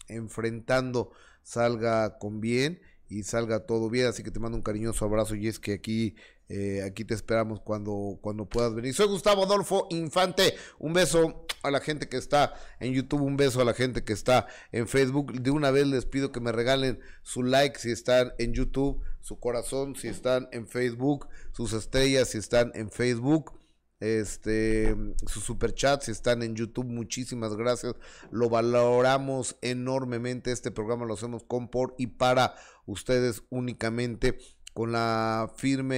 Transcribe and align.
enfrentando 0.07 1.11
salga 1.43 2.17
con 2.17 2.41
bien 2.41 2.79
y 3.13 3.23
salga 3.23 3.65
todo 3.65 3.89
bien. 3.89 4.07
Así 4.07 4.23
que 4.23 4.31
te 4.31 4.39
mando 4.39 4.57
un 4.57 4.63
cariñoso 4.63 5.05
abrazo 5.05 5.35
y 5.35 5.47
es 5.47 5.59
que 5.59 5.73
aquí, 5.73 6.15
eh, 6.49 6.81
aquí 6.83 7.05
te 7.05 7.13
esperamos 7.13 7.61
cuando, 7.61 8.17
cuando 8.21 8.45
puedas 8.45 8.73
venir. 8.73 8.93
Soy 8.93 9.07
Gustavo 9.07 9.43
Adolfo 9.43 9.87
Infante. 9.91 10.55
Un 10.79 10.93
beso 10.93 11.45
a 11.61 11.71
la 11.71 11.79
gente 11.79 12.09
que 12.09 12.17
está 12.17 12.53
en 12.79 12.93
YouTube, 12.93 13.21
un 13.21 13.37
beso 13.37 13.61
a 13.61 13.65
la 13.65 13.73
gente 13.73 14.03
que 14.03 14.13
está 14.13 14.47
en 14.71 14.87
Facebook. 14.87 15.33
De 15.33 15.51
una 15.51 15.71
vez 15.71 15.87
les 15.87 16.05
pido 16.05 16.31
que 16.31 16.39
me 16.39 16.51
regalen 16.51 16.99
su 17.21 17.43
like 17.43 17.79
si 17.79 17.91
están 17.91 18.33
en 18.39 18.53
YouTube, 18.53 19.01
su 19.21 19.39
corazón 19.39 19.95
si 19.95 20.07
están 20.07 20.49
en 20.51 20.67
Facebook, 20.67 21.27
sus 21.51 21.73
estrellas 21.73 22.29
si 22.29 22.39
están 22.39 22.71
en 22.73 22.89
Facebook 22.89 23.62
este 24.03 24.95
sus 25.27 25.43
superchats 25.43 26.09
están 26.09 26.43
en 26.43 26.55
YouTube. 26.55 26.85
Muchísimas 26.85 27.55
gracias. 27.55 27.95
Lo 28.31 28.49
valoramos 28.49 29.55
enormemente. 29.61 30.51
Este 30.51 30.71
programa 30.71 31.05
lo 31.05 31.13
hacemos 31.13 31.43
con 31.43 31.69
por 31.69 31.95
y 31.97 32.07
para 32.07 32.55
ustedes 32.85 33.43
únicamente 33.49 34.37
con 34.73 34.91
la 34.91 35.49
firme 35.55 35.95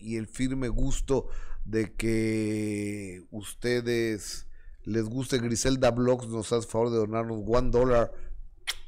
y 0.00 0.16
el 0.16 0.26
firme 0.26 0.68
gusto 0.68 1.28
de 1.64 1.94
que 1.94 3.26
ustedes 3.30 4.46
les 4.84 5.04
guste 5.04 5.38
Griselda 5.38 5.90
Blogs 5.90 6.28
nos 6.28 6.52
hace 6.52 6.68
favor 6.68 6.90
de 6.90 6.98
donarnos 6.98 7.42
one 7.44 7.70
dólar 7.70 8.12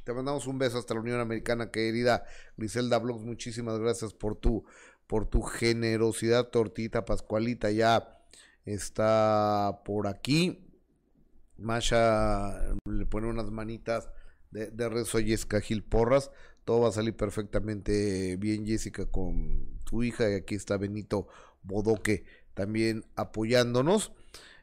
te 0.05 0.13
mandamos 0.13 0.47
un 0.47 0.57
beso 0.57 0.77
hasta 0.77 0.93
la 0.93 1.01
Unión 1.01 1.19
Americana 1.19 1.71
querida 1.71 2.23
Griselda 2.55 2.99
Blogs 2.99 3.25
muchísimas 3.25 3.77
gracias 3.79 4.13
por 4.13 4.37
tu 4.37 4.63
por 5.09 5.25
tu 5.25 5.41
generosidad, 5.41 6.49
Tortita 6.49 7.03
Pascualita 7.03 7.71
ya 7.71 8.21
está 8.63 9.81
por 9.83 10.05
aquí. 10.05 10.69
Masha 11.57 12.75
le 12.85 13.07
pone 13.07 13.25
unas 13.25 13.49
manitas 13.49 14.11
de, 14.51 14.69
de 14.69 14.87
rezo 14.87 15.17
Jessica 15.17 15.61
Gil 15.61 15.83
Porras. 15.83 16.29
Todo 16.63 16.81
va 16.81 16.89
a 16.89 16.91
salir 16.91 17.17
perfectamente 17.17 18.37
bien, 18.37 18.67
Jessica, 18.67 19.07
con 19.07 19.79
tu 19.83 20.03
hija. 20.03 20.29
Y 20.29 20.35
aquí 20.35 20.53
está 20.53 20.77
Benito 20.77 21.27
Bodoque 21.63 22.25
también 22.53 23.03
apoyándonos. 23.15 24.11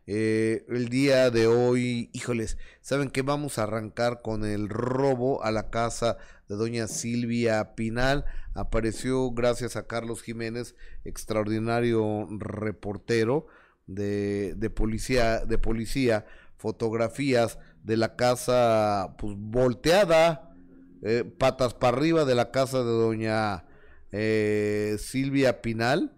Eh, 0.08 0.64
el 0.68 0.88
día 0.88 1.30
de 1.30 1.48
hoy, 1.48 2.10
híjoles, 2.12 2.58
saben 2.80 3.10
que 3.10 3.22
vamos 3.22 3.58
a 3.58 3.64
arrancar 3.64 4.22
con 4.22 4.44
el 4.44 4.68
robo 4.68 5.42
a 5.42 5.50
la 5.50 5.68
casa 5.70 6.16
de 6.48 6.54
doña 6.54 6.86
Silvia 6.86 7.74
Pinal. 7.74 8.24
Apareció 8.54 9.32
gracias 9.32 9.74
a 9.74 9.88
Carlos 9.88 10.22
Jiménez, 10.22 10.76
extraordinario 11.04 12.28
reportero 12.38 13.46
de, 13.88 14.54
de 14.54 14.70
policía, 14.70 15.44
de 15.44 15.58
policía, 15.58 16.24
fotografías 16.56 17.58
de 17.82 17.96
la 17.96 18.14
casa 18.14 19.16
pues 19.18 19.34
volteada, 19.36 20.54
eh, 21.02 21.24
patas 21.24 21.74
para 21.74 21.96
arriba 21.96 22.24
de 22.24 22.34
la 22.36 22.52
casa 22.52 22.78
de 22.78 22.92
doña 22.92 23.64
eh, 24.12 24.96
Silvia 25.00 25.62
Pinal. 25.62 26.16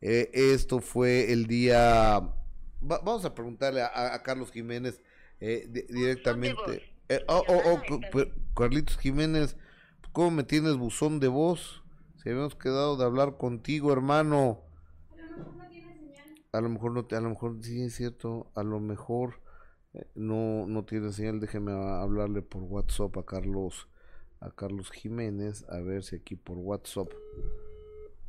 esto 0.00 0.80
fue 0.80 1.32
el 1.32 1.46
día 1.46 2.34
vamos 2.80 3.24
a 3.24 3.34
preguntarle 3.34 3.82
a, 3.82 4.22
Carlos 4.22 4.50
Jiménez 4.52 5.00
eh, 5.40 5.68
directamente. 5.88 6.82
Eh, 7.08 7.24
oh, 7.28 7.42
oh, 7.48 7.80
oh, 7.80 8.24
Carlitos 8.54 8.98
Jiménez, 8.98 9.56
¿cómo 10.12 10.30
me 10.30 10.44
tienes 10.44 10.76
buzón 10.76 11.20
de 11.20 11.28
voz? 11.28 11.82
Si 12.22 12.28
habíamos 12.28 12.54
quedado 12.54 12.96
de 12.96 13.04
hablar 13.04 13.36
contigo, 13.36 13.92
hermano. 13.92 14.60
A 16.52 16.60
lo 16.60 16.68
mejor 16.68 16.92
no, 16.92 17.06
a 17.10 17.20
lo 17.20 17.28
mejor 17.28 17.58
sí 17.62 17.82
es 17.82 17.94
cierto, 17.94 18.50
a 18.54 18.62
lo 18.62 18.80
mejor 18.80 19.40
eh, 19.94 20.06
no, 20.14 20.66
no 20.66 20.84
tiene 20.84 21.12
señal. 21.12 21.40
Déjeme 21.40 21.72
hablarle 21.72 22.42
por 22.42 22.62
WhatsApp 22.62 23.16
a 23.18 23.24
Carlos, 23.24 23.88
a 24.40 24.50
Carlos 24.50 24.90
Jiménez, 24.90 25.64
a 25.68 25.80
ver 25.80 26.02
si 26.02 26.16
aquí 26.16 26.36
por 26.36 26.58
WhatsApp 26.58 27.08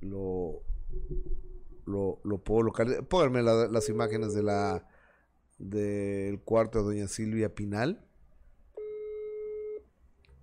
lo 0.01 0.61
lo, 1.85 2.19
lo 2.23 2.37
puedo 2.39 2.63
localizar. 2.63 3.03
Las 3.71 3.89
imágenes 3.89 4.33
de 4.33 4.43
la 4.43 4.87
del 5.57 6.39
cuarto 6.41 6.79
de 6.79 6.85
doña 6.85 7.07
Silvia 7.07 7.53
Pinal. 7.53 8.05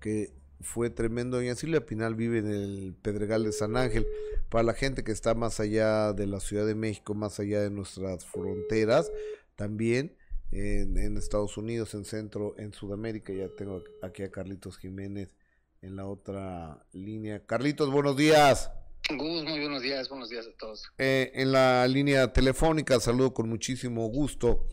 Que 0.00 0.32
fue 0.60 0.90
tremendo. 0.90 1.38
Doña 1.38 1.54
Silvia 1.54 1.84
Pinal 1.86 2.14
vive 2.14 2.38
en 2.38 2.50
el 2.50 2.94
Pedregal 3.00 3.44
de 3.44 3.52
San 3.52 3.76
Ángel. 3.76 4.06
Para 4.48 4.62
la 4.62 4.74
gente 4.74 5.04
que 5.04 5.12
está 5.12 5.34
más 5.34 5.60
allá 5.60 6.12
de 6.12 6.26
la 6.26 6.40
Ciudad 6.40 6.66
de 6.66 6.74
México, 6.74 7.14
más 7.14 7.40
allá 7.40 7.60
de 7.60 7.70
nuestras 7.70 8.24
fronteras, 8.24 9.10
también 9.56 10.16
en, 10.52 10.96
en 10.96 11.16
Estados 11.16 11.56
Unidos, 11.56 11.94
en 11.94 12.04
Centro, 12.04 12.54
en 12.58 12.72
Sudamérica. 12.72 13.32
Ya 13.32 13.48
tengo 13.48 13.82
aquí 14.02 14.22
a 14.22 14.30
Carlitos 14.30 14.78
Jiménez 14.78 15.34
en 15.82 15.96
la 15.96 16.06
otra 16.06 16.86
línea. 16.92 17.44
Carlitos, 17.44 17.90
buenos 17.90 18.16
días. 18.16 18.70
Gus, 19.14 19.44
muy 19.44 19.60
buenos 19.60 19.82
días, 19.82 20.08
buenos 20.08 20.30
días 20.30 20.46
a 20.48 20.56
todos. 20.58 20.82
Eh, 20.98 21.30
en 21.34 21.52
la 21.52 21.86
línea 21.86 22.32
telefónica 22.32 22.98
saludo 22.98 23.32
con 23.34 23.48
muchísimo 23.48 24.08
gusto 24.08 24.66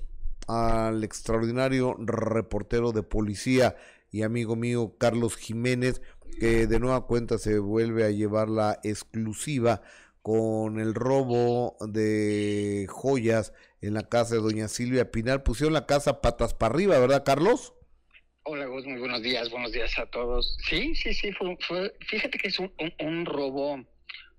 al 0.47 1.03
extraordinario 1.03 1.95
reportero 1.99 2.91
de 2.91 3.03
policía 3.03 3.75
y 4.11 4.23
amigo 4.23 4.55
mío 4.55 4.95
Carlos 4.97 5.37
Jiménez, 5.37 6.01
que 6.39 6.65
de 6.65 6.79
nueva 6.79 7.05
cuenta 7.05 7.37
se 7.37 7.59
vuelve 7.59 8.05
a 8.05 8.09
llevar 8.09 8.49
la 8.49 8.79
exclusiva 8.83 9.83
con 10.23 10.79
el 10.79 10.95
robo 10.95 11.77
de 11.87 12.87
joyas 12.89 13.53
en 13.81 13.93
la 13.93 14.09
casa 14.09 14.35
de 14.35 14.41
doña 14.41 14.67
Silvia 14.67 15.11
Pinal. 15.11 15.43
Pusieron 15.43 15.73
la 15.73 15.85
casa 15.85 16.21
patas 16.21 16.55
para 16.55 16.73
arriba, 16.73 16.97
¿verdad, 16.97 17.23
Carlos? 17.23 17.75
Hola, 18.45 18.65
Gus, 18.65 18.85
muy 18.85 18.99
buenos 18.99 19.21
días, 19.21 19.51
buenos 19.51 19.71
días 19.71 19.97
a 19.99 20.07
todos. 20.07 20.57
Sí, 20.67 20.95
sí, 20.95 21.13
sí, 21.13 21.31
fue, 21.33 21.93
fíjate 22.07 22.37
que 22.39 22.47
es 22.47 22.57
un 22.59 23.25
robo 23.25 23.85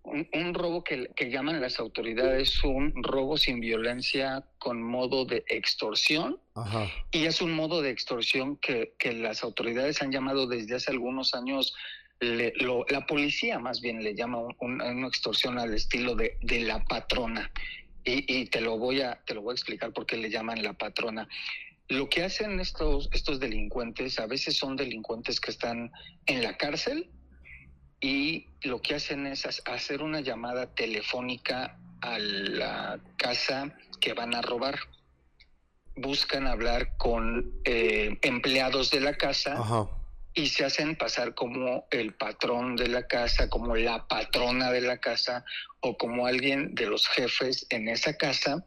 un, 0.04 0.54
robo 0.54 0.84
que, 0.84 1.30
llaman 1.30 1.60
las 1.60 1.78
autoridades 1.78 2.62
un 2.62 2.92
robo 3.02 3.36
sin 3.36 3.60
violencia 3.60 4.44
con 4.58 4.82
modo 4.82 5.24
de 5.24 5.44
extorsión. 5.48 6.38
Y 7.10 7.24
es 7.24 7.40
un 7.40 7.52
modo 7.52 7.80
de 7.82 7.90
extorsión 7.90 8.56
que, 8.58 8.94
las 9.14 9.42
autoridades 9.42 10.02
han 10.02 10.12
llamado 10.12 10.46
desde 10.46 10.76
hace 10.76 10.90
algunos 10.90 11.34
años, 11.34 11.74
la 12.20 13.06
policía 13.06 13.58
más 13.58 13.80
bien 13.80 14.02
le 14.02 14.14
llama 14.14 14.38
una 14.60 15.08
extorsión 15.08 15.58
al 15.58 15.74
estilo 15.74 16.14
de, 16.14 16.38
de 16.42 16.60
la 16.60 16.84
patrona. 16.84 17.50
Y, 18.04 18.40
y, 18.40 18.46
te 18.46 18.60
lo 18.60 18.76
voy 18.76 19.00
a 19.00 19.22
te 19.24 19.32
lo 19.32 19.40
voy 19.40 19.52
a 19.52 19.54
explicar 19.54 19.90
por 19.94 20.04
qué 20.04 20.18
le 20.18 20.28
llaman 20.28 20.62
la 20.62 20.74
patrona. 20.74 21.26
Lo 21.88 22.10
que 22.10 22.22
hacen 22.22 22.60
estos 22.60 23.08
estos 23.12 23.40
delincuentes 23.40 24.18
a 24.18 24.26
veces 24.26 24.58
son 24.58 24.76
delincuentes 24.76 25.40
que 25.40 25.50
están 25.50 25.90
en 26.26 26.42
la 26.42 26.58
cárcel 26.58 27.08
y 28.00 28.46
lo 28.62 28.80
que 28.80 28.96
hacen 28.96 29.26
es 29.26 29.46
hacer 29.64 30.02
una 30.02 30.20
llamada 30.20 30.74
telefónica 30.74 31.78
a 32.00 32.18
la 32.18 33.00
casa 33.16 33.74
que 34.00 34.12
van 34.12 34.34
a 34.34 34.42
robar. 34.42 34.78
Buscan 35.96 36.46
hablar 36.46 36.96
con 36.96 37.52
eh, 37.64 38.18
empleados 38.22 38.90
de 38.90 39.00
la 39.00 39.14
casa 39.14 39.88
y 40.34 40.48
se 40.48 40.64
hacen 40.64 40.96
pasar 40.96 41.34
como 41.34 41.86
el 41.90 42.14
patrón 42.14 42.76
de 42.76 42.88
la 42.88 43.06
casa, 43.06 43.48
como 43.48 43.76
la 43.76 44.06
patrona 44.08 44.70
de 44.72 44.80
la 44.80 44.98
casa 44.98 45.44
o 45.80 45.96
como 45.96 46.26
alguien 46.26 46.74
de 46.74 46.86
los 46.86 47.06
jefes 47.08 47.66
en 47.70 47.88
esa 47.88 48.16
casa 48.16 48.66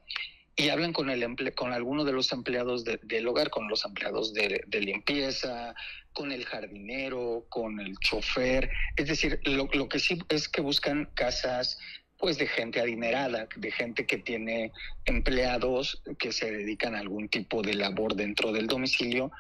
y 0.60 0.70
hablan 0.70 0.92
con 0.92 1.12
el 1.12 1.24
con 1.54 1.72
alguno 1.72 2.04
de 2.04 2.12
los 2.12 2.32
empleados 2.32 2.84
del 2.84 3.28
hogar, 3.28 3.52
con 3.52 3.68
los 3.68 3.86
empleados 3.86 4.34
de, 4.34 4.66
limpieza, 4.82 5.76
con 6.14 6.32
el 6.32 6.46
jardinero, 6.46 7.46
con 7.50 7.80
el 7.80 7.96
chofer. 8.00 8.72
Es 8.96 9.08
decir, 9.08 9.40
lo, 9.44 9.70
lo, 9.74 9.88
que 9.88 10.00
sí 10.00 10.18
es 10.30 10.50
que 10.50 10.62
buscan 10.62 11.10
casas 11.14 11.78
pues 12.18 12.40
de 12.40 12.48
gente 12.48 12.82
adinerada, 12.82 13.48
de 13.56 13.72
gente 13.72 14.08
que 14.08 14.18
tiene 14.18 14.72
empleados 15.06 16.02
que 16.18 16.32
se 16.32 16.52
dedican 16.52 16.96
a 16.96 17.00
algún 17.00 17.30
tipo 17.30 17.62
de 17.62 17.76
labor 17.76 18.16
dentro 18.16 18.52
del 18.52 18.66
domicilio 18.66 19.32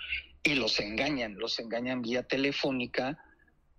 y 0.43 0.53
los 0.53 0.79
engañan, 0.79 1.35
los 1.39 1.57
engañan 1.57 2.03
vía 2.03 2.21
telefónica 2.21 3.17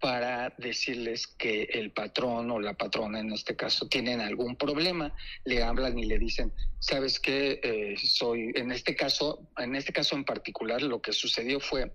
para 0.00 0.54
decirles 0.58 1.26
que 1.26 1.62
el 1.64 1.90
patrón 1.90 2.50
o 2.50 2.60
la 2.60 2.74
patrona 2.74 3.20
en 3.20 3.32
este 3.32 3.56
caso 3.56 3.88
tienen 3.88 4.20
algún 4.20 4.56
problema, 4.56 5.12
le 5.44 5.62
hablan 5.62 5.98
y 5.98 6.04
le 6.04 6.18
dicen, 6.18 6.52
sabes 6.78 7.18
qué, 7.18 7.60
eh, 7.62 7.94
soy, 7.96 8.52
en 8.54 8.70
este 8.70 8.94
caso, 8.94 9.48
en 9.56 9.74
este 9.74 9.92
caso 9.92 10.14
en 10.14 10.24
particular, 10.24 10.82
lo 10.82 11.00
que 11.02 11.12
sucedió 11.12 11.58
fue, 11.58 11.92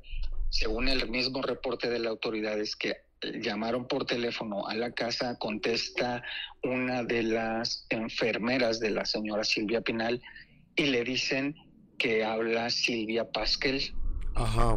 según 0.49 0.89
el 0.89 1.09
mismo 1.09 1.41
reporte 1.41 1.89
de 1.89 1.99
la 1.99 2.09
autoridad, 2.09 2.59
es 2.59 2.75
que 2.75 2.97
llamaron 3.41 3.87
por 3.87 4.05
teléfono 4.05 4.67
a 4.67 4.75
la 4.75 4.91
casa, 4.91 5.37
contesta 5.39 6.23
una 6.61 7.03
de 7.03 7.23
las 7.23 7.85
enfermeras 7.89 8.79
de 8.79 8.91
la 8.91 9.05
señora 9.05 9.43
Silvia 9.43 9.81
Pinal 9.81 10.21
y 10.75 10.87
le 10.87 11.03
dicen 11.03 11.55
que 11.97 12.23
habla 12.23 12.69
Silvia 12.69 13.31
Pasquel, 13.31 13.93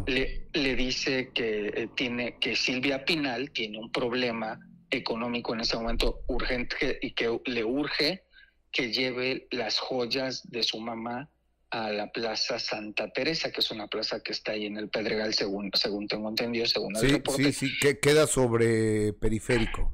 le, 0.05 0.47
le 0.53 0.75
dice 0.75 1.31
que 1.33 1.67
eh, 1.67 1.89
tiene 1.95 2.37
que 2.39 2.55
Silvia 2.55 3.05
Pinal 3.05 3.51
tiene 3.51 3.79
un 3.79 3.91
problema 3.91 4.59
económico 4.89 5.53
en 5.53 5.61
ese 5.61 5.77
momento 5.77 6.21
urgente 6.27 6.99
y 7.01 7.11
que 7.11 7.39
le 7.45 7.63
urge 7.63 8.23
que 8.71 8.91
lleve 8.91 9.47
las 9.51 9.79
joyas 9.79 10.49
de 10.49 10.63
su 10.63 10.79
mamá 10.79 11.29
a 11.69 11.91
la 11.91 12.11
Plaza 12.11 12.59
Santa 12.59 13.09
Teresa, 13.09 13.51
que 13.51 13.59
es 13.59 13.71
una 13.71 13.87
plaza 13.87 14.21
que 14.21 14.31
está 14.31 14.53
ahí 14.53 14.65
en 14.65 14.77
el 14.77 14.89
Pedregal, 14.89 15.33
según, 15.33 15.69
según 15.73 16.07
tengo 16.07 16.29
entendido, 16.29 16.65
según 16.65 16.95
el 16.95 17.09
reporte. 17.09 17.51
Sí, 17.51 17.67
sí, 17.67 17.77
que 17.79 17.99
queda 17.99 18.25
sobre 18.27 19.11
periférico 19.13 19.93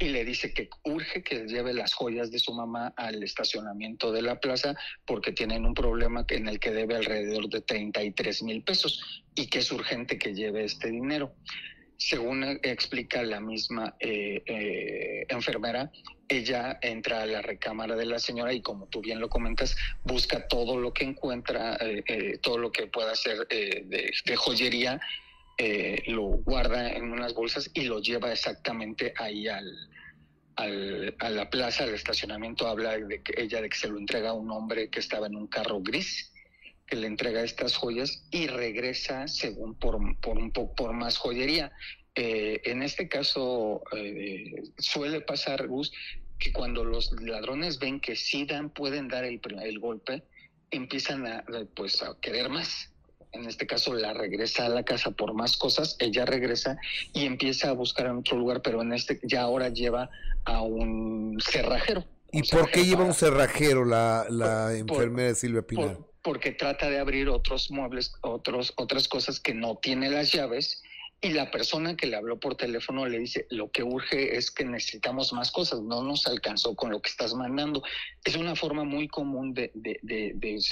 y 0.00 0.08
le 0.08 0.24
dice 0.24 0.52
que 0.52 0.68
urge 0.84 1.22
que 1.22 1.46
lleve 1.46 1.72
las 1.72 1.94
joyas 1.94 2.30
de 2.30 2.38
su 2.38 2.52
mamá 2.52 2.92
al 2.96 3.22
estacionamiento 3.22 4.12
de 4.12 4.22
la 4.22 4.40
plaza 4.40 4.74
porque 5.06 5.32
tienen 5.32 5.64
un 5.64 5.74
problema 5.74 6.24
en 6.28 6.48
el 6.48 6.58
que 6.58 6.72
debe 6.72 6.96
alrededor 6.96 7.48
de 7.48 7.60
33 7.60 8.42
mil 8.42 8.62
pesos 8.62 9.22
y 9.34 9.46
que 9.46 9.60
es 9.60 9.70
urgente 9.70 10.18
que 10.18 10.34
lleve 10.34 10.64
este 10.64 10.90
dinero. 10.90 11.32
Según 11.96 12.44
explica 12.62 13.22
la 13.22 13.40
misma 13.40 13.96
eh, 13.98 14.42
eh, 14.46 15.26
enfermera, 15.28 15.90
ella 16.28 16.78
entra 16.82 17.22
a 17.22 17.26
la 17.26 17.42
recámara 17.42 17.96
de 17.96 18.04
la 18.04 18.18
señora 18.18 18.52
y 18.52 18.60
como 18.60 18.86
tú 18.86 19.00
bien 19.00 19.20
lo 19.20 19.28
comentas, 19.28 19.76
busca 20.04 20.46
todo 20.46 20.78
lo 20.78 20.92
que 20.92 21.04
encuentra, 21.04 21.76
eh, 21.80 22.38
todo 22.42 22.58
lo 22.58 22.70
que 22.70 22.86
pueda 22.86 23.14
ser 23.16 23.48
de, 23.48 24.12
de 24.24 24.36
joyería 24.36 25.00
eh, 25.58 26.02
lo 26.06 26.22
guarda 26.22 26.92
en 26.92 27.10
unas 27.10 27.34
bolsas 27.34 27.68
y 27.74 27.82
lo 27.82 28.00
lleva 28.00 28.32
exactamente 28.32 29.12
ahí 29.16 29.48
al, 29.48 29.90
a 30.56 31.30
la 31.30 31.50
plaza, 31.50 31.84
al 31.84 31.94
estacionamiento. 31.94 32.68
Habla 32.68 32.96
de 32.96 33.22
que 33.22 33.42
ella 33.42 33.60
de 33.60 33.68
que 33.68 33.76
se 33.76 33.88
lo 33.88 33.98
entrega 33.98 34.30
a 34.30 34.34
un 34.34 34.50
hombre 34.50 34.88
que 34.88 35.00
estaba 35.00 35.26
en 35.26 35.36
un 35.36 35.48
carro 35.48 35.80
gris, 35.80 36.32
que 36.86 36.96
le 36.96 37.08
entrega 37.08 37.42
estas 37.42 37.76
joyas 37.76 38.24
y 38.30 38.46
regresa 38.46 39.28
según 39.28 39.74
por, 39.74 39.98
por 40.20 40.38
un 40.38 40.52
por 40.52 40.92
más 40.92 41.18
joyería. 41.18 41.72
Eh, 42.14 42.60
en 42.64 42.82
este 42.82 43.08
caso 43.08 43.82
eh, 43.96 44.62
suele 44.78 45.20
pasar, 45.20 45.66
Gus, 45.66 45.92
que 46.38 46.52
cuando 46.52 46.84
los 46.84 47.12
ladrones 47.20 47.78
ven 47.78 48.00
que 48.00 48.16
sí 48.16 48.44
dan, 48.44 48.70
pueden 48.70 49.08
dar 49.08 49.24
el, 49.24 49.40
el 49.62 49.78
golpe, 49.80 50.22
empiezan 50.70 51.26
a, 51.26 51.44
pues, 51.74 52.02
a 52.02 52.16
querer 52.20 52.48
más 52.48 52.92
en 53.32 53.46
este 53.46 53.66
caso 53.66 53.94
la 53.94 54.14
regresa 54.14 54.66
a 54.66 54.68
la 54.68 54.84
casa 54.84 55.10
por 55.10 55.34
más 55.34 55.56
cosas, 55.56 55.96
ella 55.98 56.24
regresa 56.24 56.78
y 57.12 57.26
empieza 57.26 57.70
a 57.70 57.72
buscar 57.72 58.06
en 58.06 58.18
otro 58.18 58.36
lugar, 58.36 58.62
pero 58.62 58.82
en 58.82 58.92
este 58.92 59.20
ya 59.22 59.42
ahora 59.42 59.68
lleva 59.68 60.10
a 60.44 60.62
un 60.62 61.38
cerrajero. 61.40 62.04
¿Y 62.32 62.42
por 62.42 62.70
qué 62.70 62.84
lleva 62.84 63.04
un 63.04 63.14
cerrajero 63.14 63.84
la, 63.84 64.26
la 64.28 64.76
enfermera 64.76 65.34
Silvia 65.34 65.62
Pinal? 65.62 65.98
porque 66.22 66.52
trata 66.52 66.90
de 66.90 66.98
abrir 66.98 67.30
otros 67.30 67.70
muebles, 67.70 68.12
otros, 68.20 68.74
otras 68.76 69.08
cosas 69.08 69.40
que 69.40 69.54
no 69.54 69.76
tiene 69.76 70.10
las 70.10 70.30
llaves 70.30 70.82
y 71.20 71.30
la 71.30 71.50
persona 71.50 71.96
que 71.96 72.06
le 72.06 72.16
habló 72.16 72.38
por 72.38 72.54
teléfono 72.54 73.04
le 73.06 73.18
dice, 73.18 73.46
lo 73.50 73.72
que 73.72 73.82
urge 73.82 74.36
es 74.36 74.52
que 74.52 74.64
necesitamos 74.64 75.32
más 75.32 75.50
cosas, 75.50 75.80
no 75.80 76.02
nos 76.04 76.28
alcanzó 76.28 76.76
con 76.76 76.92
lo 76.92 77.02
que 77.02 77.10
estás 77.10 77.34
mandando. 77.34 77.82
Es 78.24 78.36
una 78.36 78.54
forma 78.54 78.84
muy 78.84 79.08
común 79.08 79.52
de, 79.52 79.72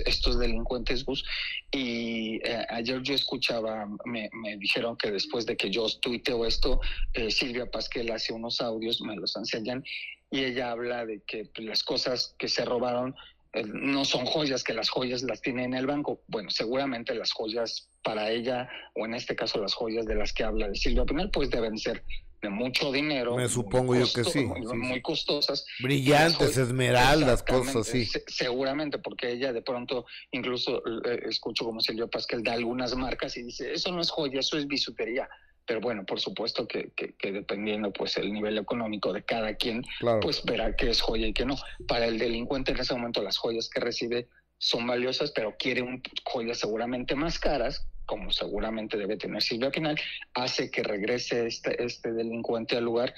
estos 0.04 0.38
delincuentes, 0.38 1.04
bus 1.04 1.25
Y 1.72 2.37
eh, 2.44 2.64
ayer 2.69 3.02
yo 3.02 3.14
escuchaba, 3.14 3.88
me, 4.04 4.31
dijeron 4.58 4.96
que 4.96 5.10
después 5.10 5.46
de 5.46 5.56
que 5.56 5.69
yo 5.69 5.87
tuiteo 6.00 6.46
esto, 6.46 6.81
eh, 7.14 7.31
Silvia 7.32 7.69
Pasquel 7.69 8.12
hace 8.12 8.32
unos 8.32 8.60
audios, 8.60 9.00
me 9.00 9.16
los 9.16 9.34
enseñan, 9.34 9.82
y 10.31 10.44
ella 10.44 10.70
habla 10.70 11.06
de 11.06 11.22
que 11.26 11.50
las 11.56 11.82
cosas 11.82 12.37
que 12.38 12.48
se 12.48 12.64
robaron 12.64 13.16
no 13.64 14.05
son 14.05 14.26
joyas, 14.26 14.62
que 14.62 14.75
las 14.75 14.91
joyas 14.91 15.23
las 15.23 15.41
tiene 15.41 15.64
en 15.64 15.75
el 15.75 15.87
banco. 15.87 16.23
Bueno, 16.26 16.50
seguramente 16.50 17.14
las 17.14 17.32
joyas 17.32 17.88
para 18.03 18.31
ella, 18.31 18.69
o 18.94 19.06
en 19.06 19.14
este 19.14 19.35
caso 19.35 19.61
las 19.61 19.75
joyas 19.75 20.06
de 20.06 20.14
las 20.14 20.32
que 20.32 20.44
habla 20.44 20.69
de 20.69 20.75
Silvia 20.75 21.05
Pinal, 21.05 21.31
pues 21.31 21.50
deben 21.50 21.79
ser 21.79 22.05
de 22.43 22.50
mucho 22.50 22.93
dinero. 22.93 23.37
Me 23.37 23.49
supongo 23.49 23.94
yo 23.94 24.06
que 24.12 24.25
sí. 24.25 24.44
Muy, 24.44 25.00
costosas. 25.00 25.67
Brillantes, 25.81 26.56
esmeraldas, 26.56 27.43
cosas 27.43 27.76
así. 27.76 28.06
seguramente, 28.26 28.99
porque 28.99 29.32
ella 29.32 29.53
de 29.53 29.62
pronto, 29.62 30.06
incluso 30.32 30.82
eh, 31.05 31.23
escucho 31.29 31.64
como 31.64 31.81
Silvia 31.81 32.06
Pascal 32.06 32.43
da 32.43 32.53
algunas 32.53 32.94
marcas 32.94 33.37
y 33.37 33.43
dice, 33.43 33.73
eso 33.73 33.91
no 33.91 34.00
es 34.00 34.11
joya, 34.11 34.41
eso 34.41 34.58
es 34.58 34.67
bisutería 34.67 35.29
pero 35.67 35.81
bueno, 35.81 36.05
por 36.07 36.21
supuesto 36.21 36.67
que, 36.67 36.93
que, 36.93 37.33
dependiendo 37.33 37.93
pues 37.93 38.17
el 38.17 38.33
nivel 38.33 38.57
económico 38.59 39.13
de 39.13 39.25
cada 39.25 39.55
quien, 39.55 39.85
pues 40.23 40.44
verá 40.44 40.77
qué 40.77 40.91
es 40.91 41.01
joya 41.01 41.27
y 41.27 41.32
qué 41.32 41.44
no. 41.44 41.56
Para 41.89 42.06
el 42.06 42.19
delincuente 42.19 42.73
en 42.73 42.79
ese 42.79 42.94
momento 42.94 43.23
las 43.23 43.37
joyas 43.37 43.69
que 43.69 43.81
recibe 43.81 44.29
son 44.58 44.87
valiosas, 44.87 45.32
pero 45.32 45.56
quiere 45.58 45.82
un, 45.82 46.03
joyas 46.25 46.58
seguramente 46.58 47.15
más 47.15 47.39
caras, 47.39 47.87
como 48.06 48.31
seguramente 48.31 48.96
debe 48.96 49.17
tener 49.17 49.43
Silvia 49.43 49.70
Pinal, 49.70 49.99
hace 50.35 50.70
que 50.70 50.82
regrese 50.82 51.46
este, 51.46 51.82
este 51.82 52.13
delincuente 52.13 52.77
al 52.77 52.85
lugar 52.85 53.13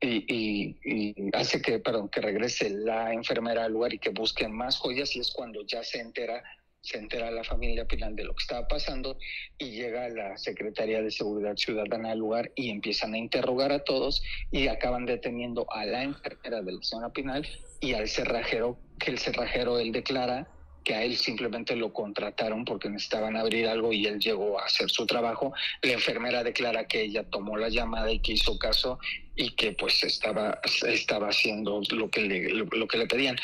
y, 0.00 0.76
y, 0.84 1.30
hace 1.32 1.62
que, 1.62 1.78
perdón, 1.78 2.10
que 2.10 2.20
regrese 2.20 2.68
la 2.68 3.14
enfermera 3.14 3.64
al 3.64 3.72
lugar 3.72 3.94
y 3.94 3.98
que 3.98 4.10
busquen 4.10 4.52
más 4.52 4.76
joyas 4.76 5.16
y 5.16 5.20
es 5.20 5.30
cuando 5.30 5.64
ya 5.66 5.82
se 5.82 6.00
entera 6.00 6.42
se 6.84 6.98
entera 6.98 7.30
la 7.30 7.42
familia 7.42 7.86
Pinal 7.86 8.14
de 8.14 8.24
lo 8.24 8.34
que 8.34 8.42
estaba 8.42 8.68
pasando 8.68 9.16
y 9.58 9.70
llega 9.70 10.08
la 10.10 10.36
Secretaría 10.36 11.00
de 11.00 11.10
Seguridad 11.10 11.56
Ciudadana 11.56 12.10
al 12.10 12.18
lugar 12.18 12.52
y 12.54 12.68
empiezan 12.68 13.14
a 13.14 13.18
interrogar 13.18 13.72
a 13.72 13.84
todos 13.84 14.22
y 14.50 14.68
acaban 14.68 15.06
deteniendo 15.06 15.66
a 15.72 15.86
la 15.86 16.02
enfermera 16.02 16.60
de 16.60 16.72
la 16.72 16.82
zona 16.82 17.10
Pinal 17.10 17.48
y 17.80 17.94
al 17.94 18.06
cerrajero, 18.08 18.78
que 18.98 19.10
el 19.10 19.18
cerrajero 19.18 19.78
él 19.78 19.92
declara 19.92 20.46
que 20.84 20.94
a 20.94 21.02
él 21.02 21.16
simplemente 21.16 21.74
lo 21.74 21.94
contrataron 21.94 22.66
porque 22.66 22.90
necesitaban 22.90 23.36
abrir 23.36 23.66
algo 23.66 23.94
y 23.94 24.04
él 24.04 24.20
llegó 24.20 24.60
a 24.60 24.66
hacer 24.66 24.90
su 24.90 25.06
trabajo. 25.06 25.54
La 25.80 25.92
enfermera 25.92 26.44
declara 26.44 26.86
que 26.86 27.00
ella 27.00 27.24
tomó 27.24 27.56
la 27.56 27.70
llamada 27.70 28.12
y 28.12 28.18
que 28.18 28.32
hizo 28.32 28.58
caso 28.58 28.98
y 29.34 29.52
que 29.52 29.72
pues 29.72 30.04
estaba, 30.04 30.60
estaba 30.86 31.28
haciendo 31.28 31.80
lo 31.90 32.10
que 32.10 32.20
le, 32.20 32.50
lo 32.50 32.86
que 32.86 32.98
le 32.98 33.06
pedían 33.06 33.36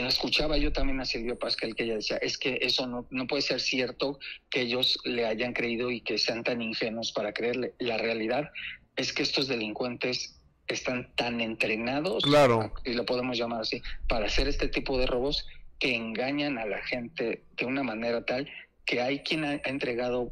escuchaba 0.00 0.56
yo 0.56 0.72
también 0.72 1.00
a 1.00 1.04
Silvio 1.04 1.38
Pascal 1.38 1.74
que 1.74 1.84
ella 1.84 1.96
decía, 1.96 2.16
es 2.18 2.38
que 2.38 2.58
eso 2.62 2.86
no, 2.86 3.06
no 3.10 3.26
puede 3.26 3.42
ser 3.42 3.60
cierto 3.60 4.18
que 4.50 4.62
ellos 4.62 4.98
le 5.04 5.26
hayan 5.26 5.52
creído 5.52 5.90
y 5.90 6.00
que 6.00 6.18
sean 6.18 6.42
tan 6.42 6.62
ingenuos 6.62 7.12
para 7.12 7.32
creerle. 7.32 7.74
La 7.78 7.98
realidad 7.98 8.50
es 8.96 9.12
que 9.12 9.22
estos 9.22 9.48
delincuentes 9.48 10.40
están 10.66 11.14
tan 11.14 11.40
entrenados, 11.40 12.24
claro. 12.24 12.72
y 12.84 12.94
lo 12.94 13.04
podemos 13.04 13.36
llamar 13.36 13.62
así, 13.62 13.82
para 14.08 14.26
hacer 14.26 14.48
este 14.48 14.68
tipo 14.68 14.98
de 14.98 15.06
robos 15.06 15.46
que 15.78 15.94
engañan 15.94 16.58
a 16.58 16.66
la 16.66 16.82
gente 16.82 17.42
de 17.56 17.66
una 17.66 17.82
manera 17.82 18.24
tal 18.24 18.48
que 18.84 19.00
hay 19.00 19.20
quien 19.20 19.44
ha, 19.44 19.54
entregado 19.64 20.30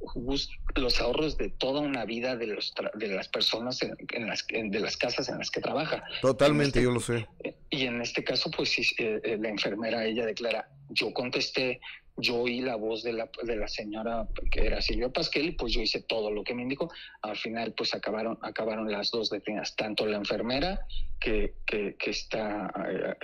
los 0.75 1.00
ahorros 1.00 1.37
de 1.38 1.50
toda 1.50 1.80
una 1.80 2.04
vida 2.04 2.37
de 2.37 2.47
los 2.49 2.75
de 2.95 3.09
las 3.09 3.28
personas 3.28 3.80
en, 3.83 4.26
las 4.26 4.47
de 4.47 4.80
las 4.80 4.97
casas 4.97 5.28
en 5.28 5.38
las 5.38 5.50
que 5.50 5.61
trabaja. 5.61 6.02
Totalmente, 6.21 6.78
este 6.78 6.83
yo 6.83 6.90
lo 6.90 7.00
sé. 7.00 7.26
Y 7.71 7.87
en 7.87 8.00
este 8.00 8.25
caso, 8.25 8.50
pues 8.50 8.76
eh, 8.78 9.21
eh, 9.23 9.38
la 9.40 9.49
enfermera 9.49 10.04
ella 10.04 10.26
declara, 10.26 10.69
yo 10.90 11.12
contesté 11.12 11.80
yo 12.20 12.36
oí 12.36 12.60
la 12.60 12.76
voz 12.76 13.02
de 13.02 13.12
la, 13.12 13.28
de 13.42 13.56
la 13.56 13.68
señora 13.68 14.26
que 14.50 14.66
era 14.66 14.80
Silvia 14.80 15.08
Pasquel 15.08 15.46
y 15.46 15.52
pues 15.52 15.72
yo 15.72 15.80
hice 15.80 16.02
todo 16.02 16.30
lo 16.30 16.44
que 16.44 16.54
me 16.54 16.62
indicó. 16.62 16.90
Al 17.22 17.36
final 17.36 17.72
pues 17.76 17.94
acabaron, 17.94 18.38
acabaron 18.42 18.90
las 18.90 19.10
dos 19.10 19.30
detenidas, 19.30 19.76
tanto 19.76 20.06
la 20.06 20.16
enfermera 20.16 20.86
que, 21.18 21.54
que, 21.66 21.96
que 21.96 22.10
está, 22.10 22.72
eh, 22.88 23.14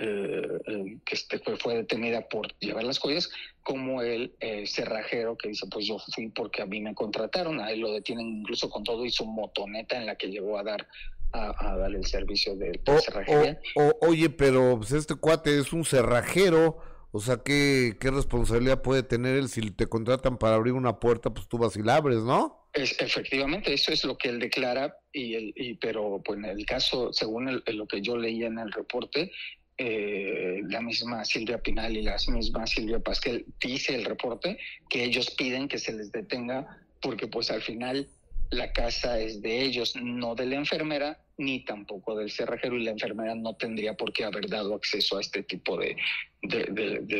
eh, 0.67 0.97
que 1.05 1.15
este, 1.15 1.39
fue 1.57 1.75
detenida 1.75 2.27
por 2.27 2.47
llevar 2.59 2.83
las 2.83 2.99
joyas, 2.99 3.29
como 3.63 4.01
el 4.01 4.35
eh, 4.39 4.65
cerrajero 4.67 5.37
que 5.37 5.49
dice 5.49 5.65
pues 5.71 5.85
yo 5.85 5.97
fui 6.13 6.29
porque 6.29 6.61
a 6.61 6.65
mí 6.65 6.79
me 6.79 6.93
contrataron, 6.93 7.59
ahí 7.59 7.79
lo 7.79 7.91
detienen 7.91 8.27
incluso 8.39 8.69
con 8.69 8.83
todo 8.83 9.03
y 9.05 9.09
su 9.09 9.25
motoneta 9.25 9.97
en 9.97 10.05
la 10.05 10.15
que 10.15 10.27
llegó 10.27 10.57
a 10.57 10.63
dar 10.63 10.87
a, 11.33 11.75
dar 11.75 11.93
el 11.93 12.05
servicio 12.05 12.55
de, 12.55 12.79
cerrajería. 13.03 13.59
oye, 14.01 14.29
pero 14.29 14.77
pues 14.77 14.91
este 14.91 15.15
cuate 15.15 15.59
es 15.59 15.73
un 15.73 15.85
cerrajero 15.85 16.77
o 17.17 17.19
sea, 17.19 17.37
¿qué, 17.37 17.97
¿qué 17.99 18.11
responsabilidad 18.11 18.83
puede 18.83 19.01
tener 19.01 19.35
él 19.35 19.49
si 19.49 19.71
te 19.71 19.87
contratan 19.87 20.37
para 20.37 20.55
abrir 20.55 20.73
una 20.73 20.99
puerta, 20.99 21.33
pues 21.33 21.47
tú 21.47 21.57
vas 21.57 21.75
y 21.75 21.81
la 21.81 21.95
abres, 21.95 22.21
¿no? 22.21 22.69
Es, 22.73 22.95
efectivamente, 22.99 23.73
eso 23.73 23.91
es 23.91 24.05
lo 24.05 24.19
que 24.19 24.29
él 24.29 24.37
declara, 24.37 24.95
y, 25.11 25.33
el, 25.33 25.53
y 25.55 25.73
pero 25.73 26.21
pues 26.23 26.37
en 26.37 26.45
el 26.45 26.63
caso, 26.67 27.11
según 27.11 27.63
lo 27.65 27.87
que 27.87 28.01
yo 28.01 28.17
leía 28.17 28.45
en 28.45 28.59
el 28.59 28.71
reporte, 28.71 29.31
eh, 29.79 30.61
la 30.69 30.79
misma 30.81 31.25
Silvia 31.25 31.57
Pinal 31.57 31.97
y 31.97 32.03
la 32.03 32.17
misma 32.27 32.67
Silvia 32.67 32.99
Pasquel 32.99 33.47
dice 33.59 33.95
el 33.95 34.05
reporte 34.05 34.59
que 34.87 35.03
ellos 35.03 35.31
piden 35.31 35.67
que 35.67 35.79
se 35.79 35.93
les 35.93 36.11
detenga 36.11 36.67
porque 37.01 37.25
pues 37.25 37.49
al 37.49 37.63
final 37.63 38.07
la 38.49 38.71
casa 38.71 39.19
es 39.19 39.41
de 39.41 39.61
ellos, 39.61 39.95
no 39.95 40.35
de 40.35 40.45
la 40.45 40.55
enfermera, 40.55 41.19
ni 41.37 41.63
tampoco 41.63 42.15
del 42.15 42.31
cerrajero 42.31 42.77
y 42.77 42.83
la 42.83 42.91
enfermera 42.91 43.35
no 43.35 43.55
tendría 43.55 43.95
por 43.95 44.11
qué 44.13 44.25
haber 44.25 44.49
dado 44.49 44.75
acceso 44.75 45.17
a 45.17 45.21
este 45.21 45.43
tipo 45.43 45.77
de, 45.77 45.95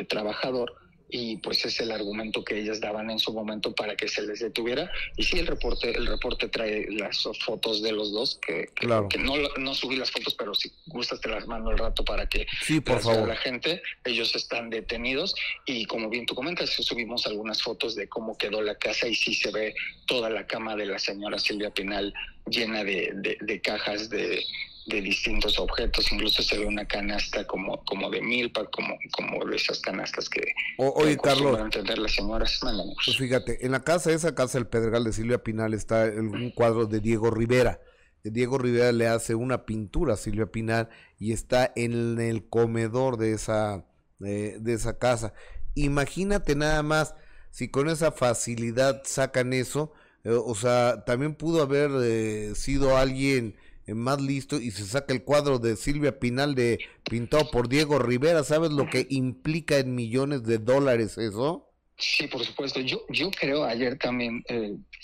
trabajador 0.09 0.73
y 1.09 1.37
pues 1.37 1.63
es 1.65 1.79
el 1.79 1.91
argumento 1.91 2.43
que 2.43 2.59
ellas 2.59 2.79
daban 2.81 3.09
en 3.09 3.19
su 3.19 3.31
momento 3.33 3.73
para 3.73 3.95
que 3.95 4.07
se 4.07 4.21
les 4.23 4.39
detuviera. 4.39 4.91
Y 5.15 5.23
sí 5.23 5.39
el 5.39 5.47
reporte 5.47 5.91
el 5.91 6.07
reporte 6.07 6.49
trae 6.49 6.87
las 6.91 7.27
fotos 7.45 7.81
de 7.81 7.91
los 7.91 8.11
dos 8.11 8.39
que, 8.45 8.67
claro. 8.73 9.07
que 9.07 9.17
no, 9.17 9.33
no 9.57 9.73
subí 9.73 9.95
las 9.95 10.11
fotos 10.11 10.35
pero 10.35 10.53
si 10.53 10.71
gustas 10.87 11.21
te 11.21 11.29
las 11.29 11.47
mando 11.47 11.71
el 11.71 11.77
rato 11.77 12.03
para 12.03 12.27
que 12.27 12.45
sí 12.61 12.81
por 12.81 13.01
favor. 13.01 13.27
la 13.27 13.35
gente. 13.35 13.81
Ellos 14.03 14.35
están 14.35 14.69
detenidos 14.69 15.35
y 15.65 15.85
como 15.85 16.09
bien 16.09 16.25
tú 16.25 16.35
comentas 16.35 16.69
subimos 16.69 17.25
algunas 17.25 17.61
fotos 17.61 17.95
de 17.95 18.07
cómo 18.07 18.37
quedó 18.37 18.61
la 18.61 18.75
casa 18.75 19.07
y 19.07 19.15
sí 19.15 19.33
se 19.33 19.51
ve 19.51 19.75
toda 20.05 20.29
la 20.29 20.45
cama 20.45 20.75
de 20.75 20.85
la 20.85 20.99
señora 20.99 21.39
Silvia 21.39 21.71
Pinal 21.71 22.13
llena 22.49 22.83
de, 22.83 23.37
de, 23.41 23.61
cajas 23.61 24.09
de, 24.09 24.43
de 24.87 25.01
distintos 25.01 25.59
objetos, 25.59 26.11
incluso 26.11 26.41
se 26.41 26.57
ve 26.57 26.65
una 26.65 26.85
canasta 26.85 27.45
como, 27.45 27.83
como 27.83 28.09
de 28.09 28.21
milpa, 28.21 28.65
como, 28.71 28.97
como 29.11 29.45
de 29.45 29.55
esas 29.55 29.79
canastas 29.81 30.29
que, 30.29 30.41
oye, 30.77 31.17
Carlos, 31.17 31.59
entender 31.59 31.97
las 31.97 32.13
señoras. 32.13 32.59
Pues 33.05 33.17
fíjate, 33.17 33.65
en 33.65 33.73
la 33.73 33.83
casa, 33.83 34.11
esa 34.11 34.33
casa 34.33 34.57
del 34.57 34.67
Pedregal 34.67 35.03
de 35.03 35.13
Silvia 35.13 35.43
Pinal 35.43 35.73
está 35.73 36.05
un 36.05 36.51
cuadro 36.51 36.85
de 36.85 37.01
Diego 37.01 37.29
Rivera. 37.29 37.81
Diego 38.23 38.57
Rivera 38.57 38.91
le 38.91 39.07
hace 39.07 39.35
una 39.35 39.65
pintura 39.65 40.13
a 40.13 40.17
Silvia 40.17 40.47
Pinal 40.47 40.89
y 41.19 41.33
está 41.33 41.71
en 41.75 42.19
el 42.19 42.47
comedor 42.47 43.17
de 43.17 43.33
esa, 43.33 43.85
de 44.19 44.73
esa 44.73 44.97
casa. 44.97 45.33
Imagínate 45.75 46.55
nada 46.55 46.81
más 46.81 47.13
si 47.51 47.69
con 47.69 47.89
esa 47.89 48.11
facilidad 48.11 49.01
sacan 49.05 49.53
eso, 49.53 49.91
eh, 50.23 50.31
o 50.31 50.55
sea, 50.55 51.03
también 51.05 51.35
pudo 51.35 51.61
haber 51.61 51.91
eh, 52.03 52.53
sido 52.55 52.97
alguien 52.97 53.55
eh, 53.55 53.66
más 53.95 54.21
listo 54.21 54.59
y 54.59 54.71
se 54.71 54.85
saca 54.85 55.13
el 55.13 55.23
cuadro 55.23 55.59
de 55.59 55.75
Silvia 55.75 56.19
Pinal 56.19 56.55
de 56.55 56.79
pintado 57.09 57.49
por 57.51 57.69
Diego 57.69 57.99
Rivera. 57.99 58.43
¿Sabes 58.43 58.71
lo 58.71 58.89
que 58.89 59.07
implica 59.09 59.77
en 59.77 59.95
millones 59.95 60.43
de 60.43 60.57
dólares 60.57 61.17
eso? 61.17 61.69
Sí, 61.97 62.27
por 62.27 62.43
supuesto. 62.43 62.79
Yo, 62.79 63.01
yo 63.09 63.31
creo 63.31 63.63
ayer 63.63 63.97
también 63.97 64.43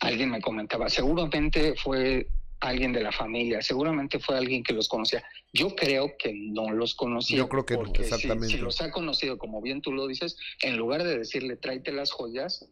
alguien 0.02 0.30
me 0.30 0.42
comentaba, 0.42 0.90
seguramente 0.90 1.76
fue 1.76 2.28
alguien 2.60 2.94
de 2.94 3.02
la 3.02 3.12
familia, 3.12 3.62
seguramente 3.62 4.20
fue 4.20 4.38
alguien 4.38 4.64
que 4.64 4.74
los 4.74 4.88
conocía. 4.88 5.24
Yo 5.52 5.76
creo 5.76 6.16
que 6.18 6.34
no 6.34 6.72
los 6.72 6.96
conocía. 6.96 7.38
Yo 7.38 7.50
creo 7.50 7.66
que 7.66 7.76
no, 7.76 7.92
exactamente. 7.94 8.48
Si, 8.48 8.54
si, 8.54 8.60
los 8.60 8.80
ha 8.82 8.92
conocido, 8.92 9.38
como 9.38 9.62
bien 9.62 9.82
tú 9.82 9.92
lo 9.92 10.08
dices, 10.08 10.38
en 10.62 10.78
lugar 10.78 11.04
de 11.04 11.18
decirle 11.18 11.58
tráete 11.58 11.92
las 11.92 12.12
joyas, 12.12 12.68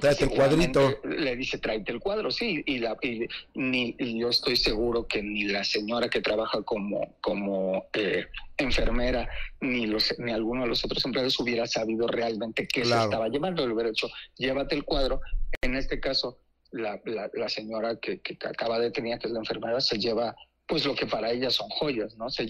tráete 0.00 0.24
el 0.24 0.30
cuadrito. 0.30 1.00
Le 1.04 1.36
dice, 1.36 1.58
tráete 1.58 1.92
el 1.92 2.00
cuadro, 2.00 2.30
sí. 2.30 2.62
Y, 2.66 2.78
la, 2.78 2.96
y, 3.02 3.26
ni, 3.54 3.96
yo 3.98 4.30
estoy 4.30 4.56
seguro 4.56 5.06
que 5.06 5.22
ni 5.22 5.44
la 5.44 5.64
señora 5.64 6.08
que 6.08 6.20
trabaja 6.20 6.62
como, 6.62 7.16
como 7.20 7.86
eh, 7.92 8.26
enfermera, 8.56 9.28
ni, 9.60 9.86
los, 9.86 10.14
ni 10.18 10.32
alguno 10.32 10.62
de 10.62 10.68
los 10.68 10.84
otros 10.84 11.04
empleados 11.04 11.38
hubiera 11.38 11.66
sabido 11.66 12.06
realmente 12.06 12.66
qué 12.66 12.84
se 12.84 12.94
estaba 12.94 13.28
llevando. 13.28 13.66
Le 13.66 13.74
hubiera 13.74 13.90
hecho, 13.90 14.08
llévate 14.36 14.74
el 14.74 14.84
cuadro. 14.84 15.20
En 15.60 15.76
este 15.76 16.00
caso, 16.00 16.40
la, 16.72 17.00
la, 17.04 17.48
señora 17.48 17.96
que, 17.96 18.20
que 18.20 18.36
acaba 18.46 18.78
de 18.78 18.90
tener, 18.90 19.18
que 19.18 19.28
es 19.28 19.32
la 19.32 19.38
enfermera, 19.38 19.80
se 19.80 19.98
lleva 19.98 20.34
pues 20.66 20.84
lo 20.84 20.94
que 20.94 21.06
para 21.06 21.30
ella 21.30 21.50
son 21.50 21.68
joyas, 21.70 22.16
¿no? 22.16 22.28
Se, 22.28 22.46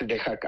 deja 0.00 0.38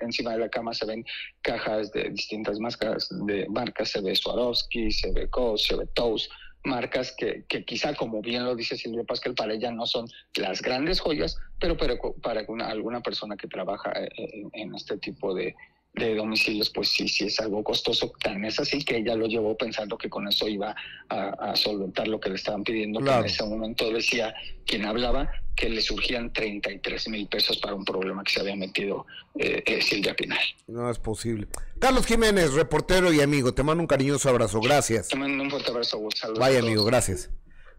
encima 0.00 0.32
de 0.32 0.38
la 0.38 0.48
cama 0.48 0.72
se 0.74 0.86
ven 0.86 1.04
cajas 1.42 1.90
de 1.92 2.10
distintas 2.10 2.58
marcas, 2.60 3.08
de 3.26 3.48
marcas, 3.48 3.90
se 3.90 4.00
ve 4.00 4.14
Swarovski, 4.14 4.92
se 4.92 5.10
ve 5.12 5.28
Koch, 5.28 5.60
se 5.60 5.76
ve 5.76 5.86
Toast, 5.94 6.30
marcas 6.64 7.12
que, 7.12 7.44
que, 7.48 7.64
quizá, 7.64 7.94
como 7.94 8.20
bien 8.20 8.44
lo 8.44 8.54
dice 8.54 8.76
Silvia 8.76 9.04
Pascal, 9.04 9.34
para 9.34 9.54
ella 9.54 9.70
no 9.70 9.86
son 9.86 10.08
las 10.36 10.62
grandes 10.62 11.00
joyas, 11.00 11.36
pero, 11.58 11.76
pero 11.76 11.96
para 12.22 12.40
alguna 12.40 13.00
persona 13.00 13.36
que 13.36 13.48
trabaja 13.48 13.92
eh, 13.94 14.44
en 14.52 14.74
este 14.74 14.98
tipo 14.98 15.34
de, 15.34 15.54
de 15.96 16.14
domicilios, 16.14 16.70
pues 16.70 16.90
sí, 16.90 17.08
sí 17.08 17.24
es 17.24 17.40
algo 17.40 17.64
costoso. 17.64 18.12
Tan 18.22 18.44
es 18.44 18.60
así 18.60 18.84
que 18.84 18.98
ella 18.98 19.16
lo 19.16 19.26
llevó 19.26 19.56
pensando 19.56 19.96
que 19.96 20.10
con 20.10 20.28
eso 20.28 20.46
iba 20.46 20.76
a, 21.08 21.56
solventar 21.56 22.06
lo 22.06 22.20
que 22.20 22.28
le 22.28 22.36
estaban 22.36 22.62
pidiendo. 22.62 23.00
en 23.00 23.24
ese 23.24 23.44
momento 23.44 23.90
decía 23.90 24.34
quien 24.66 24.84
hablaba 24.84 25.30
que 25.56 25.70
le 25.70 25.80
surgían 25.80 26.32
33 26.32 27.08
mil 27.08 27.26
pesos 27.28 27.56
para 27.58 27.74
un 27.74 27.84
problema 27.84 28.22
que 28.22 28.32
se 28.32 28.40
había 28.40 28.54
metido 28.54 29.06
eh, 29.34 29.62
eh, 29.64 29.80
Silvia 29.80 30.14
Pinal. 30.14 30.38
No 30.66 30.90
es 30.90 30.98
posible. 30.98 31.48
Carlos 31.80 32.06
Jiménez, 32.06 32.52
reportero 32.52 33.12
y 33.12 33.22
amigo, 33.22 33.54
te 33.54 33.62
mando 33.62 33.80
un 33.80 33.86
cariñoso 33.86 34.28
abrazo. 34.28 34.60
Gracias. 34.60 35.08
Te 35.08 35.16
mando 35.16 35.42
un 35.42 35.50
fuerte 35.50 35.70
abrazo. 35.70 36.06
Saludos 36.14 36.38
Vaya, 36.38 36.58
amigo, 36.58 36.84
gracias. 36.84 37.30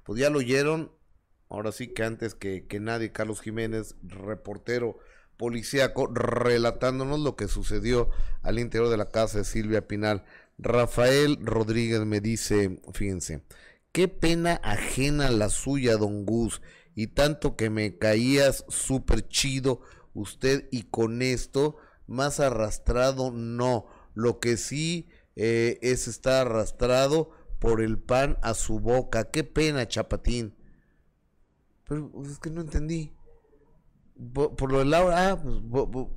Pues 0.04 0.20
ya 0.20 0.30
lo 0.30 0.40
oyeron. 0.40 0.92
Ahora 1.50 1.72
sí 1.72 1.88
que 1.94 2.04
antes 2.04 2.34
que, 2.34 2.66
que 2.68 2.80
nadie, 2.80 3.12
Carlos 3.12 3.42
Jiménez, 3.42 3.96
reportero 4.02 4.98
policíaco 5.38 6.08
relatándonos 6.08 7.20
lo 7.20 7.36
que 7.36 7.48
sucedió 7.48 8.10
al 8.42 8.60
interior 8.60 8.90
de 8.90 8.98
la 8.98 9.10
casa 9.10 9.38
de 9.38 9.44
Silvia 9.46 9.88
Pinal. 9.88 10.26
Rafael 10.58 11.38
Rodríguez 11.42 12.00
me 12.02 12.20
dice, 12.20 12.82
fíjense, 12.92 13.44
qué 13.92 14.08
pena 14.08 14.60
ajena 14.64 15.30
la 15.30 15.50
suya, 15.50 15.96
don 15.98 16.26
Gus, 16.26 16.62
y 16.98 17.06
tanto 17.06 17.56
que 17.56 17.70
me 17.70 18.00
caías 18.00 18.66
súper 18.70 19.28
chido 19.28 19.82
usted 20.16 20.68
y 20.72 20.86
con 20.86 21.22
esto, 21.22 21.78
más 22.08 22.40
arrastrado 22.40 23.30
no, 23.30 23.86
lo 24.16 24.40
que 24.40 24.58
sí 24.58 25.08
eh, 25.36 25.78
es 25.84 26.08
estar 26.08 26.48
arrastrado 26.48 27.30
por 27.60 27.82
el 27.82 28.00
pan 28.00 28.40
a 28.42 28.56
su 28.56 28.80
boca, 28.80 29.30
qué 29.30 29.44
pena, 29.44 29.88
chapatín. 29.88 30.56
Pero 31.88 32.12
pues, 32.12 32.30
es 32.30 32.40
que 32.40 32.50
no 32.50 32.62
entendí. 32.62 33.14
Por, 34.34 34.72
lo 34.72 34.80
de 34.80 34.86
Laura, 34.86 35.30
ah, 35.30 35.40
pues, 35.40 36.08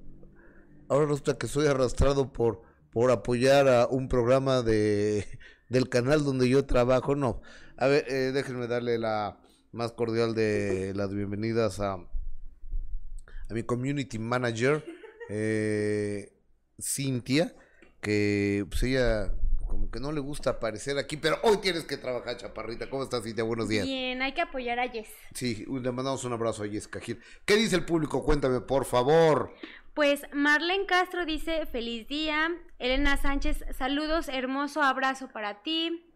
ahora 0.89 1.05
resulta 1.05 1.37
que 1.37 1.47
soy 1.47 1.67
arrastrado 1.67 2.33
por, 2.33 2.63
por 2.91 3.11
apoyar 3.11 3.69
a 3.69 3.87
un 3.87 4.09
programa 4.09 4.63
de, 4.63 5.27
del 5.69 5.91
canal 5.91 6.25
donde 6.25 6.49
yo 6.49 6.65
trabajo. 6.65 7.15
No, 7.17 7.43
a 7.77 7.87
ver, 7.87 8.07
eh, 8.09 8.33
déjenme 8.33 8.67
darle 8.67 8.97
la 8.97 9.43
más 9.73 9.93
cordial 9.93 10.35
de 10.35 10.93
las 10.95 11.15
bienvenidas 11.15 11.81
a, 11.81 11.95
a 11.95 13.55
mi 13.55 13.63
community 13.63 14.19
manager, 14.19 14.85
eh, 15.29 16.33
Cintia, 16.81 17.55
que 18.01 18.67
pues 18.69 18.83
ella 18.83 19.33
como 19.67 19.89
que 19.89 20.01
no 20.01 20.11
le 20.11 20.19
gusta 20.21 20.51
aparecer 20.51 20.99
aquí, 20.99 21.17
pero 21.17 21.39
hoy 21.45 21.59
tienes 21.59 21.85
que 21.85 21.97
trabajar, 21.97 22.37
chaparrita. 22.37 22.91
¿Cómo 22.91 23.05
estás, 23.05 23.23
Cintia? 23.23 23.45
Buenos 23.45 23.69
días. 23.69 23.87
Bien, 23.87 24.21
hay 24.21 24.33
que 24.33 24.41
apoyar 24.41 24.81
a 24.81 24.89
Jess. 24.89 25.09
Sí, 25.33 25.65
le 25.69 25.93
mandamos 25.93 26.25
un 26.25 26.33
abrazo 26.33 26.65
a 26.65 26.69
Jess 26.69 26.89
Cajil. 26.89 27.21
¿Qué 27.45 27.55
dice 27.55 27.77
el 27.77 27.85
público? 27.85 28.25
Cuéntame, 28.25 28.61
por 28.61 28.85
favor. 28.85 29.55
Pues 29.95 30.23
Marlene 30.33 30.87
Castro 30.87 31.25
dice, 31.25 31.67
feliz 31.67 32.09
día. 32.09 32.51
Elena 32.81 33.17
Sánchez, 33.17 33.65
saludos, 33.77 34.29
hermoso 34.29 34.83
abrazo 34.83 35.29
para 35.29 35.63
ti. 35.63 36.10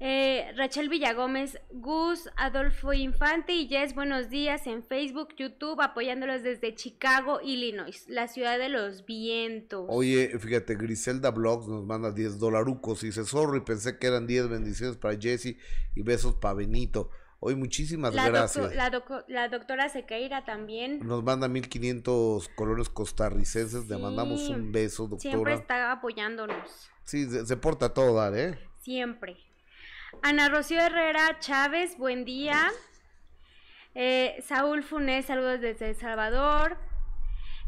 Eh, 0.00 0.52
Rachel 0.56 0.88
Villagómez, 0.88 1.58
Gus, 1.72 2.28
Adolfo 2.36 2.92
Infante 2.92 3.52
y 3.54 3.68
Jess, 3.68 3.94
buenos 3.94 4.28
días 4.28 4.66
en 4.66 4.82
Facebook, 4.82 5.28
YouTube, 5.36 5.80
apoyándolos 5.80 6.42
desde 6.42 6.74
Chicago, 6.74 7.40
Illinois, 7.42 8.04
la 8.08 8.28
ciudad 8.28 8.58
de 8.58 8.68
los 8.68 9.06
vientos. 9.06 9.86
Oye, 9.88 10.36
fíjate, 10.38 10.74
Griselda 10.74 11.30
Blogs 11.30 11.68
nos 11.68 11.84
manda 11.86 12.10
10 12.10 12.38
dolarucos 12.38 13.02
y 13.02 13.06
dice, 13.06 13.24
sorry, 13.24 13.60
pensé 13.60 13.98
que 13.98 14.08
eran 14.08 14.26
10 14.26 14.48
bendiciones 14.48 14.96
para 14.96 15.16
Jesse 15.18 15.56
y 15.94 16.02
besos 16.02 16.34
para 16.34 16.54
Benito. 16.54 17.10
Hoy 17.38 17.54
muchísimas 17.54 18.14
La, 18.14 18.28
gracias. 18.28 18.74
la, 18.74 18.90
doco- 18.90 19.24
la 19.28 19.48
doctora 19.48 19.88
Sequeira 19.90 20.44
también. 20.44 21.06
Nos 21.06 21.22
manda 21.22 21.46
1500 21.46 22.48
colones 22.56 22.88
costarricenses. 22.88 23.86
Le 23.86 23.98
mandamos 23.98 24.48
un 24.48 24.72
beso, 24.72 25.06
Siempre 25.18 25.52
doctora. 25.52 25.54
está 25.54 25.92
apoyándonos. 25.92 26.90
Sí, 27.04 27.26
se, 27.30 27.46
se 27.46 27.56
porta 27.58 27.86
a 27.86 27.94
todo 27.94 28.14
dar, 28.14 28.34
¿eh? 28.36 28.58
Siempre. 28.80 29.36
Ana 30.22 30.48
Rocío 30.48 30.80
Herrera 30.80 31.38
Chávez, 31.40 31.96
buen 31.98 32.24
día. 32.24 32.72
Eh, 33.94 34.42
Saúl 34.46 34.82
Funes, 34.82 35.26
saludos 35.26 35.60
desde 35.60 35.90
El 35.90 35.96
Salvador. 35.96 36.76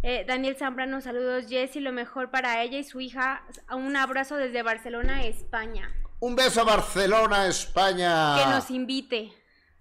Eh, 0.02 0.24
Daniel 0.26 0.56
Zambrano, 0.56 1.00
saludos. 1.00 1.46
Jessy, 1.48 1.80
lo 1.80 1.92
mejor 1.92 2.30
para 2.30 2.62
ella 2.62 2.78
y 2.78 2.84
su 2.84 3.00
hija. 3.00 3.44
Un 3.70 3.96
abrazo 3.96 4.36
desde 4.36 4.62
Barcelona, 4.62 5.24
España. 5.24 5.92
Un 6.20 6.36
beso 6.36 6.62
a 6.62 6.64
Barcelona, 6.64 7.46
España. 7.46 8.36
Que 8.36 8.50
nos 8.50 8.70
invite. 8.70 9.32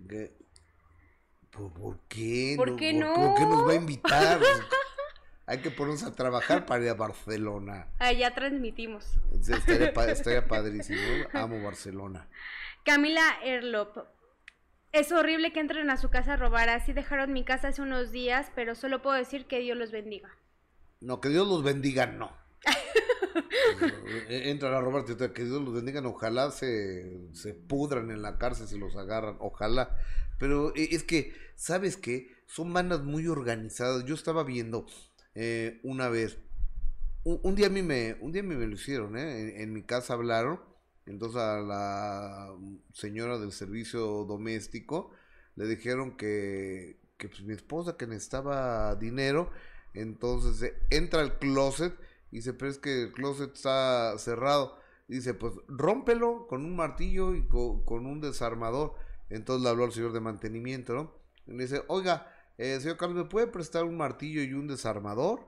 ¿Qué? 0.08 0.38
¿Por, 1.52 2.00
qué? 2.08 2.56
¿Por 2.58 2.76
qué 2.76 2.92
¿Por, 2.92 3.00
no? 3.00 3.14
por 3.14 3.36
qué 3.36 3.46
nos 3.46 3.68
va 3.68 3.72
a 3.72 3.76
invitar? 3.76 4.40
Hay 5.48 5.60
que 5.60 5.70
ponernos 5.70 6.04
a 6.04 6.16
trabajar 6.16 6.66
para 6.66 6.84
ir 6.84 6.90
a 6.90 6.96
Barcelona. 6.96 7.88
Allá 8.00 8.34
transmitimos. 8.34 9.06
Sí, 9.42 9.54
Estaría, 9.54 9.90
estaría 10.12 10.48
padrísimo. 10.48 11.00
Amo 11.34 11.62
Barcelona. 11.64 12.28
Camila 12.84 13.24
Erlop. 13.44 13.98
Es 14.92 15.12
horrible 15.12 15.52
que 15.52 15.60
entren 15.60 15.90
a 15.90 15.98
su 15.98 16.10
casa 16.10 16.34
a 16.34 16.38
robar. 16.38 16.70
Así 16.70 16.94
dejaron 16.94 17.34
mi 17.34 17.44
casa 17.44 17.68
hace 17.70 17.82
unos 17.82 18.12
días, 18.12 18.52
pero 18.56 18.76
solo 18.76 19.02
puedo 19.02 19.18
decir 19.18 19.46
que 19.46 19.60
Dios 19.60 19.78
los 19.78 19.92
bendiga. 19.92 20.30
No, 21.02 21.20
que 21.22 21.30
Dios 21.30 21.48
los 21.48 21.64
bendiga, 21.64 22.06
no. 22.08 22.32
Eh, 24.30 24.50
Entran 24.50 24.74
a 24.74 24.80
robarte, 24.80 25.16
que 25.34 25.44
Dios 25.44 25.62
los 25.62 25.74
bendiga, 25.74 26.02
ojalá 26.08 26.50
se, 26.52 27.34
se 27.34 27.54
pudran 27.54 28.10
en 28.10 28.22
la 28.22 28.38
cárcel 28.38 28.68
si 28.68 28.80
los 28.80 28.96
agarran, 28.96 29.36
ojalá. 29.40 29.98
Pero 30.40 30.74
eh, 30.76 30.90
es 30.92 31.04
que, 31.04 31.34
¿sabes 31.56 31.98
qué? 31.98 32.34
Son 32.48 32.72
bandas 32.72 33.02
muy 33.02 33.28
organizadas. 33.28 34.06
Yo 34.06 34.16
estaba 34.16 34.44
viendo 34.44 34.86
eh, 35.36 35.80
una 35.84 36.10
vez, 36.10 36.38
un, 37.24 37.56
día 37.56 37.68
a 37.68 37.70
mí 37.70 37.82
me, 37.82 38.18
un 38.22 38.32
día 38.32 38.42
a 38.42 38.46
mí 38.46 38.56
me 38.56 38.68
lo 38.68 38.74
hicieron, 38.76 39.18
¿eh? 39.18 39.62
En, 39.62 39.74
mi 39.74 39.84
casa 39.84 40.14
hablaron, 40.14 40.60
entonces 41.06 41.42
a 41.42 41.60
la 41.62 42.56
señora 42.94 43.40
del 43.40 43.52
servicio 43.52 44.26
doméstico 44.26 45.12
le 45.56 45.68
dijeron 45.68 46.18
que, 46.18 47.00
que 47.18 47.30
pues, 47.30 47.42
mi 47.44 47.54
esposa 47.54 47.98
que 47.98 48.08
necesitaba 48.08 48.96
dinero, 48.96 49.52
entonces 49.94 50.62
eh, 50.62 50.76
entra 50.90 51.22
al 51.22 51.40
closet 51.40 51.94
y 52.32 52.38
dice, 52.38 52.54
pero 52.54 52.70
es 52.72 52.78
que 52.78 53.04
el 53.04 53.12
closet 53.12 53.54
está 53.54 54.18
cerrado. 54.18 54.78
Dice, 55.08 55.34
pues 55.34 55.54
rómpelo 55.68 56.48
con 56.48 56.66
un 56.66 56.76
martillo 56.76 57.36
y 57.36 57.48
co- 57.48 57.86
con, 57.86 58.06
un 58.06 58.20
desarmador. 58.22 58.96
Entonces 59.30 59.64
le 59.64 59.70
habló 59.70 59.86
al 59.86 59.92
señor 59.94 60.14
de 60.14 60.20
mantenimiento. 60.20 61.22
Y 61.48 61.54
le 61.54 61.64
dice, 61.64 61.84
oiga, 61.88 62.35
eh, 62.58 62.80
señor 62.80 62.98
Carlos, 62.98 63.18
¿me 63.18 63.30
puede 63.30 63.48
prestar 63.48 63.84
un 63.86 63.98
martillo 63.98 64.42
y 64.44 64.54
un 64.54 64.68
desarmador? 64.68 65.48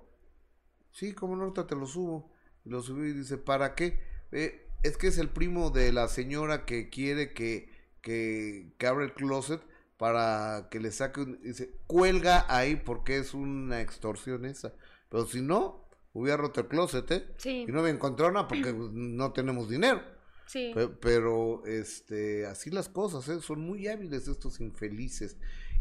Sí, 0.92 1.14
como 1.14 1.36
no, 1.36 1.44
ahorita 1.44 1.68
te 1.68 1.76
lo 1.76 1.86
subo. 1.86 2.32
Lo 2.66 2.82
subió 2.82 3.06
y 3.06 3.14
dice, 3.14 3.38
¿para 3.38 3.76
qué? 3.76 4.00
"Eh, 4.32 4.68
es 4.84 4.98
que 4.98 5.08
es 5.08 5.18
el 5.18 5.30
primo 5.30 5.70
de 5.70 5.92
la 5.92 6.08
señora 6.08 6.66
que 6.66 6.90
quiere 6.90 7.34
que, 7.34 7.70
que, 8.02 8.74
que 8.78 8.88
abra 8.88 9.06
el 9.06 9.14
closet 9.14 9.62
para 9.98 10.68
que 10.70 10.80
le 10.80 10.92
saque 10.92 11.22
un... 11.22 11.42
Dice, 11.42 11.72
cuelga 11.88 12.46
ahí 12.50 12.76
porque 12.76 13.18
es 13.18 13.34
una 13.34 13.82
extorsión 13.82 14.46
esa. 14.46 14.74
Pero 15.10 15.26
si 15.26 15.42
no, 15.42 15.88
hubiera 16.14 16.38
roto 16.38 16.62
el 16.62 16.68
closet, 16.68 17.10
¿eh? 17.12 17.26
Sí, 17.38 17.66
Y 17.68 17.72
no 17.72 17.82
me 17.82 17.90
encontró 17.90 18.32
nada 18.32 18.48
porque 18.48 18.74
pues, 18.74 18.92
no 18.92 19.32
tenemos 19.34 19.70
dinero. 19.70 20.02
sí. 20.46 20.72
Pe- 20.76 20.90
Pero, 20.90 21.66
este, 21.66 22.46
así 22.46 22.70
las 22.70 22.90
cosas, 22.90 23.28
¿eh? 23.30 23.42
son 23.42 23.62
muy 23.62 23.88
hábiles 23.88 24.28
estos 24.28 24.60
infelices. 24.60 25.38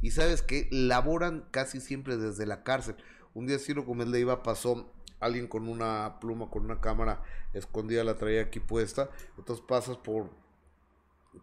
Y 0.07 0.13
sabes 0.13 0.41
que 0.41 0.69
laboran 0.71 1.49
casi 1.51 1.81
siempre 1.81 2.17
desde 2.17 2.47
la 2.47 2.63
cárcel. 2.63 2.95
Un 3.35 3.49
día 3.49 3.59
Ciro 3.59 3.83
Gómez 3.83 4.07
Leiva 4.07 4.45
pasó 4.45 4.95
alguien 5.19 5.49
con 5.49 5.69
una 5.69 6.21
pluma, 6.21 6.49
con 6.49 6.65
una 6.65 6.81
cámara 6.81 7.25
escondida, 7.55 8.05
la 8.05 8.15
traía 8.15 8.43
aquí 8.43 8.61
puesta. 8.61 9.11
Entonces 9.37 9.65
pasas 9.67 9.97
por 9.97 10.31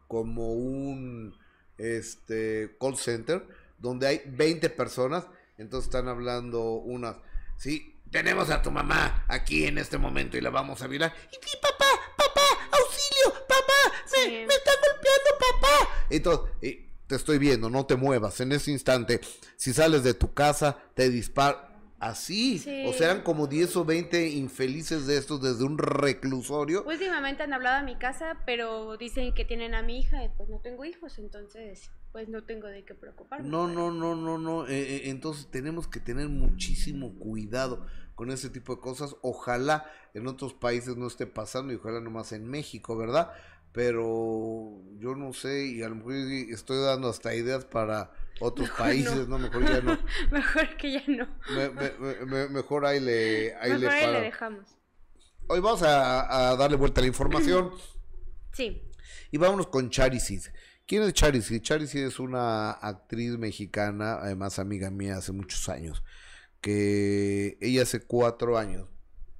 como 0.07 0.53
un 0.53 1.37
este 1.77 2.77
call 2.79 2.95
center 2.95 3.45
donde 3.79 4.07
hay 4.07 4.21
20 4.27 4.69
personas. 4.69 5.27
Entonces 5.57 5.89
están 5.89 6.07
hablando 6.07 6.63
unas, 6.71 7.17
sí, 7.57 7.99
tenemos 8.11 8.49
a 8.49 8.61
tu 8.61 8.71
mamá 8.71 9.25
aquí 9.27 9.65
en 9.65 9.77
este 9.77 9.97
momento 9.97 10.37
y 10.37 10.41
la 10.41 10.51
vamos 10.51 10.81
a 10.81 10.87
mirar. 10.87 11.13
Y 11.29 11.35
sí, 11.35 11.57
papá, 11.61 11.99
papá, 12.15 12.77
auxilio, 12.81 13.45
papá, 13.45 13.97
me, 14.05 14.07
Sí. 14.07 14.31
me 14.47 14.53
está 14.53 14.71
golpeando 14.71 15.31
papá. 15.51 15.89
Entonces, 16.09 16.49
eh, 16.61 16.92
te 17.13 17.17
estoy 17.17 17.37
viendo, 17.37 17.69
no 17.69 17.85
te 17.85 17.95
muevas. 17.95 18.39
En 18.41 18.51
ese 18.53 18.71
instante, 18.71 19.21
si 19.55 19.71
sales 19.71 20.03
de 20.03 20.15
tu 20.15 20.33
casa, 20.33 20.77
te 20.95 21.09
dispara. 21.11 21.69
Así, 21.99 22.59
Sí. 22.59 22.83
o 22.85 22.91
sea, 22.91 23.11
eran 23.11 23.21
como 23.23 23.47
10 23.47 23.77
o 23.77 23.85
20 23.85 24.27
infelices 24.31 25.05
de 25.07 25.15
estos 25.17 25.41
desde 25.41 25.63
un 25.63 25.77
reclusorio. 25.77 26.83
Últimamente 26.85 27.43
han 27.43 27.53
hablado 27.53 27.77
a 27.77 27.83
mi 27.83 27.95
casa, 27.95 28.39
pero 28.45 28.97
dicen 28.97 29.33
que 29.33 29.45
tienen 29.45 29.73
a 29.73 29.83
mi 29.83 29.99
hija 29.99 30.21
y 30.25 30.27
pues 30.35 30.49
no 30.49 30.57
tengo 30.59 30.83
hijos, 30.83 31.17
entonces 31.17 31.91
pues 32.11 32.27
no 32.27 32.43
tengo 32.43 32.67
de 32.67 32.83
qué 32.83 32.93
preocuparme. 32.93 33.47
No, 33.47 33.67
no, 33.67 33.89
no, 33.91 34.15
no, 34.15 34.37
no. 34.37 34.67
eh, 34.67 34.81
eh, 34.97 35.01
entonces 35.11 35.47
tenemos 35.49 35.87
que 35.87 35.99
tener 36.01 36.27
muchísimo 36.27 37.17
cuidado 37.19 37.85
con 38.15 38.31
ese 38.31 38.49
tipo 38.49 38.75
de 38.75 38.81
cosas. 38.81 39.15
Ojalá 39.21 39.85
en 40.13 40.27
otros 40.27 40.53
países 40.53 40.97
no 40.97 41.07
esté 41.07 41.25
pasando 41.25 41.71
y 41.71 41.77
ojalá 41.77 42.01
nomás 42.01 42.33
en 42.33 42.45
México, 42.47 42.97
¿verdad? 42.97 43.31
Pero 43.73 44.79
yo 44.99 45.15
no 45.15 45.33
sé 45.33 45.65
y 45.65 45.81
a 45.83 45.89
lo 45.89 45.95
mejor 45.95 46.13
estoy 46.13 46.81
dando 46.81 47.09
hasta 47.09 47.35
ideas 47.35 47.65
para 47.65 48.11
otros 48.39 48.69
Mejor 48.69 48.85
países, 48.85 49.27
no. 49.27 49.37
no. 49.37 49.39
Mejor 49.39 49.65
ya 49.65 49.81
no. 49.81 49.99
Mejor 50.31 50.77
que 50.77 50.91
ya 50.93 51.03
no. 51.07 51.27
Me- 51.55 51.69
me- 51.69 51.91
me- 51.99 52.25
me- 52.25 52.49
mejor 52.49 52.85
ahí 52.85 52.99
le, 52.99 53.55
ahí 53.55 53.77
le 53.77 53.89
dejamos. 54.21 54.67
Hoy 55.47 55.59
vamos 55.59 55.81
a, 55.83 56.51
a 56.51 56.55
darle 56.55 56.77
vuelta 56.77 57.01
a 57.01 57.03
la 57.03 57.07
información. 57.07 57.71
Sí. 58.53 58.83
Y 59.31 59.37
vámonos 59.39 59.65
con 59.65 59.89
Charisid. 59.89 60.43
¿Quién 60.85 61.01
es 61.01 61.13
Charisid? 61.13 61.59
Charisid 61.63 62.03
es 62.03 62.19
una 62.19 62.69
actriz 62.69 63.35
mexicana, 63.39 64.19
además 64.21 64.59
amiga 64.59 64.91
mía 64.91 65.17
hace 65.17 65.31
muchos 65.31 65.69
años, 65.69 66.03
que 66.61 67.57
ella 67.61 67.81
hace 67.81 68.01
cuatro 68.01 68.59
años 68.59 68.87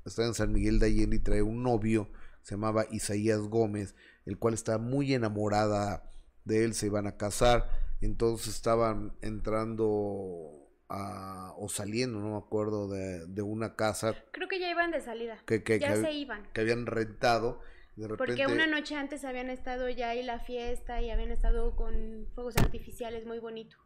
está 0.04 0.26
en 0.26 0.34
San 0.34 0.52
Miguel 0.52 0.80
de 0.80 0.88
Allende 0.88 1.18
y 1.18 1.20
trae 1.20 1.44
un 1.44 1.62
novio, 1.62 2.10
se 2.42 2.56
llamaba 2.56 2.88
Isaías 2.90 3.40
Gómez, 3.42 3.94
el 4.26 4.38
cual 4.38 4.54
está 4.54 4.78
muy 4.78 5.14
enamorada 5.14 6.10
de 6.46 6.64
él, 6.66 6.74
se 6.74 6.88
iban 6.88 7.08
a 7.08 7.18
casar, 7.18 7.70
entonces 8.02 8.54
estaban 8.56 9.14
entrando 9.22 10.68
a, 10.90 11.54
o 11.58 11.70
saliendo, 11.70 12.20
no 12.20 12.32
me 12.32 12.38
acuerdo, 12.38 12.88
de, 12.90 13.26
de 13.28 13.42
una 13.42 13.76
casa 13.76 14.14
Creo 14.32 14.48
que 14.48 14.60
ya 14.60 14.70
iban 14.70 14.92
de 14.92 15.02
salida. 15.02 15.38
que, 15.46 15.64
que, 15.64 15.80
ya 15.80 15.94
que- 15.94 16.02
se 16.02 16.12
iban. 16.12 16.44
que 16.54 16.62
habían 16.62 16.86
rentado. 16.86 17.60
y 17.96 18.02
De 18.02 18.08
repente, 18.10 18.34
Porque 18.44 18.54
una 18.54 18.68
noche 18.68 18.96
antes 18.96 19.24
habían 19.26 19.50
estado 19.50 19.90
ya 19.90 20.10
ahí 20.10 20.22
la 20.24 20.40
fiesta 20.40 21.02
y 21.02 21.10
habían 21.10 21.32
estado 21.32 21.76
con 21.76 22.28
fuegos 22.36 22.58
artificiales 22.58 23.26
muy 23.26 23.40
bonito. 23.40 23.78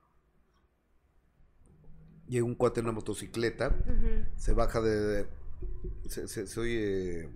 llega 2.28 2.46
un 2.46 2.56
cuate 2.56 2.80
en 2.82 2.88
una 2.88 2.94
motocicleta, 2.94 3.76
se 4.36 4.54
baja 4.54 4.82
de... 4.82 5.00
de- 5.00 5.28
se, 6.08 6.28
se, 6.28 6.46
se 6.46 6.60
oye, 6.60 7.30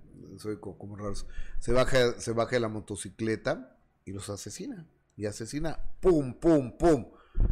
co- 0.60 0.78
como 0.78 0.96
raro. 0.96 1.14
Se 1.60 1.72
baja, 1.74 2.20
se 2.20 2.32
baja 2.32 2.52
de 2.52 2.60
la 2.60 2.70
motocicleta 2.70 3.78
y 4.06 4.12
los 4.12 4.30
asesina. 4.30 4.88
Y 5.18 5.26
asesina, 5.26 5.80
pum, 6.00 6.34
pum, 6.34 6.78
pum. 6.78 7.08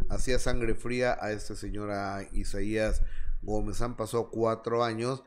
Hacía 0.10 0.40
sangre 0.40 0.76
fría 0.76 1.18
a 1.20 1.32
este 1.32 1.56
señor 1.56 1.92
a 1.92 2.24
Isaías 2.34 3.02
Gómez. 3.42 3.82
Han 3.82 3.96
pasado 3.96 4.30
cuatro 4.30 4.84
años. 4.84 5.24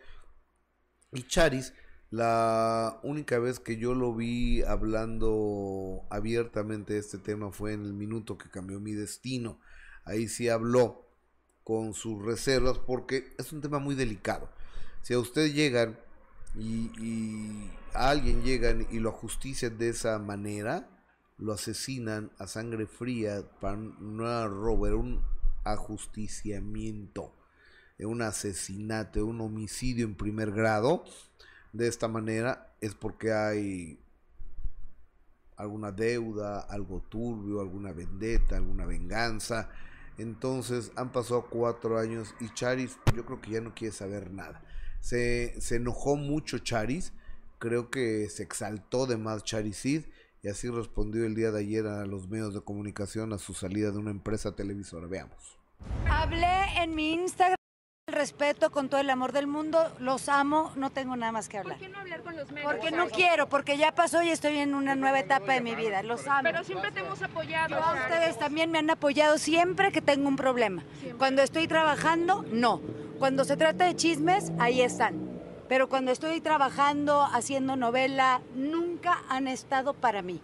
Y 1.13 1.25
Charis, 1.25 1.75
la 2.11 3.01
única 3.03 3.39
vez 3.39 3.61
que 3.61 3.77
yo 3.77 3.95
lo 3.95 4.15
vi 4.15 4.63
hablando 4.63 6.03
abiertamente 6.11 6.95
de 6.95 7.01
este 7.01 7.19
tema 7.19 7.53
fue 7.53 7.73
en 7.75 7.85
el 7.85 7.93
minuto 7.93 8.39
que 8.39 8.51
cambió 8.51 8.81
mi 8.81 8.93
destino. 8.93 9.61
Ahí 10.05 10.29
sí 10.29 10.49
habló 10.49 11.07
con 11.65 11.95
sus 11.95 12.23
reservas 12.25 12.79
porque 12.79 13.35
es 13.39 13.53
un 13.53 13.61
tema 13.61 13.79
muy 13.79 13.95
delicado. 13.95 14.51
Si 15.03 15.15
a 15.15 15.19
usted 15.19 15.53
llegan 15.53 15.99
y, 16.55 16.91
y 17.01 17.71
alguien 17.95 18.43
llegan 18.43 18.87
y 18.91 18.99
lo 18.99 19.11
ajustician 19.11 19.79
de 19.79 19.91
esa 19.91 20.19
manera, 20.19 20.89
lo 21.39 21.53
asesinan 21.53 22.31
a 22.39 22.47
sangre 22.47 22.87
fría 22.87 23.43
para 23.61 23.77
no 23.77 24.49
robo, 24.49 24.87
era 24.87 24.97
un 24.97 25.23
ajusticiamiento, 25.65 27.35
un 27.99 28.23
asesinato, 28.23 29.25
un 29.25 29.41
homicidio 29.41 30.05
en 30.05 30.15
primer 30.15 30.53
grado. 30.53 31.05
De 31.73 31.89
esta 31.89 32.09
manera 32.09 32.75
es 32.81 32.95
porque 32.95 33.33
hay 33.33 33.99
alguna 35.57 35.93
deuda, 35.93 36.61
algo 36.61 37.01
turbio, 37.09 37.61
alguna 37.61 37.93
vendetta, 37.93 38.57
alguna 38.57 38.87
venganza. 38.87 39.71
Entonces 40.19 40.93
han 40.97 41.13
pasado 41.13 41.47
cuatro 41.49 41.99
años 41.99 42.35
y 42.41 42.51
Charis 42.51 42.99
yo 43.15 43.25
creo 43.25 43.41
que 43.41 43.53
ya 43.53 43.61
no 43.61 43.75
quiere 43.75 43.95
saber 43.95 44.31
nada. 44.31 44.63
Se, 45.03 45.61
se 45.61 45.77
enojó 45.77 46.17
mucho 46.17 46.59
Charis, 46.59 47.13
creo 47.59 47.91
que 47.91 48.31
se 48.31 48.43
exaltó 48.43 49.07
de 49.07 49.17
más 49.19 49.45
Charisid 49.45 50.05
y 50.43 50.49
así 50.49 50.69
respondió 50.69 51.27
el 51.27 51.35
día 51.35 51.51
de 51.51 51.61
ayer 51.61 51.87
a 51.87 52.07
los 52.07 52.29
medios 52.29 52.55
de 52.55 52.61
comunicación 52.61 53.33
a 53.33 53.39
su 53.39 53.53
salida 53.53 53.91
de 53.91 53.99
una 53.99 54.11
empresa 54.11 54.57
televisora. 54.57 55.07
Veamos. 55.07 55.59
Hablé 56.09 56.83
en 56.83 56.95
mi 56.95 57.13
Instagram 57.13 57.57
el 58.09 58.15
respeto 58.15 58.73
con 58.73 58.89
todo 58.89 59.01
el 59.01 59.09
amor 59.11 59.31
del 59.31 59.47
mundo, 59.47 59.95
los 60.01 60.29
amo, 60.29 60.73
no 60.75 60.91
tengo 60.91 61.15
nada 61.15 61.31
más 61.31 61.49
que 61.49 61.59
hablar. 61.59 61.79
¿Por 61.79 61.87
qué 61.87 61.93
no 61.93 62.01
hablar 62.01 62.23
con 62.23 62.37
los 62.37 62.51
medios? 62.51 62.73
Porque 62.73 62.91
no 62.91 63.09
quiero, 63.09 63.49
porque 63.49 63.79
ya 63.79 63.95
pasó 63.95 64.23
y 64.25 64.31
estoy 64.31 64.57
en 64.57 64.75
una 64.75 64.97
nueva 64.97 65.21
etapa 65.21 65.53
de 65.53 65.61
mi 65.61 65.77
vida, 65.77 66.03
los 66.03 66.27
amo. 66.27 66.41
Pero 66.43 66.65
siempre 66.65 66.91
te 66.91 66.99
hemos 66.99 67.23
apoyado. 67.23 67.69
Yo 67.71 67.81
a 67.81 67.95
ustedes 67.95 68.39
también 68.41 68.73
me 68.73 68.79
han 68.79 68.91
apoyado 68.91 69.39
siempre 69.39 69.93
que 69.93 70.03
tengo 70.03 70.27
un 70.27 70.35
problema. 70.35 70.83
Cuando 71.17 71.43
estoy 71.43 71.69
trabajando, 71.69 72.45
no. 72.51 72.81
Cuando 73.23 73.45
se 73.45 73.57
trata 73.57 73.85
de 73.85 73.95
chismes, 73.95 74.51
ahí 74.59 74.81
están. 74.81 75.15
Pero 75.69 75.89
cuando 75.89 76.11
estoy 76.11 76.41
trabajando, 76.41 77.23
haciendo 77.23 77.77
novela, 77.77 78.41
nunca 78.57 79.23
han 79.29 79.47
estado 79.47 79.95
para 79.95 80.23
mí, 80.23 80.41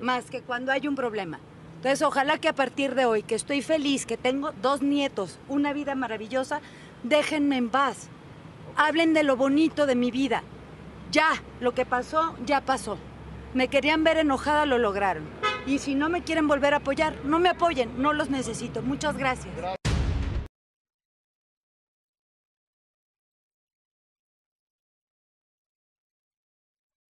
más 0.00 0.30
que 0.30 0.40
cuando 0.40 0.72
hay 0.72 0.88
un 0.88 0.94
problema. 0.94 1.38
Entonces, 1.76 2.00
ojalá 2.00 2.38
que 2.38 2.48
a 2.48 2.54
partir 2.54 2.94
de 2.94 3.04
hoy, 3.04 3.24
que 3.24 3.34
estoy 3.34 3.60
feliz, 3.60 4.06
que 4.06 4.16
tengo 4.16 4.52
dos 4.62 4.80
nietos, 4.80 5.38
una 5.50 5.74
vida 5.74 5.94
maravillosa, 5.94 6.62
déjenme 7.02 7.58
en 7.58 7.68
paz. 7.68 8.08
Hablen 8.74 9.12
de 9.12 9.22
lo 9.22 9.36
bonito 9.36 9.84
de 9.84 9.94
mi 9.94 10.10
vida. 10.10 10.42
Ya, 11.12 11.28
lo 11.60 11.74
que 11.74 11.84
pasó, 11.84 12.34
ya 12.46 12.62
pasó. 12.62 12.96
Me 13.52 13.68
querían 13.68 14.02
ver 14.02 14.16
enojada, 14.16 14.64
lo 14.64 14.78
lograron. 14.78 15.24
Y 15.66 15.78
si 15.78 15.94
no 15.94 16.08
me 16.08 16.22
quieren 16.22 16.48
volver 16.48 16.72
a 16.72 16.78
apoyar, 16.78 17.16
no 17.26 17.38
me 17.38 17.50
apoyen, 17.50 18.00
no 18.00 18.14
los 18.14 18.30
necesito. 18.30 18.80
Muchas 18.80 19.18
gracias. 19.18 19.54
Me 19.56 19.83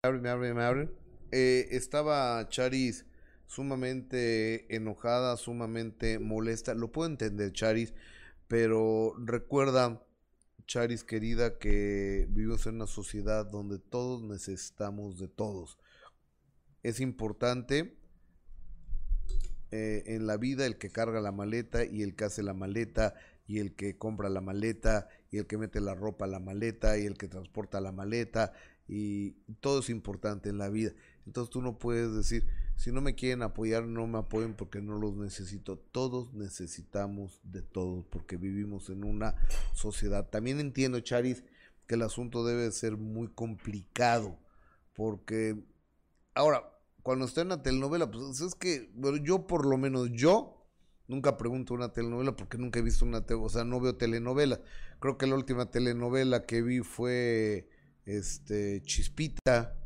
abre, 0.05 0.21
me 0.21 0.29
abre, 0.29 0.55
me 0.55 0.63
abre. 0.63 0.89
Eh, 1.33 1.69
estaba 1.71 2.47
Charis 2.49 3.07
sumamente 3.47 4.75
enojada, 4.75 5.37
sumamente 5.37 6.19
molesta. 6.19 6.75
Lo 6.75 6.93
puedo 6.93 7.09
entender, 7.09 7.53
Charis, 7.53 7.95
pero 8.47 9.15
recuerda, 9.19 10.03
Charis 10.67 11.05
querida, 11.05 11.59
que 11.59 12.27
vivimos 12.31 12.67
en 12.67 12.77
una 12.77 12.87
sociedad 12.87 13.47
donde 13.47 13.79
todos 13.79 14.23
necesitamos 14.23 15.19
de 15.19 15.29
todos. 15.29 15.79
Es 16.83 17.01
importante 17.01 17.97
eh, 19.71 20.05
en 20.07 20.27
la 20.27 20.37
vida 20.37 20.67
el 20.67 20.77
que 20.77 20.91
carga 20.91 21.21
la 21.21 21.33
maleta 21.33 21.85
y 21.85 22.03
el 22.03 22.15
que 22.15 22.25
hace 22.25 22.43
la 22.43 22.53
maleta 22.53 23.15
y 23.47 23.59
el 23.59 23.75
que 23.75 23.97
compra 23.97 24.29
la 24.29 24.41
maleta 24.41 25.09
y 25.31 25.39
el 25.39 25.47
que 25.47 25.59
mete 25.59 25.81
la 25.81 25.95
ropa 25.95 26.27
a 26.27 26.29
la 26.29 26.41
maleta 26.41 26.99
y 26.99 27.07
el 27.07 27.17
que 27.17 27.29
transporta 27.29 27.81
la 27.81 27.93
maleta 27.93 28.53
y 28.87 29.33
todo 29.61 29.81
es 29.81 29.91
importante 29.91 30.49
en 30.49 30.59
la 30.59 30.69
vida. 30.69 30.93
Entonces 31.27 31.51
tú 31.51 31.63
no 31.63 31.79
puedes 31.79 32.15
decir, 32.15 32.47
si 32.77 32.93
no 32.93 33.01
me 33.01 33.15
quieren 33.15 33.43
apoyar, 33.43 33.85
no 33.85 34.07
me 34.07 34.19
apoyen 34.19 34.55
porque 34.55 34.81
no 34.81 34.99
los 34.99 35.15
necesito. 35.17 35.79
Todos 35.79 36.35
necesitamos 36.35 37.41
de 37.45 37.63
todos 37.63 38.05
porque 38.07 38.37
vivimos 38.37 38.91
en 38.91 39.05
una 39.05 39.35
sociedad. 39.73 40.29
También 40.29 40.61
entiendo, 40.61 41.01
Charis, 41.01 41.45
que 41.87 41.95
el 41.95 42.03
asunto 42.03 42.45
debe 42.45 42.71
ser 42.73 42.97
muy 42.97 43.29
complicado 43.29 44.39
porque 44.95 45.65
ahora, 46.35 46.63
cuando 47.03 47.27
está 47.27 47.43
en 47.43 47.49
una 47.49 47.63
telenovela, 47.63 48.11
pues 48.11 48.41
es 48.41 48.55
que 48.55 48.91
bueno, 48.95 49.19
yo 49.19 49.47
por 49.47 49.67
lo 49.67 49.77
menos 49.77 50.11
yo 50.13 50.67
nunca 51.09 51.37
pregunto 51.37 51.75
una 51.75 51.93
telenovela 51.93 52.35
porque 52.37 52.59
nunca 52.59 52.79
he 52.79 52.83
visto 52.83 53.05
una, 53.05 53.25
o 53.29 53.49
sea, 53.49 53.65
no 53.65 53.81
veo 53.81 53.97
telenovela. 53.97 54.61
Creo 55.01 55.19
que 55.19 55.27
la 55.27 55.35
última 55.35 55.71
telenovela 55.71 56.47
que 56.47 56.63
vi 56.63 56.81
fue 56.81 57.69
este 58.07 58.83
Chispita 58.83 59.77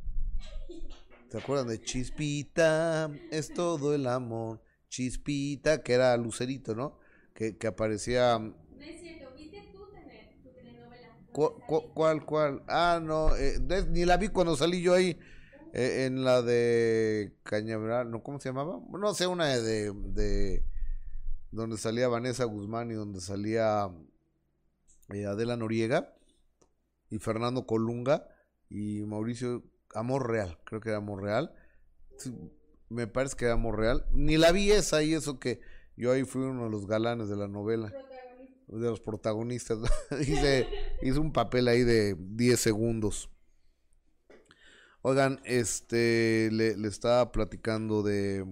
¿Se 1.30 1.36
acuerdan 1.38 1.68
de 1.68 1.78
Chispita? 1.82 3.10
Es 3.30 3.52
todo 3.52 3.94
el 3.94 4.06
amor. 4.06 4.62
Chispita, 4.88 5.82
que 5.82 5.92
era 5.92 6.16
Lucerito, 6.16 6.74
¿no? 6.74 6.98
Que, 7.34 7.58
que 7.58 7.66
aparecía. 7.66 8.38
No 8.38 8.54
es 8.80 9.00
cierto, 9.02 9.34
¿viste 9.36 9.68
tú 9.70 9.86
tele- 9.92 10.38
tu 10.42 10.48
telenovela? 10.54 11.14
¿Cu- 11.30 11.60
cu- 11.66 11.92
¿Cuál, 11.92 12.24
cuál? 12.24 12.62
Ah, 12.66 12.98
no, 13.02 13.36
eh, 13.36 13.58
ni 13.90 14.06
la 14.06 14.16
vi 14.16 14.28
cuando 14.28 14.56
salí 14.56 14.80
yo 14.80 14.94
ahí. 14.94 15.18
eh, 15.74 16.06
en 16.06 16.24
la 16.24 16.40
de 16.40 17.36
Cañaveral, 17.42 18.10
¿no? 18.10 18.22
¿Cómo 18.22 18.40
se 18.40 18.48
llamaba? 18.48 18.80
No 18.90 19.12
sé, 19.12 19.26
una 19.26 19.48
de, 19.48 19.92
de. 19.92 20.64
Donde 21.50 21.76
salía 21.76 22.08
Vanessa 22.08 22.44
Guzmán 22.44 22.90
y 22.90 22.94
donde 22.94 23.20
salía 23.20 23.90
eh, 25.12 25.26
Adela 25.26 25.56
Noriega 25.58 26.14
y 27.10 27.18
Fernando 27.18 27.66
Colunga 27.66 28.28
y 28.68 29.02
Mauricio 29.02 29.64
Amor 29.94 30.30
Real, 30.30 30.58
creo 30.64 30.80
que 30.80 30.90
era 30.90 30.98
Amor 30.98 31.22
Real. 31.22 31.54
Me 32.88 33.06
parece 33.06 33.36
que 33.36 33.46
era 33.46 33.54
Amor 33.54 33.78
Real. 33.78 34.06
Ni 34.12 34.36
la 34.36 34.52
vi 34.52 34.70
esa 34.70 35.02
y 35.02 35.14
eso 35.14 35.38
que 35.38 35.60
yo 35.96 36.12
ahí 36.12 36.24
fui 36.24 36.42
uno 36.42 36.64
de 36.64 36.70
los 36.70 36.86
galanes 36.86 37.28
de 37.28 37.36
la 37.36 37.48
novela, 37.48 37.92
de 38.66 38.88
los 38.88 39.00
protagonistas. 39.00 39.78
hice, 40.20 40.68
hice 41.02 41.18
un 41.18 41.32
papel 41.32 41.68
ahí 41.68 41.82
de 41.82 42.16
10 42.18 42.60
segundos. 42.60 43.30
Oigan, 45.02 45.40
este, 45.44 46.50
le, 46.52 46.76
le 46.76 46.88
estaba 46.88 47.32
platicando 47.32 48.02
de... 48.02 48.44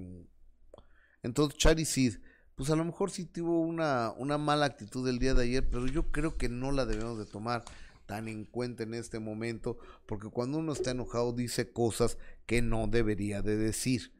Entonces, 1.22 1.58
Charisid, 1.58 2.18
pues 2.54 2.70
a 2.70 2.76
lo 2.76 2.84
mejor 2.84 3.10
sí 3.10 3.26
tuvo 3.26 3.60
una, 3.60 4.12
una 4.16 4.38
mala 4.38 4.64
actitud 4.64 5.06
el 5.08 5.18
día 5.18 5.34
de 5.34 5.42
ayer, 5.42 5.68
pero 5.68 5.86
yo 5.86 6.10
creo 6.10 6.38
que 6.38 6.48
no 6.48 6.72
la 6.72 6.86
debemos 6.86 7.18
de 7.18 7.26
tomar 7.26 7.64
tan 8.06 8.28
en 8.28 8.44
cuenta 8.44 8.84
en 8.84 8.94
este 8.94 9.18
momento, 9.18 9.78
porque 10.06 10.28
cuando 10.28 10.58
uno 10.58 10.72
está 10.72 10.92
enojado 10.92 11.32
dice 11.32 11.72
cosas 11.72 12.18
que 12.46 12.62
no 12.62 12.86
debería 12.86 13.42
de 13.42 13.56
decir. 13.56 14.12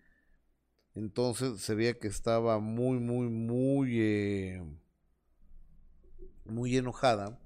Entonces 0.94 1.60
se 1.60 1.74
veía 1.74 1.98
que 1.98 2.08
estaba 2.08 2.58
muy, 2.58 2.98
muy, 2.98 3.28
muy, 3.28 4.00
eh, 4.00 4.62
muy 6.44 6.76
enojada. 6.76 7.38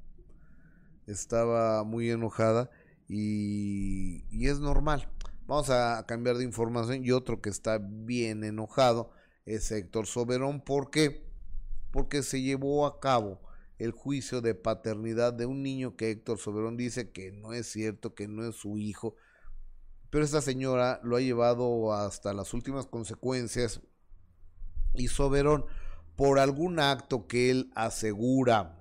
Estaba 1.06 1.84
muy 1.84 2.10
enojada 2.10 2.70
y, 3.08 4.24
y 4.30 4.48
es 4.48 4.60
normal. 4.60 5.10
Vamos 5.46 5.68
a 5.70 6.04
cambiar 6.06 6.36
de 6.36 6.44
información 6.44 7.04
y 7.04 7.10
otro 7.10 7.40
que 7.40 7.50
está 7.50 7.78
bien 7.78 8.44
enojado 8.44 9.10
es 9.44 9.70
Héctor 9.72 10.06
Soberón. 10.06 10.60
¿Por 10.60 10.90
qué? 10.90 11.28
Porque 11.90 12.22
se 12.22 12.40
llevó 12.40 12.86
a 12.86 13.00
cabo 13.00 13.40
el 13.80 13.92
juicio 13.92 14.42
de 14.42 14.54
paternidad 14.54 15.32
de 15.32 15.46
un 15.46 15.62
niño 15.62 15.96
que 15.96 16.10
Héctor 16.10 16.38
Soberón 16.38 16.76
dice 16.76 17.10
que 17.10 17.32
no 17.32 17.54
es 17.54 17.66
cierto, 17.66 18.14
que 18.14 18.28
no 18.28 18.46
es 18.46 18.54
su 18.54 18.76
hijo. 18.76 19.16
Pero 20.10 20.22
esta 20.22 20.42
señora 20.42 21.00
lo 21.02 21.16
ha 21.16 21.20
llevado 21.20 21.94
hasta 21.94 22.34
las 22.34 22.52
últimas 22.52 22.86
consecuencias 22.86 23.80
y 24.94 25.08
Soberón, 25.08 25.64
por 26.14 26.38
algún 26.38 26.78
acto 26.78 27.26
que 27.26 27.50
él 27.50 27.70
asegura 27.74 28.79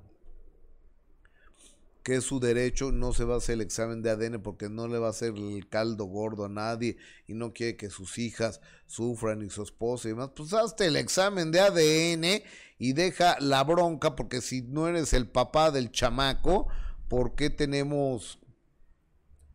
que 2.03 2.15
es 2.15 2.23
su 2.23 2.39
derecho, 2.39 2.91
no 2.91 3.13
se 3.13 3.25
va 3.25 3.35
a 3.35 3.37
hacer 3.37 3.53
el 3.53 3.61
examen 3.61 4.01
de 4.01 4.09
ADN 4.09 4.41
porque 4.41 4.69
no 4.69 4.87
le 4.87 4.99
va 4.99 5.07
a 5.07 5.11
hacer 5.11 5.33
el 5.35 5.67
caldo 5.67 6.05
gordo 6.05 6.45
a 6.45 6.49
nadie 6.49 6.97
y 7.27 7.33
no 7.33 7.53
quiere 7.53 7.77
que 7.77 7.89
sus 7.89 8.17
hijas 8.17 8.61
sufran 8.85 9.41
y 9.41 9.49
su 9.49 9.63
esposa 9.63 10.07
y 10.07 10.11
demás, 10.11 10.31
pues 10.35 10.53
hazte 10.53 10.85
el 10.85 10.95
examen 10.95 11.51
de 11.51 11.59
ADN 11.59 12.43
y 12.77 12.93
deja 12.93 13.37
la 13.39 13.63
bronca 13.63 14.15
porque 14.15 14.41
si 14.41 14.61
no 14.61 14.87
eres 14.87 15.13
el 15.13 15.27
papá 15.27 15.71
del 15.71 15.91
chamaco, 15.91 16.67
¿por 17.07 17.35
qué 17.35 17.49
tenemos 17.49 18.39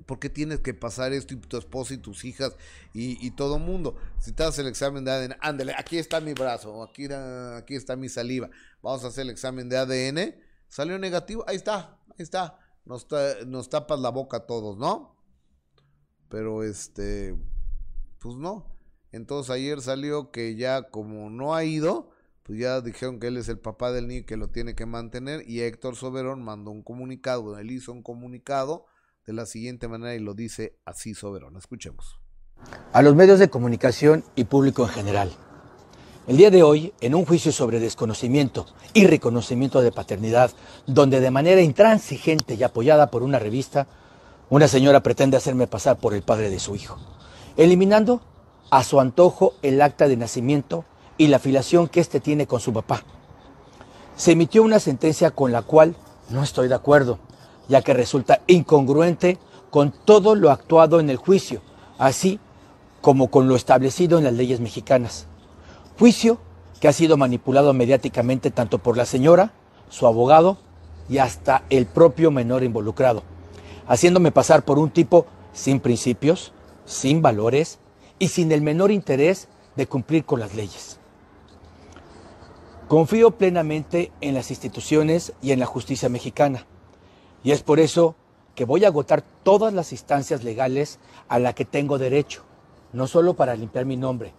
¿Por 0.07 0.19
qué 0.19 0.29
tienes 0.29 0.61
que 0.61 0.75
pasar 0.75 1.13
esto 1.13 1.35
y 1.35 1.39
tu 1.39 1.57
esposa 1.57 1.95
y 1.95 1.99
tus 1.99 2.25
hijas 2.25 2.53
y, 2.93 3.25
y 3.27 3.31
todo 3.31 3.59
mundo? 3.59 3.97
Si 4.21 4.33
te 4.33 4.43
haces 4.43 4.59
el 4.61 4.67
examen 4.67 5.05
de 5.05 5.11
ADN, 5.11 5.37
ándale, 5.41 5.75
aquí 5.77 5.99
está 5.99 6.21
mi 6.21 6.35
brazo, 6.35 6.83
aquí, 6.83 7.07
aquí 7.57 7.75
está 7.75 7.97
mi 7.97 8.09
saliva, 8.09 8.51
vamos 8.83 9.05
a 9.05 9.09
hacer 9.09 9.23
el 9.23 9.31
examen 9.31 9.69
de 9.69 9.79
ADN, 9.79 10.35
salió 10.69 10.99
negativo, 10.99 11.43
ahí 11.49 11.57
está, 11.57 11.99
ahí 12.19 12.23
está, 12.23 12.59
nos, 12.85 13.07
ta- 13.09 13.45
nos 13.47 13.69
tapas 13.69 14.01
la 14.01 14.11
boca 14.11 14.39
a 14.39 14.47
todos, 14.47 14.77
¿no? 14.79 15.17
Pero 16.29 16.63
este, 16.63 17.37
pues 18.19 18.37
no. 18.37 18.67
Entonces 19.13 19.51
ayer 19.51 19.81
salió 19.81 20.31
que 20.31 20.57
ya 20.57 20.91
como 20.91 21.31
no 21.31 21.55
ha 21.55 21.65
ido, 21.65 22.11
pues 22.43 22.59
ya 22.59 22.81
dijeron 22.81 23.21
que 23.21 23.29
él 23.29 23.37
es 23.37 23.49
el 23.49 23.59
papá 23.59 23.93
del 23.93 24.09
niño 24.09 24.21
y 24.21 24.25
que 24.25 24.37
lo 24.37 24.49
tiene 24.49 24.75
que 24.75 24.87
mantener 24.87 25.49
y 25.49 25.61
Héctor 25.61 25.95
Soberón 25.97 26.43
mandó 26.43 26.71
un 26.73 26.83
comunicado, 26.83 27.59
él 27.59 27.71
hizo 27.71 27.93
un 27.93 28.03
comunicado 28.03 28.87
de 29.27 29.33
la 29.33 29.47
siguiente 29.47 29.87
manera 29.89 30.15
y 30.15 30.19
lo 30.19 30.35
dice 30.35 30.79
así 30.85 31.15
Soberón. 31.15 31.57
Escuchemos. 31.57 32.21
a 32.93 33.03
los 33.03 33.15
medios 33.15 33.39
de 33.39 33.49
comunicación 33.51 34.25
y 34.35 34.45
público 34.45 34.83
en 34.83 34.89
general. 34.91 35.33
El 36.27 36.39
día 36.39 36.51
de 36.51 36.63
hoy, 36.63 36.95
en 37.03 37.15
un 37.15 37.27
juicio 37.27 37.53
sobre 37.53 37.81
desconocimiento 37.81 38.65
y 38.95 39.07
reconocimiento 39.07 39.83
de 39.83 39.93
paternidad, 39.93 40.53
donde 40.87 41.21
de 41.21 41.31
manera 41.31 41.61
intransigente 41.61 42.55
y 42.55 42.63
apoyada 42.63 43.11
por 43.11 43.23
una 43.23 43.39
revista, 43.39 43.87
una 44.49 44.67
señora 44.67 45.03
pretende 45.03 45.37
hacerme 45.37 45.67
pasar 45.67 45.99
por 45.99 46.15
el 46.15 46.23
padre 46.23 46.49
de 46.49 46.59
su 46.61 46.77
hijo, 46.77 46.97
eliminando 47.59 48.23
a 48.71 48.85
su 48.85 49.01
antojo 49.01 49.53
el 49.61 49.83
acta 49.83 50.09
de 50.09 50.17
nacimiento 50.17 50.87
y 51.19 51.27
la 51.27 51.37
afiliación 51.37 51.89
que 51.89 52.01
éste 52.01 52.21
tiene 52.21 52.47
con 52.47 52.59
su 52.59 52.73
papá. 52.73 53.03
Se 54.17 54.33
emitió 54.33 54.63
una 54.63 54.81
sentencia 54.81 55.31
con 55.31 55.53
la 55.53 55.61
cual 55.61 55.95
no 56.31 56.43
estoy 56.43 56.69
de 56.69 56.75
acuerdo, 56.75 57.19
ya 57.69 57.83
que 57.83 57.93
resulta 57.93 58.41
incongruente 58.47 59.37
con 59.69 59.93
todo 60.07 60.37
lo 60.37 60.51
actuado 60.51 61.01
en 61.01 61.11
el 61.11 61.19
juicio, 61.19 61.61
así 61.99 62.41
como 63.03 63.31
con 63.31 63.47
lo 63.47 63.57
establecido 63.57 64.17
en 64.17 64.25
las 64.25 64.33
leyes 64.33 64.61
mexicanas. 64.61 65.27
Juicio 65.99 66.39
que 66.81 66.89
ha 66.89 66.93
sido 66.93 67.17
manipulado 67.17 67.73
mediáticamente 67.73 68.51
tanto 68.51 68.79
por 68.79 68.97
la 68.97 69.07
señora, 69.07 69.53
su 69.89 70.07
abogado 70.07 70.59
y 71.09 71.19
hasta 71.19 71.63
el 71.71 71.87
propio 71.87 72.33
menor 72.33 72.65
involucrado, 72.65 73.23
haciéndome 73.87 74.33
pasar 74.33 74.65
por 74.65 74.79
un 74.79 74.91
tipo 74.91 75.27
sin 75.53 75.79
principios, 75.79 76.53
sin 76.85 77.23
valores 77.23 77.79
y 78.19 78.29
sin 78.29 78.51
el 78.51 78.61
menor 78.61 78.91
interés 78.91 79.49
de 79.77 79.87
cumplir 79.87 80.25
con 80.25 80.41
las 80.41 80.55
leyes. 80.55 80.99
Confío 82.89 83.31
plenamente 83.33 84.11
en 84.21 84.35
las 84.35 84.51
instituciones 84.51 85.33
y 85.41 85.53
en 85.53 85.61
la 85.61 85.67
justicia 85.67 86.09
mexicana. 86.09 86.67
Y 87.45 87.53
es 87.53 87.63
por 87.63 87.79
eso 87.79 88.17
que 88.55 88.65
voy 88.65 88.85
a 88.85 88.89
agotar 88.89 89.23
todas 89.43 89.73
las 89.73 89.93
instancias 89.93 90.43
legales 90.43 90.99
a 91.29 91.39
las 91.39 91.55
que 91.55 91.65
tengo 91.65 91.99
derecho, 91.99 92.43
no 92.93 93.07
solo 93.07 93.35
para 93.35 93.55
limpiar 93.55 93.85
mi 93.85 93.97
nombre, 93.97 94.35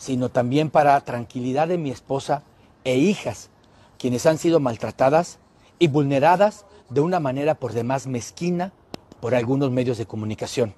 sino 0.00 0.30
también 0.30 0.70
para 0.70 0.98
tranquilidad 1.02 1.68
de 1.68 1.76
mi 1.76 1.90
esposa 1.90 2.42
e 2.84 2.96
hijas, 2.96 3.50
quienes 3.98 4.24
han 4.24 4.38
sido 4.38 4.58
maltratadas 4.58 5.38
y 5.78 5.88
vulneradas 5.88 6.64
de 6.88 7.02
una 7.02 7.20
manera 7.20 7.54
por 7.54 7.74
demás 7.74 8.06
mezquina 8.06 8.72
por 9.20 9.34
algunos 9.34 9.70
medios 9.70 9.98
de 9.98 10.06
comunicación, 10.06 10.74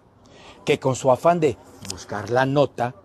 que 0.65 0.81
con 0.81 0.97
su 0.97 1.13
afán 1.13 1.39
de 1.39 1.57
buscar 1.89 2.31
la 2.31 2.47
nota, 2.47 2.97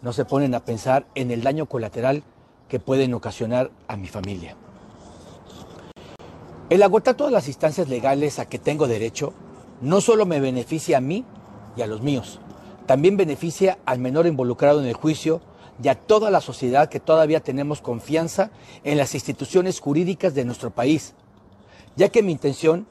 no 0.00 0.14
se 0.14 0.24
ponen 0.24 0.54
a 0.54 0.64
pensar 0.64 1.04
en 1.14 1.30
el 1.30 1.42
daño 1.42 1.66
colateral 1.66 2.22
que 2.70 2.80
pueden 2.80 3.12
ocasionar 3.12 3.70
a 3.88 3.98
mi 3.98 4.08
familia. 4.08 4.56
El 6.70 6.82
agotar 6.82 7.14
todas 7.14 7.32
las 7.32 7.46
instancias 7.46 7.90
legales 7.90 8.38
a 8.38 8.46
que 8.46 8.58
tengo 8.58 8.88
derecho 8.88 9.34
no 9.82 10.00
solo 10.00 10.24
me 10.24 10.40
beneficia 10.40 10.96
a 10.96 11.02
mí 11.02 11.26
y 11.76 11.82
a 11.82 11.86
los 11.86 12.00
míos, 12.00 12.40
también 12.86 13.16
beneficia 13.16 13.78
al 13.84 13.98
menor 13.98 14.26
involucrado 14.26 14.80
en 14.80 14.86
el 14.86 14.94
juicio 14.94 15.40
y 15.82 15.88
a 15.88 15.94
toda 15.94 16.30
la 16.30 16.40
sociedad 16.40 16.88
que 16.88 17.00
todavía 17.00 17.40
tenemos 17.40 17.80
confianza 17.80 18.50
en 18.84 18.98
las 18.98 19.14
instituciones 19.14 19.80
jurídicas 19.80 20.34
de 20.34 20.44
nuestro 20.44 20.70
país, 20.70 21.14
ya 21.96 22.08
que 22.08 22.22
mi 22.22 22.32
intención 22.32 22.86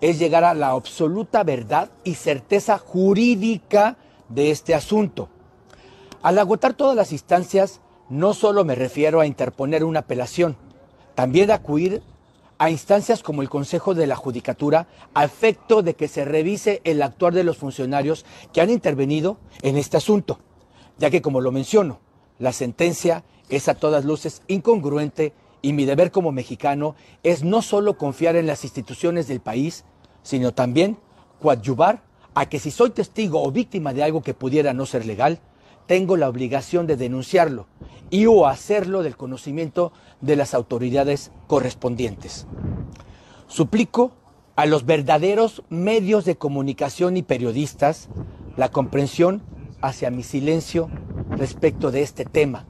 es 0.00 0.18
llegar 0.18 0.44
a 0.44 0.54
la 0.54 0.70
absoluta 0.70 1.42
verdad 1.44 1.90
y 2.02 2.14
certeza 2.14 2.78
jurídica 2.78 3.96
de 4.28 4.50
este 4.50 4.74
asunto. 4.74 5.28
Al 6.22 6.38
agotar 6.38 6.74
todas 6.74 6.96
las 6.96 7.12
instancias, 7.12 7.80
no 8.08 8.34
solo 8.34 8.64
me 8.64 8.74
refiero 8.74 9.20
a 9.20 9.26
interponer 9.26 9.84
una 9.84 10.00
apelación, 10.00 10.56
también 11.14 11.50
a 11.50 11.54
acudir 11.54 12.02
a 12.58 12.70
instancias 12.70 13.22
como 13.22 13.42
el 13.42 13.48
Consejo 13.48 13.94
de 13.94 14.06
la 14.06 14.16
Judicatura 14.16 14.86
a 15.14 15.24
efecto 15.24 15.82
de 15.82 15.94
que 15.94 16.08
se 16.08 16.24
revise 16.24 16.80
el 16.84 17.02
actuar 17.02 17.34
de 17.34 17.44
los 17.44 17.56
funcionarios 17.56 18.24
que 18.52 18.60
han 18.60 18.70
intervenido 18.70 19.38
en 19.62 19.76
este 19.76 19.96
asunto, 19.96 20.38
ya 20.98 21.10
que 21.10 21.22
como 21.22 21.40
lo 21.40 21.52
menciono, 21.52 22.00
la 22.38 22.52
sentencia 22.52 23.24
es 23.48 23.68
a 23.68 23.74
todas 23.74 24.04
luces 24.04 24.42
incongruente 24.48 25.32
y 25.62 25.72
mi 25.72 25.84
deber 25.84 26.10
como 26.10 26.32
mexicano 26.32 26.94
es 27.22 27.42
no 27.42 27.62
solo 27.62 27.96
confiar 27.96 28.36
en 28.36 28.46
las 28.46 28.64
instituciones 28.64 29.26
del 29.28 29.40
país, 29.40 29.84
sino 30.22 30.52
también 30.52 30.98
coadyuvar 31.40 32.02
a 32.34 32.48
que 32.48 32.58
si 32.58 32.70
soy 32.70 32.90
testigo 32.90 33.42
o 33.42 33.50
víctima 33.50 33.92
de 33.92 34.02
algo 34.02 34.22
que 34.22 34.34
pudiera 34.34 34.72
no 34.74 34.86
ser 34.86 35.06
legal, 35.06 35.40
tengo 35.86 36.16
la 36.16 36.28
obligación 36.28 36.86
de 36.86 36.96
denunciarlo 36.96 37.66
y 38.10 38.26
o 38.26 38.46
hacerlo 38.46 39.02
del 39.02 39.16
conocimiento 39.16 39.92
de 40.20 40.36
las 40.36 40.54
autoridades 40.54 41.30
correspondientes. 41.46 42.46
Suplico 43.46 44.12
a 44.56 44.66
los 44.66 44.86
verdaderos 44.86 45.62
medios 45.68 46.24
de 46.24 46.36
comunicación 46.36 47.16
y 47.16 47.22
periodistas 47.22 48.08
la 48.56 48.70
comprensión 48.70 49.42
hacia 49.80 50.10
mi 50.10 50.22
silencio 50.22 50.88
respecto 51.30 51.90
de 51.90 52.02
este 52.02 52.24
tema, 52.24 52.66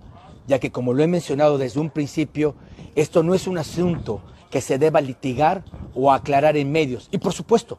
ya 0.46 0.58
que 0.58 0.72
como 0.72 0.94
lo 0.94 1.02
he 1.02 1.06
mencionado 1.06 1.58
desde 1.58 1.80
un 1.80 1.90
principio, 1.90 2.54
esto 2.94 3.22
no 3.22 3.34
es 3.34 3.46
un 3.46 3.58
asunto 3.58 4.22
que 4.50 4.60
se 4.60 4.78
deba 4.78 5.00
litigar 5.00 5.64
o 5.94 6.12
aclarar 6.12 6.56
en 6.56 6.72
medios. 6.72 7.08
Y 7.12 7.18
por 7.18 7.32
supuesto, 7.32 7.78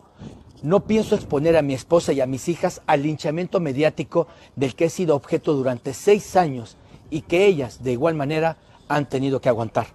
no 0.61 0.85
pienso 0.85 1.15
exponer 1.15 1.57
a 1.57 1.61
mi 1.61 1.73
esposa 1.73 2.13
y 2.13 2.21
a 2.21 2.25
mis 2.25 2.47
hijas 2.47 2.81
al 2.85 3.03
linchamiento 3.03 3.59
mediático 3.59 4.27
del 4.55 4.75
que 4.75 4.85
he 4.85 4.89
sido 4.89 5.15
objeto 5.15 5.53
durante 5.53 5.93
seis 5.93 6.35
años 6.35 6.77
y 7.09 7.21
que 7.21 7.45
ellas, 7.45 7.83
de 7.83 7.91
igual 7.91 8.15
manera, 8.15 8.57
han 8.87 9.09
tenido 9.09 9.41
que 9.41 9.49
aguantar. 9.49 9.87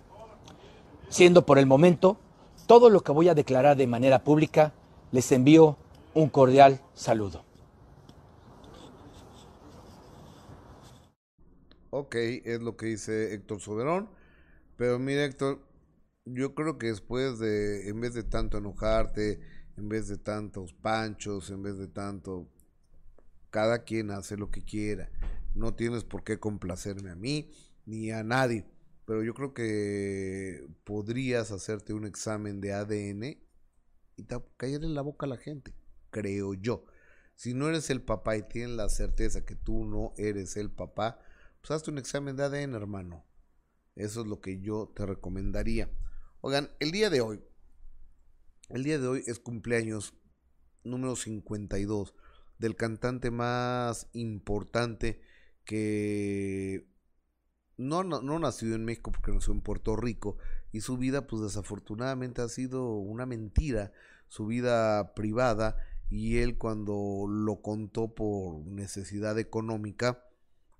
Siendo 1.08 1.44
por 1.44 1.58
el 1.58 1.66
momento 1.66 2.18
todo 2.66 2.90
lo 2.90 3.02
que 3.02 3.12
voy 3.12 3.28
a 3.28 3.34
declarar 3.34 3.76
de 3.76 3.86
manera 3.86 4.22
pública, 4.22 4.72
les 5.12 5.30
envío 5.32 5.76
un 6.14 6.28
cordial 6.28 6.80
saludo. 6.94 7.44
Ok, 11.90 12.14
es 12.14 12.60
lo 12.60 12.76
que 12.76 12.86
dice 12.86 13.34
Héctor 13.34 13.60
Soberón. 13.60 14.08
Pero 14.76 14.98
mira, 14.98 15.24
Héctor, 15.24 15.60
yo 16.24 16.54
creo 16.54 16.78
que 16.78 16.86
después 16.86 17.38
de, 17.38 17.88
en 17.88 18.00
vez 18.00 18.14
de 18.14 18.22
tanto 18.22 18.58
enojarte, 18.58 19.40
en 19.76 19.88
vez 19.88 20.08
de 20.08 20.16
tantos 20.16 20.72
panchos, 20.72 21.50
en 21.50 21.62
vez 21.62 21.76
de 21.78 21.88
tanto, 21.88 22.48
cada 23.50 23.82
quien 23.82 24.10
hace 24.12 24.36
lo 24.36 24.50
que 24.50 24.62
quiera. 24.62 25.10
No 25.54 25.74
tienes 25.74 26.04
por 26.04 26.24
qué 26.24 26.38
complacerme 26.38 27.10
a 27.10 27.16
mí 27.16 27.50
ni 27.86 28.10
a 28.10 28.22
nadie. 28.22 28.66
Pero 29.04 29.24
yo 29.24 29.34
creo 29.34 29.54
que 29.54 30.68
podrías 30.84 31.50
hacerte 31.50 31.92
un 31.92 32.04
examen 32.04 32.60
de 32.60 32.72
ADN 32.72 33.24
y 34.16 34.26
caer 34.56 34.84
en 34.84 34.94
la 34.94 35.02
boca 35.02 35.26
a 35.26 35.28
la 35.28 35.36
gente, 35.36 35.74
creo 36.10 36.54
yo. 36.54 36.84
Si 37.34 37.54
no 37.54 37.68
eres 37.68 37.90
el 37.90 38.02
papá 38.02 38.36
y 38.36 38.42
tienes 38.42 38.76
la 38.76 38.88
certeza 38.88 39.44
que 39.44 39.56
tú 39.56 39.84
no 39.84 40.12
eres 40.16 40.56
el 40.56 40.70
papá, 40.70 41.18
pues 41.60 41.70
hazte 41.70 41.90
un 41.90 41.98
examen 41.98 42.36
de 42.36 42.44
ADN, 42.44 42.74
hermano. 42.74 43.24
Eso 43.96 44.20
es 44.20 44.26
lo 44.26 44.40
que 44.40 44.60
yo 44.60 44.92
te 44.94 45.06
recomendaría. 45.06 45.90
Oigan, 46.42 46.70
el 46.78 46.90
día 46.90 47.10
de 47.10 47.20
hoy, 47.20 47.42
el 48.68 48.84
día 48.84 48.98
de 48.98 49.08
hoy 49.08 49.22
es 49.26 49.40
cumpleaños 49.40 50.14
número 50.84 51.16
52 51.16 52.14
del 52.58 52.76
cantante 52.76 53.30
más 53.30 54.08
importante 54.12 55.20
que 55.70 56.84
no, 57.76 58.02
no, 58.02 58.20
no 58.22 58.40
nació 58.40 58.74
en 58.74 58.84
México 58.84 59.12
porque 59.12 59.30
nació 59.30 59.52
en 59.52 59.60
Puerto 59.60 59.94
Rico 59.94 60.36
y 60.72 60.80
su 60.80 60.96
vida 60.96 61.28
pues 61.28 61.42
desafortunadamente 61.42 62.42
ha 62.42 62.48
sido 62.48 62.96
una 62.96 63.24
mentira, 63.24 63.92
su 64.26 64.46
vida 64.46 65.14
privada 65.14 65.76
y 66.08 66.38
él 66.38 66.58
cuando 66.58 67.26
lo 67.28 67.62
contó 67.62 68.16
por 68.16 68.66
necesidad 68.66 69.38
económica, 69.38 70.24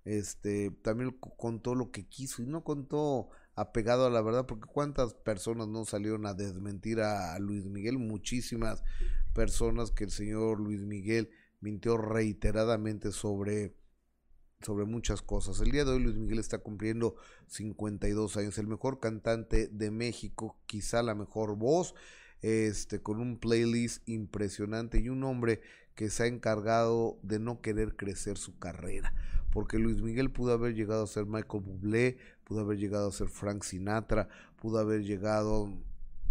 este, 0.04 0.72
también 0.82 1.12
contó 1.36 1.76
lo 1.76 1.92
que 1.92 2.08
quiso 2.08 2.42
y 2.42 2.46
no 2.46 2.64
contó 2.64 3.28
apegado 3.54 4.06
a 4.06 4.10
la 4.10 4.22
verdad, 4.22 4.46
porque 4.46 4.66
cuántas 4.66 5.14
personas 5.14 5.68
no 5.68 5.84
salieron 5.84 6.26
a 6.26 6.34
desmentir 6.34 6.98
a, 7.00 7.38
Luis 7.38 7.66
Miguel, 7.66 7.98
muchísimas 7.98 8.82
personas 9.34 9.92
que 9.92 10.02
el 10.02 10.10
señor 10.10 10.58
Luis 10.58 10.80
Miguel 10.80 11.30
mintió 11.60 11.96
reiteradamente 11.96 13.12
sobre 13.12 13.76
sobre 14.60 14.84
muchas 14.84 15.22
cosas. 15.22 15.60
El 15.60 15.70
día 15.70 15.84
de 15.84 15.92
hoy 15.92 16.02
Luis 16.02 16.16
Miguel 16.16 16.38
está 16.38 16.58
cumpliendo 16.58 17.16
52 17.48 18.36
años, 18.36 18.58
el 18.58 18.66
mejor 18.66 19.00
cantante 19.00 19.68
de 19.68 19.90
México, 19.90 20.56
quizá 20.66 21.02
la 21.02 21.14
mejor 21.14 21.56
voz, 21.56 21.94
este 22.42 23.02
con 23.02 23.20
un 23.20 23.38
playlist 23.38 24.08
impresionante 24.08 24.98
y 25.00 25.08
un 25.08 25.24
hombre 25.24 25.60
que 25.94 26.10
se 26.10 26.22
ha 26.22 26.26
encargado 26.26 27.18
de 27.22 27.38
no 27.38 27.60
querer 27.60 27.96
crecer 27.96 28.38
su 28.38 28.58
carrera 28.58 29.12
porque 29.52 29.78
Luis 29.78 30.00
Miguel 30.00 30.30
pudo 30.30 30.52
haber 30.52 30.74
llegado 30.74 31.04
a 31.04 31.08
ser 31.08 31.26
Michael 31.26 31.62
Bublé, 31.64 32.18
pudo 32.44 32.60
haber 32.60 32.78
llegado 32.78 33.08
a 33.08 33.12
ser 33.12 33.28
Frank 33.28 33.62
Sinatra, 33.62 34.28
pudo 34.56 34.78
haber 34.78 35.02
llegado 35.02 35.68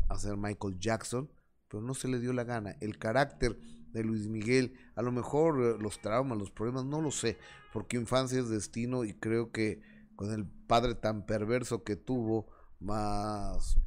a 0.08 0.18
ser 0.18 0.38
Michael 0.38 0.80
Jackson, 0.80 1.30
pero 1.68 1.84
no 1.84 1.94
se 1.94 2.08
le 2.08 2.20
dio 2.20 2.34
la 2.34 2.44
gana. 2.44 2.78
El 2.80 2.98
carácter 2.98 3.60
de 3.94 4.04
Luis 4.04 4.28
Miguel, 4.28 4.74
a 4.96 5.02
lo 5.02 5.12
mejor 5.12 5.62
eh, 5.62 5.78
los 5.82 6.02
traumas, 6.02 6.38
los 6.38 6.52
problemas, 6.52 6.86
no 6.86 7.02
lo 7.02 7.12
sé, 7.12 7.38
porque 7.74 7.98
infancia 7.98 8.40
es 8.40 8.50
destino 8.50 9.04
y 9.04 9.14
creo 9.14 9.52
que 9.52 9.82
con 10.16 10.32
el 10.32 10.46
padre 10.46 10.96
tan 10.96 11.26
perverso 11.26 11.84
que 11.84 11.96
tuvo, 11.96 12.48
más 12.80 13.78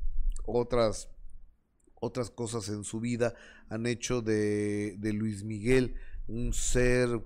otras 0.45 1.09
otras 2.01 2.31
cosas 2.31 2.69
en 2.69 2.83
su 2.83 3.01
vida 3.01 3.35
han 3.69 3.87
hecho 3.87 4.23
de, 4.23 4.97
de 4.99 5.12
Luis 5.12 5.45
Miguel 5.45 5.95
un 6.27 6.53
ser 6.53 7.23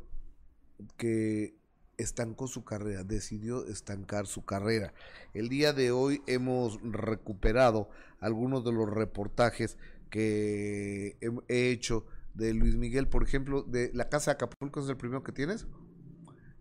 que 0.98 1.56
estancó 1.96 2.46
su 2.46 2.64
carrera, 2.64 3.02
decidió 3.02 3.66
estancar 3.66 4.26
su 4.26 4.44
carrera. 4.44 4.92
El 5.32 5.48
día 5.48 5.72
de 5.72 5.90
hoy 5.90 6.22
hemos 6.26 6.78
recuperado 6.82 7.88
algunos 8.20 8.64
de 8.64 8.72
los 8.72 8.88
reportajes 8.88 9.78
que 10.10 11.16
he 11.48 11.70
hecho 11.70 12.06
de 12.36 12.52
Luis 12.52 12.76
Miguel, 12.76 13.08
por 13.08 13.22
ejemplo, 13.22 13.62
de 13.62 13.90
la 13.94 14.08
casa 14.08 14.30
de 14.30 14.34
Acapulco, 14.34 14.80
es 14.80 14.88
el 14.88 14.96
primero 14.96 15.22
que 15.22 15.32
tienes. 15.32 15.66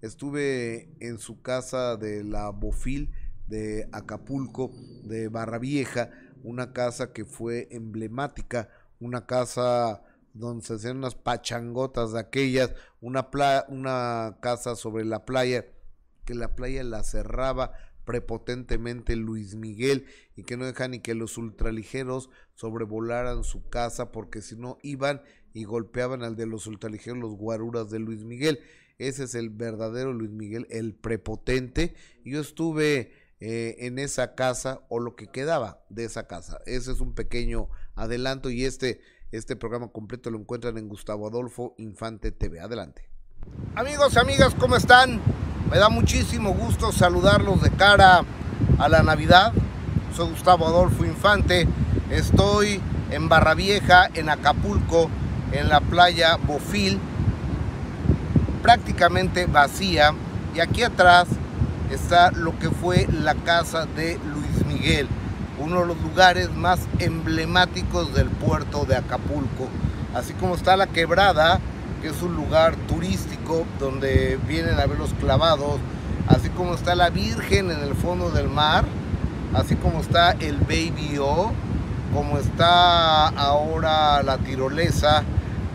Estuve 0.01 0.89
en 0.99 1.19
su 1.19 1.41
casa 1.41 1.97
de 1.97 2.23
la 2.23 2.49
Bofil 2.49 3.11
de 3.47 3.89
Acapulco, 3.91 4.71
de 5.03 5.27
Barra 5.27 5.59
Vieja, 5.59 6.11
una 6.43 6.73
casa 6.73 7.11
que 7.11 7.25
fue 7.25 7.67
emblemática, 7.71 8.69
una 8.99 9.25
casa 9.25 10.03
donde 10.33 10.65
se 10.65 10.75
hacían 10.75 10.97
unas 10.97 11.15
pachangotas 11.15 12.13
de 12.13 12.19
aquellas, 12.19 12.73
una, 13.01 13.29
pla 13.29 13.65
una 13.69 14.37
casa 14.41 14.75
sobre 14.75 15.05
la 15.05 15.25
playa, 15.25 15.65
que 16.23 16.35
la 16.35 16.55
playa 16.55 16.83
la 16.83 17.03
cerraba 17.03 17.73
prepotentemente 18.05 19.15
Luis 19.15 19.55
Miguel 19.55 20.05
y 20.35 20.43
que 20.43 20.57
no 20.57 20.65
deja 20.65 20.87
ni 20.87 20.99
que 20.99 21.15
los 21.15 21.37
ultraligeros 21.37 22.29
sobrevolaran 22.53 23.43
su 23.43 23.67
casa 23.67 24.11
porque 24.11 24.41
si 24.41 24.55
no 24.55 24.77
iban 24.83 25.21
y 25.55 25.63
golpeaban 25.63 26.21
al 26.21 26.35
de 26.35 26.45
los 26.45 26.67
ultraligeros 26.67 27.17
los 27.17 27.37
guaruras 27.37 27.89
de 27.89 27.99
Luis 27.99 28.25
Miguel. 28.25 28.59
Ese 28.99 29.23
es 29.23 29.35
el 29.35 29.49
verdadero 29.49 30.11
Luis 30.11 30.29
Miguel, 30.29 30.67
el 30.69 30.93
prepotente. 30.93 31.95
Yo 32.25 32.41
estuve 32.41 33.13
eh, 33.39 33.77
en 33.79 33.97
esa 33.97 34.35
casa 34.35 34.81
o 34.89 34.99
lo 34.99 35.15
que 35.15 35.27
quedaba 35.27 35.81
de 35.89 36.03
esa 36.03 36.27
casa. 36.27 36.59
Ese 36.65 36.91
es 36.91 36.99
un 36.99 37.15
pequeño 37.15 37.69
adelanto 37.95 38.49
y 38.49 38.65
este, 38.65 38.99
este 39.31 39.55
programa 39.55 39.87
completo 39.87 40.29
lo 40.29 40.37
encuentran 40.37 40.77
en 40.77 40.89
Gustavo 40.89 41.25
Adolfo 41.25 41.73
Infante 41.77 42.33
TV. 42.33 42.59
Adelante. 42.59 43.09
Amigos, 43.75 44.17
amigas, 44.17 44.53
¿cómo 44.55 44.75
están? 44.75 45.21
Me 45.71 45.77
da 45.77 45.87
muchísimo 45.87 46.53
gusto 46.53 46.91
saludarlos 46.91 47.61
de 47.61 47.71
cara 47.71 48.25
a 48.77 48.89
la 48.89 49.03
Navidad. 49.03 49.53
Soy 50.13 50.31
Gustavo 50.31 50.67
Adolfo 50.67 51.05
Infante. 51.05 51.65
Estoy 52.09 52.81
en 53.11 53.29
Barra 53.29 53.53
Vieja, 53.53 54.09
en 54.13 54.29
Acapulco, 54.29 55.09
en 55.51 55.69
la 55.69 55.79
playa 55.79 56.37
Bofil, 56.37 56.99
prácticamente 58.61 59.45
vacía. 59.45 60.13
Y 60.55 60.59
aquí 60.59 60.83
atrás 60.83 61.27
está 61.91 62.31
lo 62.31 62.57
que 62.57 62.69
fue 62.69 63.07
la 63.11 63.35
casa 63.35 63.85
de 63.85 64.19
Luis 64.33 64.65
Miguel, 64.65 65.07
uno 65.59 65.81
de 65.81 65.87
los 65.87 66.01
lugares 66.01 66.53
más 66.53 66.79
emblemáticos 66.99 68.13
del 68.13 68.29
puerto 68.29 68.85
de 68.85 68.95
Acapulco. 68.95 69.69
Así 70.13 70.33
como 70.33 70.55
está 70.55 70.77
la 70.77 70.87
quebrada, 70.87 71.59
que 72.01 72.07
es 72.09 72.21
un 72.21 72.35
lugar 72.35 72.75
turístico 72.87 73.65
donde 73.79 74.39
vienen 74.47 74.79
a 74.79 74.85
ver 74.85 74.97
los 74.97 75.13
clavados, 75.13 75.79
así 76.27 76.49
como 76.49 76.73
está 76.73 76.95
la 76.95 77.09
Virgen 77.09 77.71
en 77.71 77.81
el 77.81 77.95
fondo 77.95 78.31
del 78.31 78.47
mar, 78.47 78.85
así 79.53 79.75
como 79.75 79.99
está 79.99 80.31
el 80.31 80.57
Baby 80.57 81.17
O, 81.19 81.51
como 82.13 82.37
está 82.37 83.27
ahora 83.27 84.23
la 84.23 84.37
tirolesa 84.37 85.23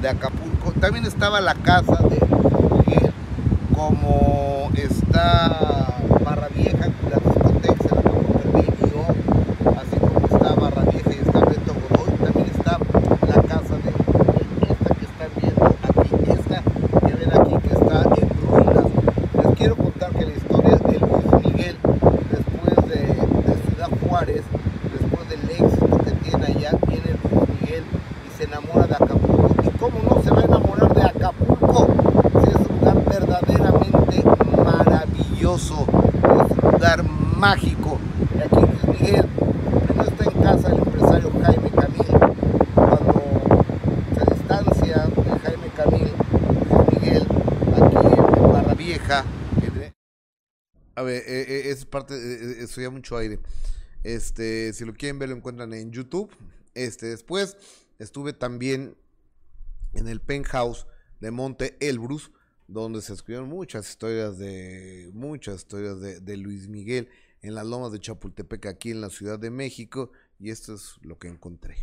de 0.01 0.09
Acapulco, 0.09 0.73
también 0.81 1.05
estaba 1.05 1.41
la 1.41 1.55
casa 1.55 1.97
de 2.09 2.21
como 3.75 4.71
está 4.75 5.95
Barra 6.25 6.49
Vieja, 6.55 6.89
la 7.11 7.17
discoteca, 7.17 7.95
la 7.95 8.03
del 8.03 8.53
Baby 8.53 8.93
O, 8.95 9.71
así 9.81 9.97
como 9.99 10.27
está 10.27 10.55
Barra 10.55 10.83
Vieja 10.91 11.11
y 11.11 11.27
está 11.27 11.41
Beto 11.41 11.75
Godoy, 11.75 12.11
también 12.19 12.51
está 12.57 12.79
la 13.27 13.43
casa 13.43 13.75
de 13.77 13.91
esta 14.71 14.95
que 14.95 15.05
están 15.07 15.31
viendo 15.41 15.65
aquí, 15.65 16.11
esta 16.31 16.63
que 17.07 17.15
ven 17.15 17.33
aquí 17.41 17.69
que 17.69 17.75
está 17.75 18.03
en 18.21 18.29
ruinas. 18.47 18.85
Les 19.43 19.55
quiero 19.57 19.77
contar 19.77 20.11
que 20.13 20.27
la 20.27 20.33
historia 20.33 20.77
de 20.77 20.99
Luis 20.99 21.47
Miguel, 21.47 21.77
después 22.31 22.77
de, 22.89 23.01
de 23.01 23.55
Ciudad 23.67 23.91
Juárez, 24.07 24.43
después 24.93 25.29
del 25.31 25.43
éxito 25.51 25.99
que 26.05 26.11
tiene 26.29 26.45
allá, 26.47 26.73
viene 26.87 27.17
Luis 27.23 27.49
Miguel 27.61 27.85
y 28.27 28.37
se 28.37 28.45
enamora 28.45 28.87
de 28.87 28.95
Acapulco. 28.95 29.55
¿Y 29.65 29.71
cómo 29.79 29.99
no 30.09 30.23
se 30.23 30.31
va 30.31 30.41
a 30.41 30.45
enamorar 30.45 30.95
de 30.95 31.03
Acapulco? 31.03 31.87
Si 32.45 32.51
es 32.51 32.57
un 32.57 32.79
lugar 32.79 33.05
verdaderamente 33.05 34.25
maravilloso, 34.65 35.87
es 35.87 36.63
un 36.63 36.71
lugar 36.73 37.03
mágico. 37.41 37.99
Y 38.35 38.43
aquí 38.43 38.57
Luis 38.57 39.01
Miguel, 39.01 39.25
primero 39.87 40.09
está 40.11 40.25
en 40.25 40.43
casa 40.43 40.69
el 40.69 40.79
empresario 40.79 41.31
Jaime 41.43 41.71
Camil, 41.71 42.07
cuando 42.75 43.65
se 44.15 44.35
distancia 44.35 45.07
de 45.07 45.39
Jaime 45.39 45.69
Camil, 45.75 46.13
Luis 46.69 47.03
Miguel, 47.03 47.27
aquí 47.83 47.97
en 47.97 48.53
Barra 48.53 48.75
Vieja. 48.75 49.25
A 50.97 51.03
ver, 51.03 51.23
eh, 51.27 51.47
eh, 51.49 51.71
es 51.71 51.87
parte, 51.87 52.15
eh, 52.15 52.39
eh, 52.43 52.57
estudia 52.65 52.91
mucho 52.91 53.17
aire. 53.17 53.39
Este, 54.05 54.75
si 54.75 54.85
lo 54.85 54.93
quieren 54.93 55.19
ver, 55.19 55.31
lo 55.31 55.37
encuentran 55.37 55.73
en 55.73 55.91
YouTube. 55.93 56.31
Este, 56.75 57.07
después 57.07 57.57
estuve 57.99 58.35
también 58.35 58.99
en 59.95 60.09
el 60.09 60.21
penthouse 60.21 60.87
de 61.21 61.31
Monte 61.31 61.79
Elbrus, 61.81 62.33
donde 62.69 63.01
se 63.01 63.15
escribieron 63.15 63.49
muchas 63.49 63.89
historias 63.89 64.37
de 64.37 65.11
muchas 65.15 65.57
historias 65.57 66.01
de, 66.01 66.21
de 66.21 66.37
Luis 66.37 66.69
Miguel 66.69 67.09
en 67.43 67.55
las 67.55 67.67
lomas 67.67 67.93
de 67.93 68.01
Chapultepec, 68.01 68.67
aquí 68.67 68.91
en 68.91 69.01
la 69.01 69.11
Ciudad 69.11 69.39
de 69.39 69.51
México, 69.51 70.11
y 70.39 70.51
esto 70.51 70.75
es 70.75 70.97
lo 71.03 71.19
que 71.19 71.29
encontré. 71.29 71.77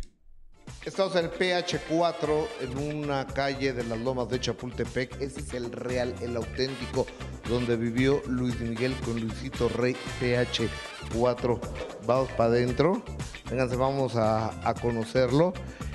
Estamos 0.84 1.16
en 1.16 1.26
el 1.26 1.30
PH4, 1.32 2.46
en 2.60 2.78
una 2.78 3.26
calle 3.26 3.72
de 3.72 3.84
las 3.84 3.98
lomas 3.98 4.28
de 4.28 4.38
Chapultepec. 4.38 5.20
Ese 5.20 5.40
es 5.40 5.54
el 5.54 5.72
real, 5.72 6.14
el 6.20 6.36
auténtico, 6.36 7.06
donde 7.48 7.76
vivió 7.76 8.22
Luis 8.26 8.58
Miguel 8.60 8.94
con 9.04 9.20
Luisito 9.20 9.68
Rey 9.68 9.96
PH4. 10.20 11.58
Vamos 12.06 12.30
para 12.32 12.50
adentro. 12.50 13.02
Vénganse, 13.50 13.76
vamos 13.76 14.16
a, 14.16 14.68
a 14.68 14.74
conocerlo. 14.74 15.52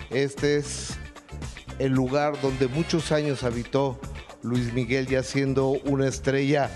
Este 0.10 0.58
es 0.58 0.98
el 1.80 1.92
lugar 1.92 2.40
donde 2.42 2.68
muchos 2.68 3.12
años 3.12 3.44
habitó 3.44 4.00
Luis 4.42 4.74
Miguel, 4.74 5.08
ya 5.08 5.24
siendo 5.24 5.70
una 5.70 6.08
estrella 6.08 6.70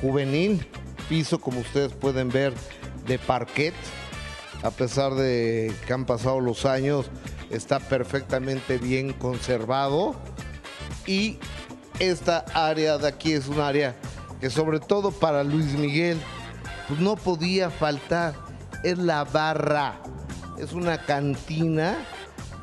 juvenil. 0.00 0.66
Piso, 1.08 1.40
como 1.40 1.60
ustedes 1.60 1.92
pueden 1.92 2.28
ver, 2.28 2.52
de 3.06 3.18
parquet. 3.18 3.74
A 4.62 4.70
pesar 4.70 5.14
de 5.14 5.72
que 5.86 5.92
han 5.92 6.04
pasado 6.04 6.40
los 6.40 6.64
años, 6.64 7.10
está 7.50 7.80
perfectamente 7.80 8.78
bien 8.78 9.12
conservado. 9.12 10.14
Y 11.06 11.38
esta 11.98 12.44
área 12.54 12.98
de 12.98 13.08
aquí 13.08 13.32
es 13.32 13.48
un 13.48 13.60
área 13.60 13.96
que 14.40 14.50
sobre 14.50 14.80
todo 14.80 15.10
para 15.10 15.44
Luis 15.44 15.72
Miguel, 15.72 16.18
pues 16.88 17.00
no 17.00 17.16
podía 17.16 17.70
faltar. 17.70 18.34
Es 18.82 18.98
la 18.98 19.24
barra. 19.24 20.00
Es 20.58 20.72
una 20.72 20.98
cantina 20.98 21.96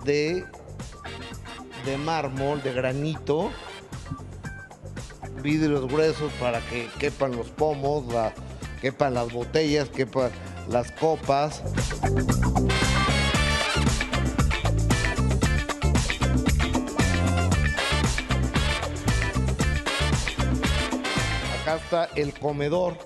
de 0.03 0.45
de 1.85 1.97
mármol, 1.97 2.61
de 2.61 2.73
granito, 2.73 3.51
vidrios 5.41 5.87
gruesos 5.87 6.31
para 6.39 6.61
que 6.61 6.87
quepan 6.99 7.35
los 7.35 7.47
pomos, 7.49 8.03
quepan 8.81 9.13
las 9.13 9.31
botellas, 9.31 9.89
quepan 9.89 10.31
las 10.69 10.91
copas. 10.91 11.63
Acá 21.61 21.75
está 21.75 22.09
el 22.15 22.33
comedor. 22.33 22.97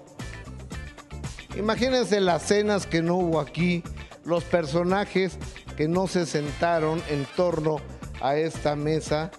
Imagínense 1.56 2.20
las 2.20 2.44
cenas 2.44 2.88
que 2.88 3.02
no 3.02 3.16
hubo 3.16 3.40
aquí, 3.40 3.84
los 4.26 4.44
personajes 4.44 5.38
que 5.78 5.88
no 5.88 6.08
se 6.08 6.26
sentaron 6.26 7.02
en 7.10 7.26
torno 7.36 7.78
a 8.22 8.36
esta 8.36 8.76
mesa 8.76 9.32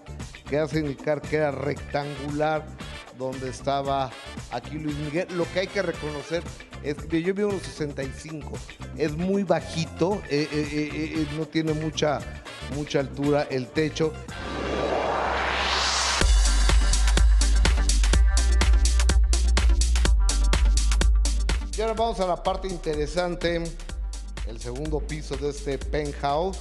que 0.48 0.58
hace 0.58 0.80
indicar 0.80 1.20
que 1.20 1.36
era 1.36 1.50
rectangular 1.50 2.64
donde 3.18 3.48
estaba 3.48 4.10
aquí 4.50 4.78
Luis 4.78 4.96
Miguel. 4.96 5.28
Lo 5.36 5.50
que 5.52 5.60
hay 5.60 5.66
que 5.66 5.82
reconocer 5.82 6.42
es 6.82 6.96
que 6.96 7.22
yo 7.22 7.34
vi 7.34 7.42
unos 7.42 7.62
65, 7.62 8.52
es 8.96 9.16
muy 9.16 9.42
bajito, 9.42 10.20
eh, 10.28 10.48
eh, 10.52 10.90
eh, 10.92 11.26
no 11.36 11.46
tiene 11.46 11.72
mucha, 11.72 12.18
mucha 12.74 13.00
altura 13.00 13.46
el 13.50 13.68
techo. 13.68 14.12
Y 21.76 21.80
ahora 21.80 21.94
vamos 21.94 22.20
a 22.20 22.26
la 22.26 22.40
parte 22.40 22.68
interesante, 22.68 23.64
el 24.46 24.60
segundo 24.60 25.00
piso 25.00 25.36
de 25.36 25.50
este 25.50 25.76
penthouse, 25.76 26.58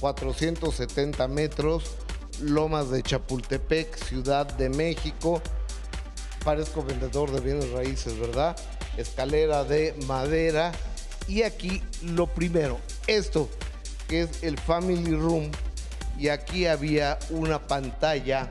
470 0.00 1.28
metros, 1.28 1.96
Lomas 2.40 2.90
de 2.90 3.02
Chapultepec, 3.02 3.96
Ciudad 3.96 4.46
de 4.56 4.68
México. 4.68 5.42
Parezco 6.44 6.82
vendedor 6.82 7.30
de 7.32 7.40
bienes 7.40 7.70
raíces, 7.70 8.18
¿verdad? 8.18 8.56
Escalera 8.96 9.64
de 9.64 9.94
madera. 10.06 10.72
Y 11.28 11.42
aquí 11.42 11.82
lo 12.02 12.26
primero, 12.26 12.78
esto 13.06 13.48
que 14.08 14.22
es 14.22 14.42
el 14.42 14.58
Family 14.58 15.14
Room. 15.14 15.50
Y 16.18 16.28
aquí 16.28 16.66
había 16.66 17.18
una 17.30 17.66
pantalla 17.66 18.50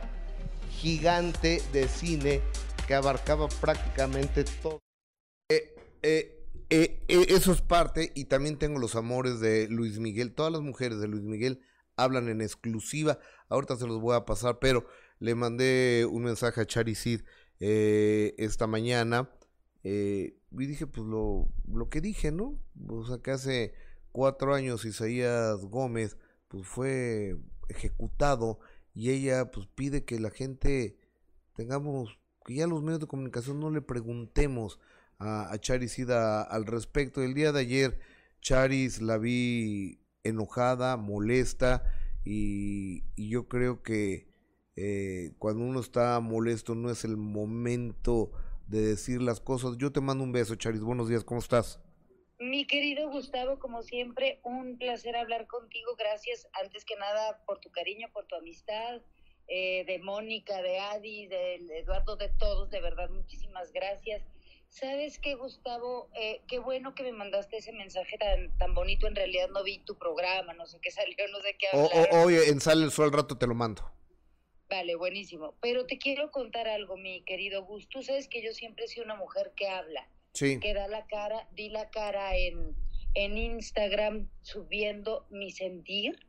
gigante 0.70 1.64
de 1.74 1.88
cine 1.88 2.42
que 2.88 2.94
abarcaba 2.94 3.48
prácticamente 3.48 4.44
todo. 4.62 4.80
Eh, 5.50 5.76
eh, 6.04 6.46
eh, 6.70 7.02
eso 7.08 7.52
es 7.52 7.62
parte 7.62 8.12
y 8.16 8.26
también 8.26 8.58
tengo 8.58 8.80
los 8.80 8.96
amores 8.96 9.40
de 9.40 9.68
Luis 9.68 10.00
Miguel. 10.00 10.34
Todas 10.34 10.52
las 10.52 10.62
mujeres 10.62 11.00
de 11.00 11.08
Luis 11.08 11.24
Miguel 11.24 11.62
hablan 11.96 12.30
en 12.30 12.42
exclusiva. 12.42 13.20
Ahorita 13.50 13.76
se 13.76 13.88
los 13.88 14.00
voy 14.00 14.16
a 14.16 14.26
pasar, 14.26 14.60
pero 14.60 14.86
le 15.20 15.36
mandé 15.36 16.08
un 16.10 16.24
mensaje 16.24 16.62
a 16.62 16.66
Chari 16.66 16.96
Sid 16.96 17.22
eh, 17.60 18.34
esta 18.38 18.68
mañana. 18.68 19.30
eh, 19.84 20.38
y 20.52 20.66
dije, 20.68 20.88
pues 20.88 21.06
lo, 21.06 21.50
lo 21.68 21.90
que 21.90 22.02
dije, 22.02 22.32
¿no? 22.32 22.58
O 22.88 23.06
sea, 23.06 23.18
que 23.20 23.32
hace 23.32 23.74
cuatro 24.12 24.54
años 24.54 24.86
Isaías 24.86 25.66
Gómez 25.66 26.18
pues 26.48 26.66
fue 26.66 27.38
ejecutado 27.68 28.60
y 28.94 29.10
ella 29.12 29.52
pues 29.52 29.68
pide 29.68 30.06
que 30.06 30.20
la 30.20 30.30
gente 30.32 30.98
tengamos, 31.54 32.18
que 32.46 32.56
ya 32.56 32.68
los 32.68 32.82
medios 32.82 33.02
de 33.02 33.08
comunicación 33.08 33.60
no 33.60 33.70
le 33.70 33.82
preguntemos 33.82 34.80
a, 35.20 35.52
a 35.52 35.60
Charis 35.60 36.00
al 36.10 36.66
respecto. 36.66 37.22
El 37.22 37.34
día 37.34 37.52
de 37.52 37.60
ayer 37.60 38.00
Charis 38.40 39.02
la 39.02 39.18
vi 39.18 40.00
enojada, 40.24 40.96
molesta 40.98 41.84
y, 42.26 43.04
yo 43.16 43.48
creo 43.48 43.84
que 43.84 44.28
eh, 44.76 45.32
cuando 45.38 45.64
uno 45.64 45.80
está 45.80 46.20
molesto 46.20 46.76
no 46.76 46.90
es 46.90 47.06
el 47.06 47.16
momento 47.16 48.32
de 48.68 48.82
decir 48.82 49.22
las 49.22 49.40
cosas. 49.40 49.78
Yo 49.78 49.92
te 49.92 50.02
mando 50.02 50.24
un 50.24 50.32
beso, 50.32 50.56
Charis. 50.56 50.82
Buenos 50.82 51.08
días, 51.08 51.24
¿cómo 51.24 51.40
estás? 51.40 51.80
Mi 52.40 52.68
querido 52.68 53.10
Gustavo, 53.10 53.60
como 53.60 53.84
siempre, 53.84 54.42
un 54.44 54.78
placer 54.78 55.16
hablar 55.16 55.48
contigo. 55.48 55.96
Gracias, 55.98 56.50
antes 56.62 56.84
que 56.84 56.96
nada, 56.96 57.44
por 57.46 57.60
tu 57.60 57.72
cariño, 57.72 58.10
por 58.12 58.26
tu 58.26 58.36
amistad, 58.36 59.02
eh, 59.48 59.86
de 59.86 60.00
Mónica, 60.00 60.62
de 60.62 60.80
Adi, 60.80 61.28
de 61.28 61.56
Eduardo, 61.78 62.18
de 62.18 62.30
todos, 62.30 62.70
de 62.72 62.82
verdad, 62.82 63.10
muchísimas 63.10 63.72
gracias. 63.72 64.24
¿Sabes 64.80 65.20
qué, 65.20 65.36
Gustavo? 65.36 66.10
Eh, 66.16 66.42
qué 66.50 66.60
bueno 66.60 66.96
que 66.96 67.04
me 67.04 67.14
mandaste 67.14 67.56
ese 67.58 67.72
mensaje 67.72 68.18
tan, 68.18 68.58
tan 68.58 68.74
bonito. 68.74 69.08
En 69.08 69.16
realidad 69.16 69.48
no 69.54 69.64
vi 69.64 69.80
tu 69.80 69.98
programa, 69.98 70.54
no 70.54 70.66
sé 70.66 70.80
qué 70.82 70.92
salió, 70.92 71.16
no 71.32 71.40
sé 71.40 71.56
qué 71.58 71.68
O- 71.72 71.86
hablar. 71.86 72.10
o- 72.12 72.24
oye, 72.26 72.50
en 72.50 72.60
Sale 72.60 72.84
el 72.84 72.92
Sol 72.92 73.06
al 73.06 73.14
rato 73.14 73.38
te 73.38 73.48
lo 73.48 73.56
mando. 73.56 73.90
Vale, 74.70 74.96
buenísimo. 74.96 75.56
Pero 75.62 75.86
te 75.86 75.98
quiero 75.98 76.30
contar 76.30 76.68
algo, 76.68 76.98
mi 76.98 77.22
querido 77.24 77.64
Gus. 77.64 77.88
Tú 77.88 78.04
sabes 78.04 78.28
que 78.28 78.42
yo 78.44 78.52
siempre 78.52 78.84
he 78.84 78.88
sido 78.90 79.06
una 79.06 79.16
mujer 79.16 79.54
que 79.56 79.70
habla. 79.70 80.10
Sí, 80.34 80.60
que 80.60 80.74
da 80.74 80.90
la 80.90 81.08
cara, 81.08 81.48
di 81.54 81.70
la 81.70 81.90
cara 81.90 82.36
en, 82.36 82.76
en 83.14 83.38
Instagram 83.38 84.30
subiendo 84.42 85.26
mi 85.30 85.52
sentir. 85.52 86.20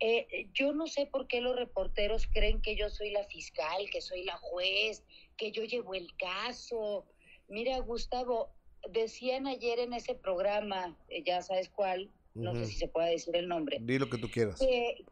Eh, 0.00 0.50
yo 0.52 0.74
no 0.74 0.86
sé 0.88 1.06
por 1.06 1.26
qué 1.26 1.40
los 1.40 1.56
reporteros 1.56 2.26
creen 2.26 2.60
que 2.60 2.76
yo 2.76 2.90
soy 2.90 3.10
la 3.12 3.24
fiscal, 3.24 3.88
que 3.90 4.02
soy 4.02 4.24
la 4.24 4.36
juez, 4.36 5.02
que 5.38 5.50
yo 5.52 5.64
llevo 5.64 5.94
el 5.94 6.14
caso. 6.18 7.06
Mira, 7.48 7.78
Gustavo, 7.80 8.50
decían 8.90 9.46
ayer 9.46 9.78
en 9.80 9.92
ese 9.92 10.14
programa, 10.14 10.96
eh, 11.08 11.22
ya 11.24 11.42
sabes 11.42 11.68
cuál, 11.68 12.10
no 12.34 12.54
sé 12.54 12.66
si 12.66 12.76
se 12.76 12.88
puede 12.88 13.10
decir 13.10 13.34
el 13.36 13.48
nombre, 13.48 13.78
di 13.80 13.98
lo 13.98 14.08
que 14.08 14.18
tú 14.18 14.30
quieras. 14.30 14.60
que, 14.60 15.04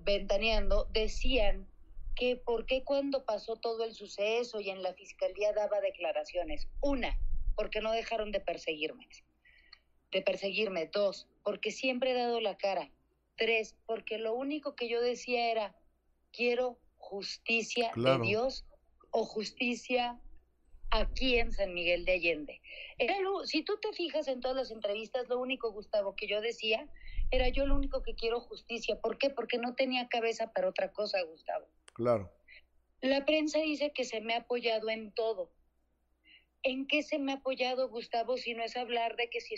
ventaneando, 0.00 0.86
decían 0.92 1.66
que 2.14 2.36
por 2.36 2.66
qué 2.66 2.82
cuando 2.84 3.24
pasó 3.24 3.56
todo 3.56 3.84
el 3.84 3.94
suceso 3.94 4.60
y 4.60 4.70
en 4.70 4.82
la 4.82 4.92
fiscalía 4.92 5.52
daba 5.52 5.80
declaraciones. 5.80 6.68
Una, 6.80 7.16
porque 7.54 7.80
no 7.80 7.92
dejaron 7.92 8.32
de 8.32 8.40
perseguirme. 8.40 9.08
De 10.10 10.20
perseguirme. 10.22 10.86
Dos, 10.86 11.28
porque 11.44 11.70
siempre 11.70 12.10
he 12.10 12.14
dado 12.14 12.40
la 12.40 12.56
cara. 12.56 12.90
Tres, 13.36 13.76
porque 13.86 14.18
lo 14.18 14.34
único 14.34 14.74
que 14.74 14.88
yo 14.88 15.00
decía 15.00 15.52
era, 15.52 15.76
quiero 16.32 16.76
justicia 16.96 17.92
Claro. 17.92 18.18
de 18.20 18.26
Dios 18.26 18.64
o 19.10 19.24
justicia 19.24 20.20
aquí 20.90 21.38
en 21.38 21.52
San 21.52 21.74
Miguel 21.74 22.04
de 22.04 22.12
Allende. 22.12 22.60
Si 23.44 23.62
tú 23.62 23.78
te 23.80 23.92
fijas 23.92 24.28
en 24.28 24.40
todas 24.40 24.56
las 24.56 24.70
entrevistas, 24.70 25.28
lo 25.28 25.38
único, 25.38 25.70
Gustavo, 25.72 26.14
que 26.16 26.26
yo 26.26 26.40
decía 26.40 26.88
era 27.30 27.48
yo 27.48 27.66
lo 27.66 27.74
único 27.74 28.02
que 28.02 28.14
quiero 28.14 28.40
justicia. 28.40 28.98
¿Por 29.00 29.18
qué? 29.18 29.30
Porque 29.30 29.58
no 29.58 29.74
tenía 29.74 30.08
cabeza 30.08 30.52
para 30.52 30.68
otra 30.68 30.92
cosa, 30.92 31.22
Gustavo. 31.22 31.66
Claro. 31.92 32.32
La 33.00 33.24
prensa 33.26 33.58
dice 33.58 33.92
que 33.92 34.04
se 34.04 34.20
me 34.20 34.34
ha 34.34 34.38
apoyado 34.38 34.88
en 34.88 35.12
todo. 35.12 35.50
¿En 36.64 36.86
qué 36.86 37.02
se 37.02 37.18
me 37.18 37.32
ha 37.32 37.36
apoyado, 37.36 37.88
Gustavo, 37.88 38.36
si 38.36 38.52
no 38.54 38.64
es 38.64 38.76
hablar 38.76 39.16
de 39.16 39.30
que 39.30 39.40
si 39.40 39.54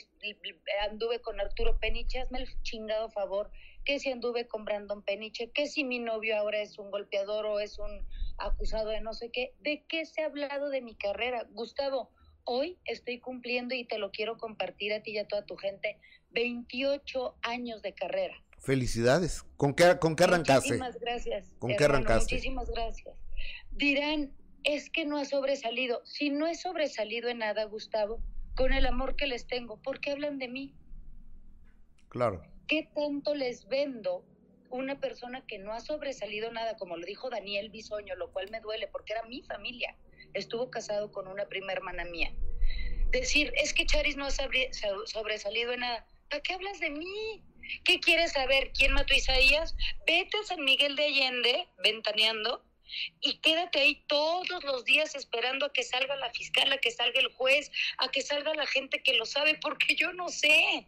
anduve 0.88 1.20
con 1.20 1.40
Arturo 1.40 1.78
Peniche, 1.78 2.20
hazme 2.20 2.40
el 2.40 2.62
chingado 2.62 3.10
favor, 3.10 3.50
que 3.84 3.98
si 3.98 4.10
anduve 4.10 4.46
con 4.46 4.64
Brandon 4.64 5.02
Peniche, 5.02 5.50
que 5.50 5.66
si 5.66 5.82
mi 5.82 5.98
novio 5.98 6.36
ahora 6.36 6.60
es 6.60 6.78
un 6.78 6.90
golpeador 6.90 7.46
o 7.46 7.58
es 7.58 7.78
un 7.78 8.06
acusado 8.38 8.90
de 8.90 9.00
no 9.00 9.14
sé 9.14 9.30
qué? 9.30 9.54
¿De 9.60 9.84
qué 9.88 10.04
se 10.04 10.22
ha 10.22 10.26
hablado 10.26 10.68
de 10.68 10.82
mi 10.82 10.94
carrera? 10.94 11.46
Gustavo, 11.50 12.10
hoy 12.44 12.78
estoy 12.84 13.18
cumpliendo 13.18 13.74
y 13.74 13.84
te 13.84 13.98
lo 13.98 14.10
quiero 14.10 14.36
compartir 14.36 14.92
a 14.92 15.02
ti 15.02 15.12
y 15.12 15.18
a 15.18 15.26
toda 15.26 15.46
tu 15.46 15.56
gente, 15.56 15.98
28 16.30 17.36
años 17.42 17.80
de 17.80 17.94
carrera. 17.94 18.34
Felicidades. 18.58 19.42
¿Con 19.56 19.74
qué, 19.74 19.98
con 19.98 20.16
qué 20.16 20.24
arrancaste? 20.24 20.74
Muchísimas 20.74 21.00
gracias. 21.00 21.54
¿Con 21.58 21.74
qué 21.76 21.84
arrancaste? 21.84 22.34
Muchísimas 22.34 22.70
gracias. 22.70 23.16
Dirán, 23.70 24.32
es 24.64 24.90
que 24.90 25.04
no 25.04 25.16
ha 25.18 25.24
sobresalido. 25.24 26.04
Si 26.04 26.30
no 26.30 26.46
he 26.46 26.54
sobresalido 26.54 27.28
en 27.28 27.38
nada, 27.38 27.64
Gustavo, 27.64 28.20
con 28.56 28.72
el 28.72 28.86
amor 28.86 29.16
que 29.16 29.26
les 29.26 29.46
tengo, 29.46 29.80
¿por 29.80 30.00
qué 30.00 30.10
hablan 30.12 30.38
de 30.38 30.48
mí? 30.48 30.74
Claro. 32.08 32.42
¿Qué 32.66 32.88
tanto 32.94 33.34
les 33.34 33.66
vendo 33.68 34.24
una 34.70 35.00
persona 35.00 35.44
que 35.46 35.58
no 35.58 35.72
ha 35.72 35.80
sobresalido 35.80 36.52
nada, 36.52 36.76
como 36.76 36.96
lo 36.96 37.04
dijo 37.06 37.30
Daniel 37.30 37.70
Bisoño, 37.70 38.14
lo 38.16 38.32
cual 38.32 38.50
me 38.50 38.60
duele 38.60 38.86
porque 38.88 39.12
era 39.12 39.22
mi 39.24 39.42
familia? 39.42 39.96
Estuvo 40.34 40.70
casado 40.70 41.10
con 41.10 41.26
una 41.26 41.46
prima 41.46 41.72
hermana 41.72 42.04
mía. 42.04 42.32
Decir, 43.10 43.52
es 43.56 43.74
que 43.74 43.86
Charis 43.86 44.16
no 44.16 44.26
ha 44.26 44.30
sobre- 44.30 44.72
so- 44.72 45.06
sobresalido 45.06 45.72
en 45.72 45.80
nada. 45.80 46.06
¿Para 46.28 46.42
qué 46.42 46.54
hablas 46.54 46.78
de 46.78 46.90
mí? 46.90 47.42
¿Qué 47.84 47.98
quieres 47.98 48.32
saber? 48.32 48.70
¿Quién 48.72 48.92
mató 48.92 49.14
a 49.14 49.16
Isaías? 49.16 49.74
Vete 50.06 50.36
a 50.38 50.44
San 50.44 50.64
Miguel 50.64 50.94
de 50.94 51.04
Allende, 51.06 51.68
ventaneando, 51.82 52.64
y 53.20 53.38
quédate 53.38 53.80
ahí 53.80 54.04
todos 54.06 54.62
los 54.64 54.84
días 54.84 55.14
esperando 55.14 55.66
a 55.66 55.72
que 55.72 55.82
salga 55.82 56.16
la 56.16 56.30
fiscal, 56.30 56.70
a 56.72 56.78
que 56.78 56.90
salga 56.90 57.20
el 57.20 57.28
juez, 57.32 57.70
a 57.98 58.08
que 58.10 58.22
salga 58.22 58.54
la 58.54 58.66
gente 58.66 59.02
que 59.02 59.14
lo 59.14 59.26
sabe, 59.26 59.58
porque 59.60 59.94
yo 59.94 60.12
no 60.12 60.28
sé. 60.28 60.86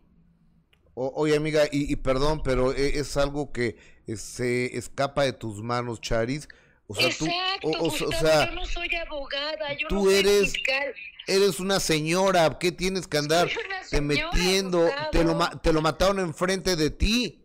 O- 0.94 1.12
oye, 1.16 1.36
amiga, 1.36 1.64
y, 1.72 1.90
y 1.92 1.96
perdón, 1.96 2.42
pero 2.42 2.72
e- 2.74 2.98
es 2.98 3.16
algo 3.16 3.52
que 3.52 3.76
eh, 4.06 4.16
se 4.16 4.76
escapa 4.76 5.24
de 5.24 5.32
tus 5.32 5.62
manos, 5.62 6.00
Charis. 6.00 6.48
O 6.86 6.94
sea, 6.94 7.08
tú, 7.16 7.24
Exacto, 7.26 7.68
o- 7.68 7.70
o- 7.70 7.86
o 7.86 7.90
Gustavo, 7.90 8.12
sea, 8.12 8.46
yo 8.46 8.52
no 8.52 8.66
soy 8.66 8.94
abogada, 8.96 9.72
yo 9.78 9.88
tú 9.88 9.94
no 9.96 10.04
soy 10.04 10.14
eres- 10.16 10.52
fiscal. 10.52 10.94
eres 11.26 11.60
una 11.60 11.80
señora, 11.80 12.58
¿qué 12.58 12.72
tienes 12.72 13.06
que 13.06 13.16
andar 13.16 13.48
te 13.90 14.00
metiendo? 14.00 14.90
Te 15.12 15.24
lo, 15.24 15.38
te 15.62 15.72
lo 15.72 15.80
mataron 15.80 16.18
enfrente 16.20 16.76
de 16.76 16.90
ti. 16.90 17.41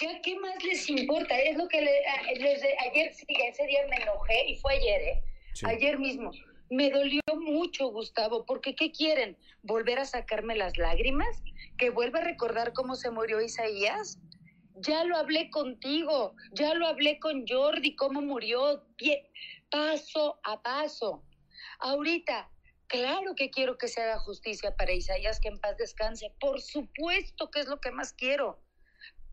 Ya, 0.00 0.20
¿qué 0.22 0.38
más 0.38 0.62
les 0.64 0.88
importa? 0.88 1.38
Es 1.38 1.56
lo 1.56 1.68
que 1.68 1.80
le- 1.82 2.06
a- 2.06 2.32
les 2.32 2.62
ayer, 2.90 3.12
sí, 3.12 3.26
ese 3.46 3.66
día 3.66 3.86
me 3.88 3.96
enojé, 3.96 4.46
y 4.48 4.56
fue 4.56 4.74
ayer, 4.74 5.02
¿eh? 5.02 5.24
Sí. 5.54 5.66
Ayer 5.66 5.98
mismo. 5.98 6.30
Me 6.70 6.90
dolió 6.90 7.20
mucho, 7.38 7.88
Gustavo, 7.88 8.46
porque 8.46 8.74
¿qué 8.74 8.90
quieren? 8.90 9.36
¿Volver 9.62 9.98
a 9.98 10.06
sacarme 10.06 10.56
las 10.56 10.78
lágrimas? 10.78 11.42
¿Que 11.76 11.90
vuelva 11.90 12.20
a 12.20 12.24
recordar 12.24 12.72
cómo 12.72 12.94
se 12.94 13.10
murió 13.10 13.40
Isaías? 13.42 14.18
Ya 14.76 15.04
lo 15.04 15.16
hablé 15.18 15.50
contigo, 15.50 16.34
ya 16.52 16.72
lo 16.72 16.86
hablé 16.86 17.18
con 17.18 17.46
Jordi, 17.46 17.94
cómo 17.94 18.22
murió, 18.22 18.86
pie- 18.96 19.28
paso 19.70 20.40
a 20.44 20.62
paso. 20.62 21.22
Ahorita, 21.78 22.50
claro 22.86 23.34
que 23.36 23.50
quiero 23.50 23.76
que 23.76 23.88
se 23.88 24.00
haga 24.00 24.18
justicia 24.18 24.74
para 24.74 24.92
Isaías, 24.92 25.38
que 25.40 25.48
en 25.48 25.58
paz 25.58 25.76
descanse. 25.76 26.32
Por 26.40 26.62
supuesto 26.62 27.50
que 27.50 27.60
es 27.60 27.66
lo 27.66 27.78
que 27.80 27.90
más 27.90 28.14
quiero 28.14 28.61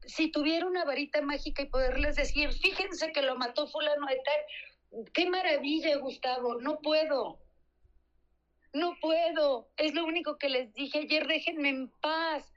si 0.06 0.32
tuviera 0.32 0.66
una 0.66 0.86
varita 0.86 1.22
mágica 1.22 1.62
y 1.62 1.70
poderles 1.70 2.16
decir, 2.16 2.52
fíjense 2.52 3.12
que 3.12 3.22
lo 3.22 3.36
mató 3.36 3.68
fulano 3.68 4.08
de 4.08 4.18
tal, 4.24 5.06
qué 5.14 5.30
maravilla, 5.30 5.98
Gustavo, 5.98 6.60
no 6.62 6.80
puedo. 6.80 7.40
No 8.74 8.98
puedo. 9.02 9.68
Es 9.78 9.94
lo 9.94 10.06
único 10.06 10.38
que 10.38 10.50
les 10.50 10.74
dije 10.74 11.00
ayer, 11.00 11.28
déjenme 11.28 11.70
en 11.70 11.90
paz. 12.02 12.52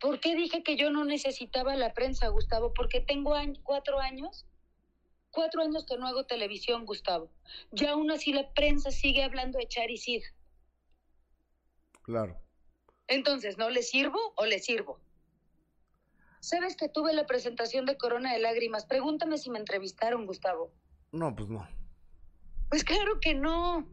¿Por 0.00 0.20
qué 0.20 0.34
dije 0.34 0.62
que 0.62 0.76
yo 0.76 0.90
no 0.90 1.04
necesitaba 1.04 1.76
la 1.76 1.94
prensa, 1.94 2.28
Gustavo? 2.28 2.74
Porque 2.74 3.00
tengo 3.00 3.34
cuatro 3.62 4.00
años, 4.00 4.46
cuatro 5.30 5.62
años 5.62 5.86
que 5.86 5.96
no 5.96 6.06
hago 6.06 6.26
televisión, 6.26 6.84
Gustavo. 6.84 7.30
Ya 7.70 7.92
aún 7.92 8.10
así 8.10 8.32
la 8.32 8.52
prensa 8.52 8.90
sigue 8.90 9.22
hablando 9.22 9.58
de 9.58 9.68
Charisid. 9.68 10.22
Claro. 12.02 12.36
Entonces, 13.08 13.58
¿no 13.58 13.70
le 13.70 13.82
sirvo 13.82 14.18
o 14.36 14.44
le 14.44 14.58
sirvo? 14.58 14.98
¿Sabes 16.46 16.76
que 16.76 16.88
tuve 16.88 17.12
la 17.12 17.26
presentación 17.26 17.86
de 17.86 17.96
Corona 17.96 18.32
de 18.32 18.38
Lágrimas? 18.38 18.86
Pregúntame 18.86 19.36
si 19.36 19.50
me 19.50 19.58
entrevistaron, 19.58 20.26
Gustavo. 20.26 20.70
No, 21.10 21.34
pues 21.34 21.48
no. 21.48 21.66
Pues 22.70 22.84
claro 22.84 23.18
que 23.20 23.34
no. 23.34 23.84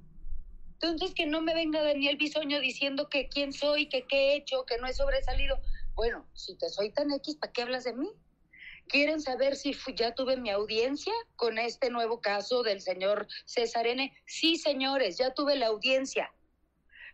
Entonces, 0.74 1.16
que 1.16 1.26
no 1.26 1.42
me 1.42 1.56
venga 1.56 1.82
Daniel 1.82 2.16
Bisoño 2.16 2.60
diciendo 2.60 3.10
que 3.10 3.28
quién 3.28 3.54
soy, 3.54 3.90
que 3.90 4.06
qué 4.06 4.18
he 4.18 4.36
hecho, 4.36 4.68
que 4.68 4.78
no 4.78 4.86
he 4.86 4.94
sobresalido. 4.94 5.60
Bueno, 5.96 6.28
si 6.36 6.56
te 6.56 6.70
soy 6.70 6.92
tan 6.92 7.12
X, 7.14 7.38
¿para 7.38 7.52
qué 7.52 7.64
hablas 7.64 7.86
de 7.86 7.94
mí? 7.94 8.12
¿Quieren 8.88 9.20
saber 9.20 9.56
si 9.56 9.76
ya 9.96 10.14
tuve 10.14 10.38
mi 10.38 10.52
audiencia 10.52 11.14
con 11.36 11.58
este 11.58 11.90
nuevo 11.90 12.22
caso 12.22 12.62
del 12.62 12.82
señor 12.82 13.26
César 13.46 13.88
N? 13.88 14.14
Sí, 14.28 14.58
señores, 14.58 15.18
ya 15.18 15.34
tuve 15.34 15.56
la 15.56 15.70
audiencia. 15.70 16.32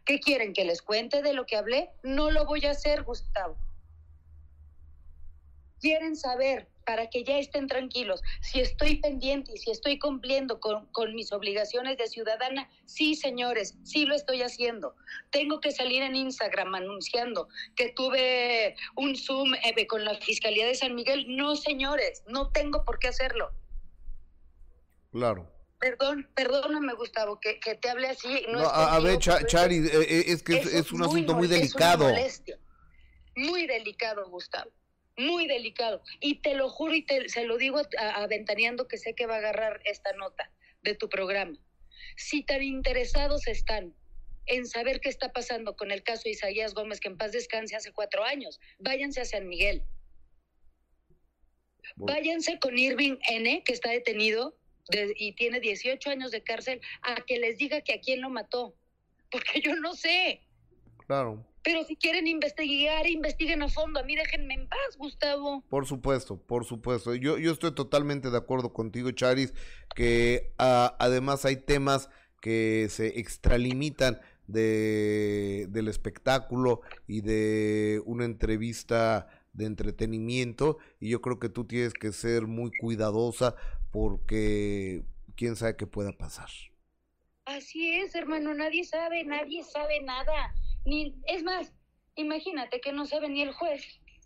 ¿Qué 0.04 0.20
quieren? 0.20 0.52
¿Que 0.52 0.66
les 0.66 0.82
cuente 0.82 1.22
de 1.22 1.32
lo 1.32 1.46
que 1.46 1.56
hablé? 1.56 1.92
No 2.04 2.30
lo 2.30 2.46
voy 2.46 2.66
a 2.66 2.72
hacer, 2.72 3.04
Gustavo. 3.04 3.56
Quieren 5.80 6.15
saber, 6.15 6.67
para 6.86 7.07
que 7.07 7.23
ya 7.23 7.38
estén 7.38 7.67
tranquilos, 7.67 8.21
si 8.41 8.59
estoy 8.59 8.95
pendiente 8.95 9.51
y 9.53 9.57
si 9.57 9.69
estoy 9.69 9.99
cumpliendo 9.99 10.59
con, 10.59 10.88
con 10.88 11.13
mis 11.13 11.32
obligaciones 11.32 11.97
de 11.97 12.07
ciudadana. 12.07 12.67
Sí, 12.86 13.15
señores, 13.15 13.77
sí 13.84 14.05
lo 14.05 14.15
estoy 14.15 14.41
haciendo. 14.41 14.95
Tengo 15.30 15.61
que 15.61 15.71
salir 15.71 16.01
en 16.01 16.15
Instagram 16.15 16.73
anunciando 16.73 17.47
que 17.75 17.89
tuve 17.89 18.75
un 18.95 19.15
Zoom 19.15 19.53
eh, 19.63 19.86
con 19.88 20.03
la 20.03 20.15
Fiscalía 20.15 20.65
de 20.65 20.73
San 20.73 20.95
Miguel. 20.95 21.25
No, 21.27 21.55
señores, 21.55 22.23
no 22.27 22.49
tengo 22.51 22.84
por 22.84 22.97
qué 22.97 23.09
hacerlo. 23.09 23.51
Claro. 25.11 25.47
Perdón, 25.80 26.27
perdóname, 26.36 26.93
Gustavo, 26.95 27.39
que, 27.39 27.59
que 27.59 27.75
te 27.75 27.89
hable 27.89 28.07
así. 28.07 28.45
No, 28.47 28.59
No, 28.59 28.63
es 28.63 28.67
a, 28.67 28.95
a 28.95 28.99
ver, 28.99 29.19
pero 29.23 29.47
Chari, 29.47 29.77
eh, 29.77 29.91
eh, 29.93 30.23
es 30.27 30.43
que 30.43 30.57
es, 30.57 30.65
es 30.73 30.91
un 30.91 31.03
asunto 31.03 31.36
muy 31.36 31.47
delicado. 31.47 32.05
molestia. 32.05 32.59
Muy 33.36 33.65
delicado, 33.67 34.27
Gustavo. 34.30 34.71
Muy 35.20 35.47
delicado. 35.47 36.01
Y 36.22 36.36
te 36.36 36.53
lo 36.55 36.70
juro 36.70 36.95
y 36.95 37.01
te, 37.03 37.28
se 37.28 37.43
lo 37.43 37.57
digo 37.57 37.82
aventaneando 37.97 38.88
que 38.88 38.97
sé 38.97 39.15
que 39.15 39.26
va 39.26 39.36
a 39.36 39.39
agarrar 39.39 39.82
esta 39.84 40.13
nota 40.13 40.49
de 40.82 40.95
tu 40.95 41.09
programa. 41.09 41.57
Si 42.15 42.41
tan 42.43 42.63
interesados 42.63 43.45
están 43.47 43.93
en 44.45 44.65
saber 44.65 45.01
qué 45.01 45.09
está 45.09 45.34
pasando 45.34 45.76
con 45.76 45.91
el 45.91 46.03
caso 46.03 46.22
de 46.24 46.32
Isaías 46.32 46.74
Gómez, 46.74 47.01
que 47.01 47.09
en 47.09 47.17
paz 47.17 47.34
descanse 47.34 47.76
hace 47.76 47.91
cuatro 47.91 48.24
años, 48.24 48.61
váyanse 48.80 49.20
a 49.20 49.26
San 49.26 49.47
Miguel. 49.49 49.84
Váyanse 51.97 52.57
con 52.59 52.78
Irving 52.78 53.17
N., 53.28 53.63
que 53.65 53.74
está 53.74 53.91
detenido 53.91 54.55
de- 54.89 55.13
y 55.17 55.34
tiene 55.34 55.59
18 55.59 56.09
años 56.09 56.32
de 56.32 56.43
cárcel, 56.43 56.80
a 57.01 57.15
que 57.26 57.39
les 57.39 57.57
diga 57.57 57.82
que 57.82 57.93
a 57.93 57.99
quién 57.99 58.22
lo 58.22 58.30
mató. 58.30 58.76
Porque 59.30 59.59
yo 59.61 59.76
no 59.76 59.93
sé. 59.95 60.47
Claro, 61.07 61.45
Pero 61.64 61.84
si 61.84 61.95
quieren 61.95 62.28
investigar, 62.28 63.07
investiguen 63.07 63.62
a 63.62 63.70
fondo. 63.70 63.99
A 63.99 64.03
mí 64.03 64.16
déjenme 64.16 64.53
en 64.53 64.68
paz, 64.68 64.97
Gustavo. 64.97 65.64
por 65.70 65.86
supuesto, 65.86 66.38
por 66.38 66.66
supuesto. 66.66 67.16
Yo, 67.16 67.38
yo 67.38 67.51
estoy 67.51 67.74
totalmente 67.74 68.30
de 68.30 68.38
acuerdo 68.38 68.74
contigo, 68.74 69.12
Charis, 69.12 69.53
que 69.95 70.53
ah, 70.57 70.95
además 70.99 71.45
hay 71.45 71.57
temas 71.57 72.10
que 72.41 72.88
se 72.89 73.20
extralimitan 73.20 74.22
de, 74.47 75.68
del 75.70 75.88
espectáculo 75.88 76.82
y 77.07 77.22
de 77.22 78.01
una 78.05 78.26
entrevista 78.26 79.28
de 79.53 79.66
entretenimiento 79.66 80.78
y 80.99 81.10
yo 81.10 81.22
creo 81.22 81.39
que 81.39 81.49
tú 81.49 81.66
tienes 81.66 81.93
que 81.93 82.12
ser 82.12 82.47
muy 82.47 82.72
cuidadosa 82.80 83.55
porque 83.91 85.03
quién 85.36 85.55
sabe 85.55 85.76
qué 85.76 85.88
pueda 85.88 86.12
pasar. 86.14 86.49
Así 87.45 87.93
es, 87.95 88.14
hermano. 88.14 88.53
Nadie 88.53 88.84
sabe, 88.84 89.24
nadie 89.24 89.64
sabe 89.64 90.01
nada. 90.01 90.53
Ni, 90.90 91.16
es 91.28 91.44
más, 91.44 91.72
imagínate 92.16 92.82
que 92.82 92.92
no 92.92 93.06
sabe 93.06 93.30
ni 93.30 93.44
el 93.44 93.54
juez, 93.54 93.84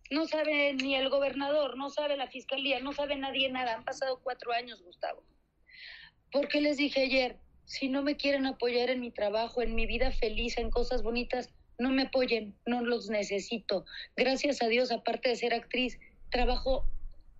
no 0.09 0.25
sabe 0.25 0.73
ni 0.73 0.95
el 0.95 1.09
gobernador, 1.09 1.77
no 1.77 1.89
sabe 1.89 2.15
la 2.15 2.27
fiscalía, 2.27 2.79
no 2.79 2.93
sabe 2.93 3.17
nadie 3.17 3.51
nada. 3.51 3.75
Han 3.75 3.83
pasado 3.83 4.21
cuatro 4.23 4.53
años, 4.53 4.81
Gustavo. 4.81 5.21
¿Por 6.31 6.47
qué 6.47 6.61
les 6.61 6.77
dije 6.77 7.01
ayer? 7.01 7.37
Si 7.65 7.89
no 7.89 8.01
me 8.01 8.15
quieren 8.15 8.45
apoyar 8.45 8.89
en 8.89 9.01
mi 9.01 9.11
trabajo, 9.11 9.61
en 9.61 9.75
mi 9.75 9.85
vida 9.85 10.11
feliz, 10.11 10.57
en 10.57 10.69
cosas 10.69 11.03
bonitas, 11.03 11.49
no 11.77 11.89
me 11.89 12.03
apoyen, 12.03 12.55
no 12.65 12.81
los 12.81 13.09
necesito. 13.09 13.85
Gracias 14.15 14.61
a 14.61 14.67
Dios, 14.67 14.91
aparte 14.91 15.29
de 15.29 15.35
ser 15.35 15.53
actriz, 15.53 15.99
trabajo 16.29 16.85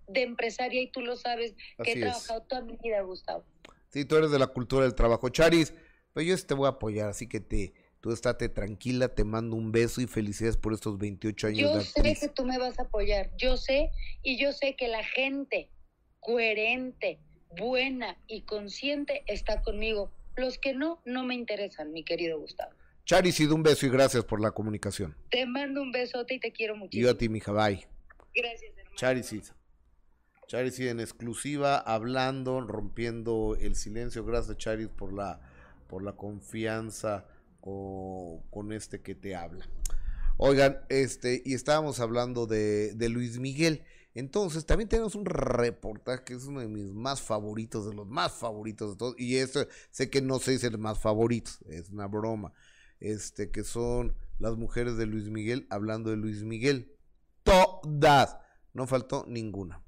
de 0.06 0.22
empresaria 0.22 0.82
y 0.82 0.90
tú 0.90 1.00
lo 1.00 1.16
sabes, 1.16 1.54
que 1.82 1.82
Así 1.82 1.90
he 1.90 1.94
es. 1.94 2.00
trabajado 2.00 2.42
toda 2.42 2.60
mi 2.62 2.76
vida, 2.76 3.00
Gustavo. 3.00 3.44
Sí, 3.88 4.04
tú 4.04 4.16
eres 4.16 4.30
de 4.30 4.38
la 4.38 4.48
cultura 4.48 4.84
del 4.84 4.94
trabajo. 4.94 5.28
Charis, 5.30 5.72
pues 6.12 6.26
yo 6.26 6.46
te 6.46 6.54
voy 6.54 6.66
a 6.66 6.70
apoyar, 6.70 7.08
así 7.08 7.28
que 7.28 7.40
te, 7.40 7.72
tú 8.04 8.12
estate 8.12 8.50
tranquila, 8.50 9.08
te 9.08 9.24
mando 9.24 9.56
un 9.56 9.72
beso 9.72 10.02
y 10.02 10.06
felicidades 10.06 10.58
por 10.58 10.74
estos 10.74 10.98
28 10.98 11.46
años 11.46 11.58
Yo 11.58 11.78
de 11.78 11.84
sé 11.84 12.20
que 12.20 12.28
tú 12.28 12.44
me 12.44 12.58
vas 12.58 12.78
a 12.78 12.82
apoyar, 12.82 13.30
yo 13.38 13.56
sé, 13.56 13.92
y 14.22 14.38
yo 14.38 14.52
sé 14.52 14.76
que 14.76 14.88
la 14.88 15.02
gente 15.02 15.70
coherente, 16.20 17.18
buena 17.56 18.18
y 18.26 18.42
consciente 18.42 19.24
está 19.26 19.62
conmigo. 19.62 20.12
Los 20.36 20.58
que 20.58 20.74
no, 20.74 21.00
no 21.06 21.24
me 21.24 21.34
interesan, 21.34 21.94
mi 21.94 22.04
querido 22.04 22.38
Gustavo. 22.38 22.74
Charis, 23.06 23.40
y 23.40 23.46
de 23.46 23.54
un 23.54 23.62
beso 23.62 23.86
y 23.86 23.88
gracias 23.88 24.22
por 24.22 24.38
la 24.38 24.50
comunicación. 24.50 25.16
Te 25.30 25.46
mando 25.46 25.80
un 25.80 25.90
besote 25.90 26.34
y 26.34 26.40
te 26.40 26.52
quiero 26.52 26.74
Y 26.74 26.78
muchísimo. 26.80 27.06
yo 27.06 27.10
a 27.10 27.16
ti, 27.16 27.30
mija, 27.30 27.52
bye. 27.52 27.88
Gracias, 28.34 28.76
hermano. 28.76 28.96
Charis, 28.96 29.54
Charis 30.46 30.78
en 30.78 31.00
exclusiva, 31.00 31.78
hablando, 31.78 32.60
rompiendo 32.60 33.56
el 33.58 33.76
silencio. 33.76 34.26
Gracias, 34.26 34.58
Charis, 34.58 34.88
por 34.88 35.14
la, 35.14 35.40
por 35.88 36.02
la 36.02 36.12
confianza 36.12 37.30
con, 37.64 38.42
con 38.50 38.72
este 38.72 39.00
que 39.00 39.14
te 39.14 39.34
habla. 39.34 39.66
Oigan, 40.36 40.80
este, 40.90 41.42
y 41.46 41.54
estábamos 41.54 41.98
hablando 41.98 42.46
de, 42.46 42.94
Luis 43.08 43.38
Miguel. 43.38 43.82
Entonces, 44.14 44.66
también 44.66 44.88
tenemos 44.88 45.14
un 45.14 45.24
reportaje 45.24 46.24
que 46.24 46.34
es 46.34 46.44
uno 46.44 46.60
de 46.60 46.68
mis 46.68 46.92
más 46.92 47.22
favoritos, 47.22 47.88
de 47.88 47.94
los 47.94 48.06
más 48.06 48.32
favoritos 48.32 48.90
de 48.90 48.96
todos. 48.96 49.14
Y 49.16 49.36
esto, 49.36 49.66
sé 49.90 50.10
que 50.10 50.20
no 50.20 50.38
se 50.40 50.52
dice 50.52 50.66
el 50.66 50.76
más 50.76 50.98
favorito, 50.98 51.52
es 51.70 51.88
una 51.88 52.06
broma. 52.06 52.52
Este, 53.00 53.50
que 53.50 53.64
son 53.64 54.14
las 54.38 54.56
mujeres 54.56 54.98
de 54.98 55.06
Luis 55.06 55.30
Miguel 55.30 55.66
hablando 55.70 56.10
de 56.10 56.16
Luis 56.16 56.42
Miguel. 56.42 56.92
Todas. 57.42 58.36
No 58.74 58.86
faltó 58.86 59.24
ninguna. 59.26 59.80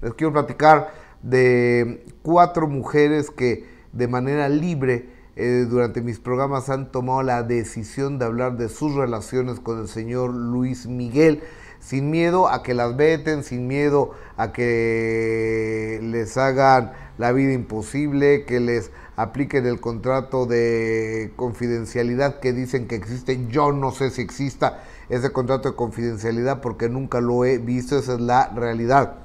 Les 0.00 0.14
quiero 0.14 0.32
platicar 0.32 0.94
de 1.22 2.06
cuatro 2.22 2.68
mujeres 2.68 3.30
que 3.30 3.66
de 3.92 4.08
manera 4.08 4.48
libre 4.48 5.13
eh, 5.36 5.66
durante 5.68 6.00
mis 6.00 6.20
programas 6.20 6.68
han 6.68 6.92
tomado 6.92 7.22
la 7.22 7.42
decisión 7.42 8.18
de 8.18 8.24
hablar 8.24 8.56
de 8.56 8.68
sus 8.68 8.94
relaciones 8.94 9.58
con 9.60 9.80
el 9.80 9.88
señor 9.88 10.32
Luis 10.32 10.86
Miguel, 10.86 11.42
sin 11.80 12.10
miedo 12.10 12.48
a 12.48 12.62
que 12.62 12.72
las 12.72 12.96
veten, 12.96 13.42
sin 13.44 13.66
miedo 13.66 14.12
a 14.36 14.52
que 14.52 15.98
les 16.02 16.36
hagan 16.36 16.92
la 17.18 17.32
vida 17.32 17.52
imposible, 17.52 18.44
que 18.44 18.60
les 18.60 18.90
apliquen 19.16 19.66
el 19.66 19.80
contrato 19.80 20.46
de 20.46 21.32
confidencialidad 21.36 22.40
que 22.40 22.52
dicen 22.52 22.88
que 22.88 22.94
existe. 22.94 23.46
Yo 23.48 23.72
no 23.72 23.90
sé 23.90 24.10
si 24.10 24.22
exista 24.22 24.82
ese 25.08 25.30
contrato 25.30 25.70
de 25.70 25.76
confidencialidad 25.76 26.60
porque 26.60 26.88
nunca 26.88 27.20
lo 27.20 27.44
he 27.44 27.58
visto, 27.58 27.98
esa 27.98 28.14
es 28.14 28.20
la 28.20 28.48
realidad. 28.54 29.18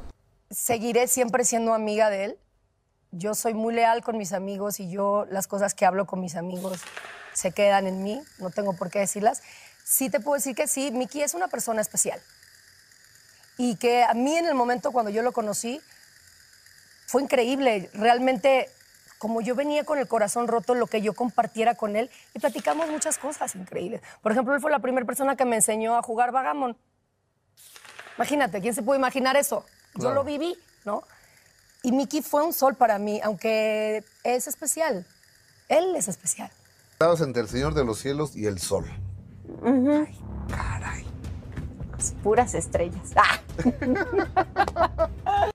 seguiré 0.50 1.08
siempre 1.08 1.46
siendo 1.46 1.74
amiga 1.74 2.10
de 2.10 2.26
él. 2.26 2.38
Yo 3.12 3.34
soy 3.34 3.54
muy 3.54 3.74
leal 3.74 4.04
con 4.04 4.18
mis 4.18 4.34
amigos 4.34 4.80
y 4.80 4.90
yo 4.90 5.26
las 5.30 5.48
cosas 5.48 5.74
que 5.74 5.86
hablo 5.86 6.06
con 6.06 6.20
mis 6.20 6.36
amigos 6.36 6.80
se 7.34 7.52
quedan 7.52 7.88
en 7.88 8.04
mí, 8.04 8.22
no 8.38 8.50
tengo 8.52 8.74
por 8.74 8.92
qué 8.92 9.00
decirlas. 9.00 9.42
Sí 9.84 10.10
te 10.10 10.20
puedo 10.20 10.36
decir 10.36 10.56
que 10.56 10.68
sí, 10.68 10.92
Miki 10.92 11.24
es 11.24 11.34
una 11.34 11.48
persona 11.48 11.82
especial. 11.82 12.22
Y 13.58 13.76
que 13.78 14.04
a 14.04 14.14
mí 14.14 14.38
en 14.38 14.46
el 14.46 14.54
momento 14.54 14.92
cuando 14.92 15.10
yo 15.10 15.24
lo 15.24 15.32
conocí 15.32 15.82
fue 17.08 17.24
increíble. 17.24 17.90
Realmente, 17.94 18.70
como 19.18 19.42
yo 19.42 19.56
venía 19.56 19.84
con 19.84 19.98
el 19.98 20.08
corazón 20.08 20.48
roto, 20.48 20.76
lo 20.76 20.86
que 20.86 21.02
yo 21.02 21.14
compartiera 21.14 21.74
con 21.74 21.96
él 21.96 22.12
y 22.36 22.40
platicamos 22.40 22.90
muchas 22.90 23.18
cosas 23.18 23.56
increíbles. 23.56 24.02
Por 24.22 24.32
ejemplo, 24.32 24.54
él 24.54 24.62
fue 24.62 24.70
la 24.70 24.80
primera 24.80 25.06
persona 25.08 25.36
que 25.36 25.46
me 25.46 25.56
enseñó 25.56 25.98
a 25.98 26.04
jugar 26.04 26.32
vagamon. 26.32 26.78
Imagínate, 28.18 28.62
¿quién 28.62 28.76
se 28.76 28.84
puede 28.84 29.00
imaginar 29.00 29.36
eso? 29.36 29.66
Yo 29.96 30.02
Claro. 30.02 30.16
lo 30.16 30.24
viví, 30.24 30.56
¿no? 30.86 31.04
Y 31.84 31.92
Miki 31.92 32.22
fue 32.22 32.46
un 32.46 32.54
sol 32.54 32.76
para 32.76 33.00
mí, 33.00 33.22
aunque 33.24 34.04
es 34.24 34.48
especial. 34.48 35.06
Él 35.70 35.96
es 35.96 36.08
especial. 36.08 36.52
Estabas 36.94 37.22
entre 37.22 37.42
el 37.42 37.48
Señor 37.48 37.74
de 37.74 37.86
los 37.86 38.00
Cielos 38.00 38.36
y 38.36 38.46
el 38.46 38.60
Sol. 38.60 38.86
puras 42.24 42.54
estrellas. 42.54 43.12
¡Ah! 43.16 43.40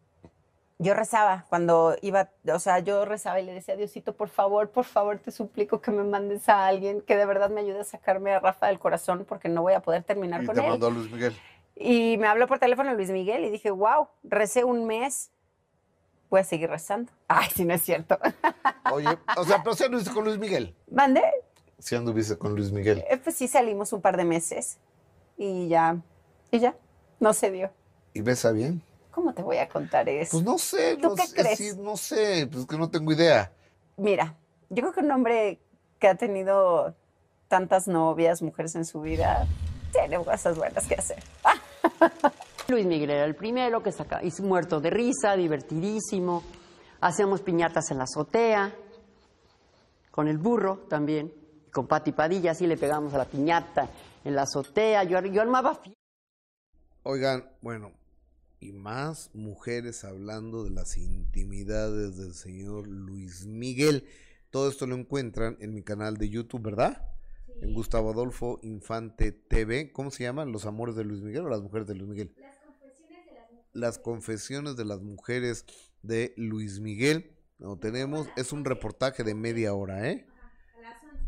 Yo 0.79 0.93
rezaba 0.93 1.47
cuando 1.49 1.97
iba, 2.03 2.31
o 2.53 2.59
sea, 2.59 2.79
yo 2.81 3.05
rezaba 3.07 3.41
y 3.41 3.47
le 3.47 3.55
decía, 3.55 3.75
Diosito, 3.75 4.15
por 4.15 4.29
favor, 4.29 4.71
por 4.71 4.85
favor, 4.85 5.19
te 5.19 5.31
suplico 5.31 5.81
que 5.81 5.91
me 5.91 6.03
mandes 6.03 6.47
a 6.49 6.67
alguien 6.67 7.01
que 7.01 7.17
de 7.17 7.25
verdad 7.25 7.49
me 7.49 7.63
ayude 7.63 7.81
a 7.81 7.85
sacarme 7.85 8.33
a 8.33 8.41
Rafa 8.41 8.67
del 8.67 8.79
corazón 8.79 9.25
porque 9.27 9.49
no 9.49 9.63
voy 9.63 9.73
a 9.73 9.81
poder 9.81 10.03
terminar 10.03 10.43
Y 10.43 10.47
con 10.47 10.57
te 10.57 10.61
él. 10.63 10.69
mandó 10.69 10.91
Luis 10.91 11.11
Miguel. 11.11 11.35
Y 11.77 12.19
me 12.19 12.27
habló 12.27 12.47
por 12.47 12.59
teléfono 12.59 12.93
Luis 12.93 13.11
Miguel 13.11 13.45
y 13.45 13.51
dije, 13.51 13.71
wow, 13.71 14.09
recé 14.25 14.65
un 14.65 14.85
mes, 14.87 15.31
voy 16.35 16.41
a 16.41 16.45
seguir 16.45 16.69
rezando. 16.69 17.13
Ay, 17.29 17.49
sí, 17.55 17.65
no 17.65 17.75
es 17.75 17.83
cierto. 17.83 18.19
Oye, 18.93 19.09
o 19.37 19.45
sea, 19.45 19.63
pero 19.63 19.77
si 19.77 19.85
anduviste 19.85 20.13
con 20.13 20.25
Luis 20.25 20.37
Miguel. 20.39 20.75
¿Mandé? 20.91 21.23
Si 21.79 21.95
anduviste 21.95 22.37
con 22.37 22.57
Luis 22.57 22.73
Miguel. 22.73 23.05
Eh, 23.09 23.17
Pues 23.23 23.37
sí 23.37 23.47
salimos 23.47 23.93
un 23.93 24.01
par 24.01 24.17
de 24.17 24.25
meses 24.25 24.79
y 25.37 25.69
ya, 25.69 25.97
y 26.51 26.59
ya, 26.59 26.75
no 27.21 27.33
se 27.35 27.51
dio. 27.53 27.71
¿Y 28.15 28.21
besa 28.21 28.51
bien? 28.51 28.83
¿Cómo 29.13 29.33
te 29.33 29.43
voy 29.43 29.59
a 29.59 29.69
contar 29.69 30.09
eso? 30.09 30.33
Pues 30.33 30.45
no 30.45 30.59
sé, 30.59 30.97
¿Tú 30.97 31.11
no 31.11 31.15
qué 31.15 31.27
sé, 31.29 31.35
crees? 31.37 31.59
sí, 31.59 31.71
no 31.79 31.97
sé, 31.97 32.49
pues 32.51 32.67
que 32.67 32.77
no 32.77 32.91
tengo 32.91 33.13
idea. 33.13 33.53
Mira, 33.97 34.35
yo 34.71 34.83
creo 34.83 34.93
que 34.93 35.01
un 35.01 35.11
hombre 35.13 35.61
que 36.01 36.09
ha 36.09 36.17
tenido 36.17 36.95
tantas 37.47 37.87
novias, 37.87 38.43
mujeres 38.43 38.75
en 38.75 38.85
su 38.85 39.01
vida, 39.03 39.47
tiene 39.93 40.17
cosas 40.25 40.57
buenas 40.59 40.87
que 40.89 40.97
hacer. 40.97 41.23
Luis 42.69 42.87
Miguel 42.87 43.11
era 43.11 43.25
el 43.25 43.35
primero 43.35 43.83
que 43.83 43.93
saca, 43.93 44.21
y 44.23 44.31
muerto 44.43 44.81
de 44.81 44.91
risa, 44.91 45.37
divertidísimo. 45.37 46.43
Hacíamos 47.01 47.43
piñatas 47.43 47.91
en 47.91 47.99
la 47.99 48.05
azotea, 48.05 48.75
con 50.11 50.29
el 50.29 50.39
burro 50.39 50.87
también, 50.89 51.33
con 51.71 51.87
Pati 51.87 52.13
Padilla, 52.13 52.53
así 52.53 52.67
le 52.67 52.77
pegamos 52.77 53.13
a 53.13 53.19
la 53.19 53.27
piñata 53.27 53.89
en 54.25 54.35
la 54.35 54.43
azotea. 54.43 55.05
Yo, 55.05 55.21
yo 55.21 55.43
armaba. 55.43 55.79
Oigan, 57.03 57.51
bueno, 57.61 57.93
y 58.61 58.73
más 58.73 59.31
mujeres 59.35 60.05
hablando 60.05 60.65
de 60.65 60.71
las 60.71 60.97
intimidades 60.97 62.17
del 62.17 62.33
señor 62.33 62.87
Luis 62.87 63.45
Miguel. 63.45 64.07
Todo 64.49 64.71
esto 64.71 64.87
lo 64.87 64.95
encuentran 64.95 65.59
en 65.61 65.75
mi 65.75 65.83
canal 65.83 66.17
de 66.17 66.31
YouTube, 66.31 66.63
¿verdad? 66.63 67.15
En 67.61 67.75
Gustavo 67.75 68.13
Adolfo 68.13 68.61
Infante 68.63 69.33
TV. 69.33 69.93
¿Cómo 69.93 70.11
se 70.11 70.25
llaman? 70.25 70.51
¿Los 70.51 70.65
amores 70.65 70.95
de 70.95 71.05
Luis 71.05 71.23
Miguel 71.23 71.45
o 71.45 71.49
las 71.51 71.61
mujeres 71.61 71.87
de 71.87 71.95
Luis 71.95 72.09
Miguel? 72.09 72.35
Las 73.75 73.99
confesiones 73.99 74.77
de 74.77 74.87
las 74.87 75.03
mujeres 75.03 75.67
de 76.03 76.33
Luis 76.37 76.81
Miguel. 76.81 77.37
Lo 77.59 77.77
tenemos, 77.77 78.29
es 78.37 78.53
un 78.53 78.65
reportaje 78.65 79.25
de 79.25 79.35
media 79.35 79.75
hora, 79.75 80.09
¿eh? 80.09 80.27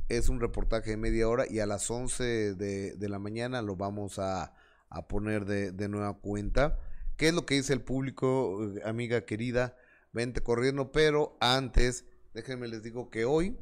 Es 0.09 0.29
un 0.29 0.41
reportaje 0.41 0.91
de 0.91 0.97
media 0.97 1.29
hora 1.29 1.45
y 1.51 1.59
a 1.59 1.67
las 1.67 1.91
11 1.91 2.55
de, 2.55 2.95
de 2.95 3.09
la 3.09 3.19
mañana 3.19 3.61
lo 3.61 3.77
vamos 3.77 4.19
a, 4.19 4.55
a 4.89 5.09
poner 5.09 5.45
de, 5.45 5.73
de 5.73 5.89
nueva 5.89 6.15
cuenta. 6.15 6.79
¿Qué 7.17 7.29
es 7.29 7.35
lo 7.35 7.47
que 7.47 7.57
dice 7.57 7.73
el 7.73 7.83
público, 7.83 8.73
eh, 8.77 8.83
amiga 8.85 9.25
querida? 9.25 9.77
Vente 10.13 10.43
corriendo, 10.43 10.93
pero 10.93 11.37
antes, 11.41 12.05
déjenme 12.35 12.69
les 12.69 12.83
digo 12.83 13.11
que 13.11 13.25
hoy, 13.25 13.59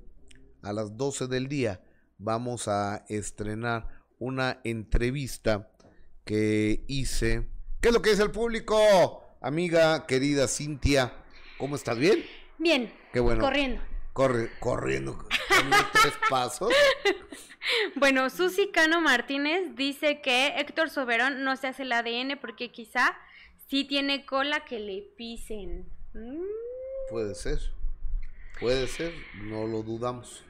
a 0.63 0.73
las 0.73 0.97
12 0.97 1.27
del 1.27 1.49
día, 1.49 1.83
vamos 2.19 2.69
a 2.69 3.05
estrenar 3.09 4.05
una 4.19 4.61
entrevista 4.65 5.73
que 6.25 6.85
hice. 6.89 7.49
¿Qué 7.85 7.89
es 7.89 7.95
lo 7.95 8.01
que 8.01 8.09
dice 8.09 8.23
el 8.23 8.31
público? 8.31 9.23
Amiga 9.43 10.07
querida 10.07 10.49
Cintia, 10.49 11.13
¿cómo 11.59 11.77
estás? 11.77 11.99
¿Bien? 11.99 12.25
Bien. 12.57 12.91
Qué 13.13 13.21
bueno. 13.21 13.43
Corriendo. 13.43 13.83
Corre, 14.15 14.51
corriendo. 14.59 15.29
tres 15.93 16.15
pasos. 16.31 16.73
Bueno, 17.97 18.31
Susi 18.31 18.71
Cano 18.71 19.03
Martínez 19.03 19.75
dice 19.75 20.23
que 20.23 20.59
Héctor 20.59 20.89
Soberón 20.89 21.45
no 21.45 21.57
se 21.57 21.67
hace 21.67 21.83
el 21.83 21.93
ADN 21.93 22.39
porque 22.41 22.71
quizá 22.71 23.19
sí 23.69 23.85
tiene 23.85 24.25
cola 24.25 24.65
que 24.65 24.81
le 24.81 25.03
pisen. 25.19 25.87
Mm. 26.15 26.43
Puede 27.11 27.35
ser. 27.35 27.59
Puede 28.61 28.87
ser, 28.87 29.13
no 29.43 29.67
lo 29.67 29.83
dudamos. 29.83 30.43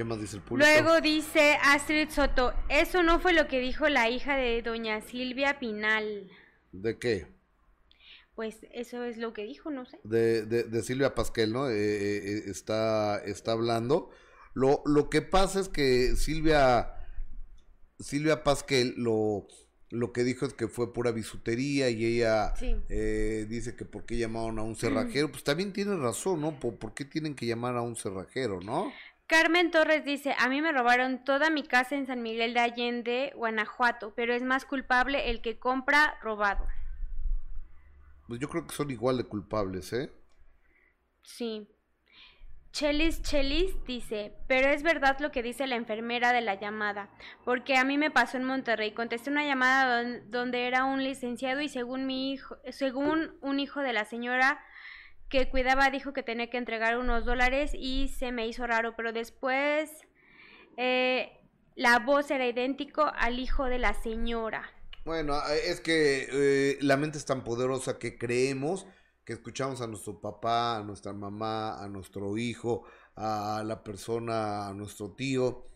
¿Qué 0.00 0.04
más 0.04 0.18
dice 0.18 0.36
el 0.36 0.42
público? 0.42 0.66
Luego 0.66 1.02
dice 1.02 1.58
Astrid 1.62 2.08
Soto, 2.08 2.54
eso 2.70 3.02
no 3.02 3.20
fue 3.20 3.34
lo 3.34 3.46
que 3.48 3.60
dijo 3.60 3.86
la 3.90 4.08
hija 4.08 4.34
de 4.34 4.62
doña 4.62 5.02
Silvia 5.02 5.58
Pinal. 5.58 6.30
¿De 6.72 6.98
qué? 6.98 7.26
Pues 8.34 8.56
eso 8.72 9.04
es 9.04 9.18
lo 9.18 9.34
que 9.34 9.44
dijo, 9.44 9.70
no 9.70 9.84
sé. 9.84 10.00
De, 10.04 10.46
de, 10.46 10.62
de 10.62 10.82
Silvia 10.82 11.14
Pasquel, 11.14 11.52
¿no? 11.52 11.68
Eh, 11.68 11.74
eh, 11.74 12.16
eh, 12.24 12.42
está, 12.46 13.18
está 13.26 13.52
hablando. 13.52 14.08
Lo, 14.54 14.82
lo 14.86 15.10
que 15.10 15.20
pasa 15.20 15.60
es 15.60 15.68
que 15.68 16.16
Silvia, 16.16 16.94
Silvia 17.98 18.42
Pasquel 18.42 18.94
lo, 18.96 19.46
lo 19.90 20.14
que 20.14 20.24
dijo 20.24 20.46
es 20.46 20.54
que 20.54 20.68
fue 20.68 20.94
pura 20.94 21.10
bisutería 21.12 21.90
y 21.90 22.06
ella 22.06 22.54
Sí. 22.56 22.74
eh, 22.88 23.44
dice 23.50 23.76
que 23.76 23.84
por 23.84 24.06
qué 24.06 24.16
llamaron 24.16 24.58
a 24.60 24.62
un 24.62 24.76
cerrajero. 24.76 25.30
Pues 25.32 25.44
también 25.44 25.74
tiene 25.74 25.94
razón, 25.96 26.40
¿no? 26.40 26.58
¿Por, 26.58 26.78
por 26.78 26.94
qué 26.94 27.04
tienen 27.04 27.34
que 27.34 27.44
llamar 27.44 27.76
a 27.76 27.82
un 27.82 27.96
cerrajero, 27.96 28.60
no? 28.62 28.90
Carmen 29.30 29.70
Torres 29.70 30.04
dice, 30.04 30.34
a 30.40 30.48
mí 30.48 30.60
me 30.60 30.72
robaron 30.72 31.22
toda 31.22 31.50
mi 31.50 31.62
casa 31.62 31.94
en 31.94 32.04
San 32.08 32.20
Miguel 32.20 32.52
de 32.52 32.58
Allende, 32.58 33.32
Guanajuato, 33.36 34.12
pero 34.16 34.34
es 34.34 34.42
más 34.42 34.64
culpable 34.64 35.30
el 35.30 35.40
que 35.40 35.56
compra 35.56 36.18
robado. 36.20 36.66
Pues 38.26 38.40
yo 38.40 38.48
creo 38.48 38.66
que 38.66 38.74
son 38.74 38.90
igual 38.90 39.18
de 39.18 39.22
culpables, 39.24 39.92
¿eh? 39.92 40.10
Sí. 41.22 41.68
Chelis 42.72 43.22
Chelis 43.22 43.72
dice, 43.84 44.34
pero 44.48 44.66
es 44.68 44.82
verdad 44.82 45.16
lo 45.20 45.30
que 45.30 45.44
dice 45.44 45.68
la 45.68 45.76
enfermera 45.76 46.32
de 46.32 46.40
la 46.40 46.56
llamada, 46.56 47.08
porque 47.44 47.76
a 47.76 47.84
mí 47.84 47.98
me 47.98 48.10
pasó 48.10 48.36
en 48.36 48.42
Monterrey, 48.44 48.90
contesté 48.94 49.30
una 49.30 49.44
llamada 49.44 50.02
don- 50.02 50.28
donde 50.32 50.66
era 50.66 50.84
un 50.84 51.04
licenciado 51.04 51.60
y 51.60 51.68
según 51.68 52.04
mi 52.04 52.32
hijo, 52.32 52.56
según 52.70 53.38
un 53.42 53.60
hijo 53.60 53.78
de 53.80 53.92
la 53.92 54.04
señora 54.04 54.60
que 55.30 55.48
cuidaba 55.48 55.88
dijo 55.90 56.12
que 56.12 56.22
tenía 56.22 56.50
que 56.50 56.58
entregar 56.58 56.98
unos 56.98 57.24
dólares 57.24 57.70
y 57.74 58.08
se 58.08 58.32
me 58.32 58.46
hizo 58.46 58.66
raro, 58.66 58.94
pero 58.96 59.12
después 59.12 59.90
eh, 60.76 61.30
la 61.76 62.00
voz 62.00 62.30
era 62.30 62.46
idéntico 62.46 63.10
al 63.16 63.38
hijo 63.38 63.64
de 63.64 63.78
la 63.78 63.94
señora. 63.94 64.68
Bueno, 65.04 65.40
es 65.64 65.80
que 65.80 66.28
eh, 66.30 66.78
la 66.82 66.96
mente 66.96 67.16
es 67.16 67.24
tan 67.24 67.42
poderosa 67.42 67.98
que 67.98 68.18
creemos 68.18 68.86
que 69.24 69.34
escuchamos 69.34 69.80
a 69.80 69.86
nuestro 69.86 70.20
papá, 70.20 70.78
a 70.78 70.82
nuestra 70.82 71.12
mamá, 71.12 71.82
a 71.82 71.88
nuestro 71.88 72.36
hijo, 72.36 72.84
a 73.14 73.62
la 73.64 73.84
persona, 73.84 74.68
a 74.68 74.74
nuestro 74.74 75.12
tío, 75.12 75.66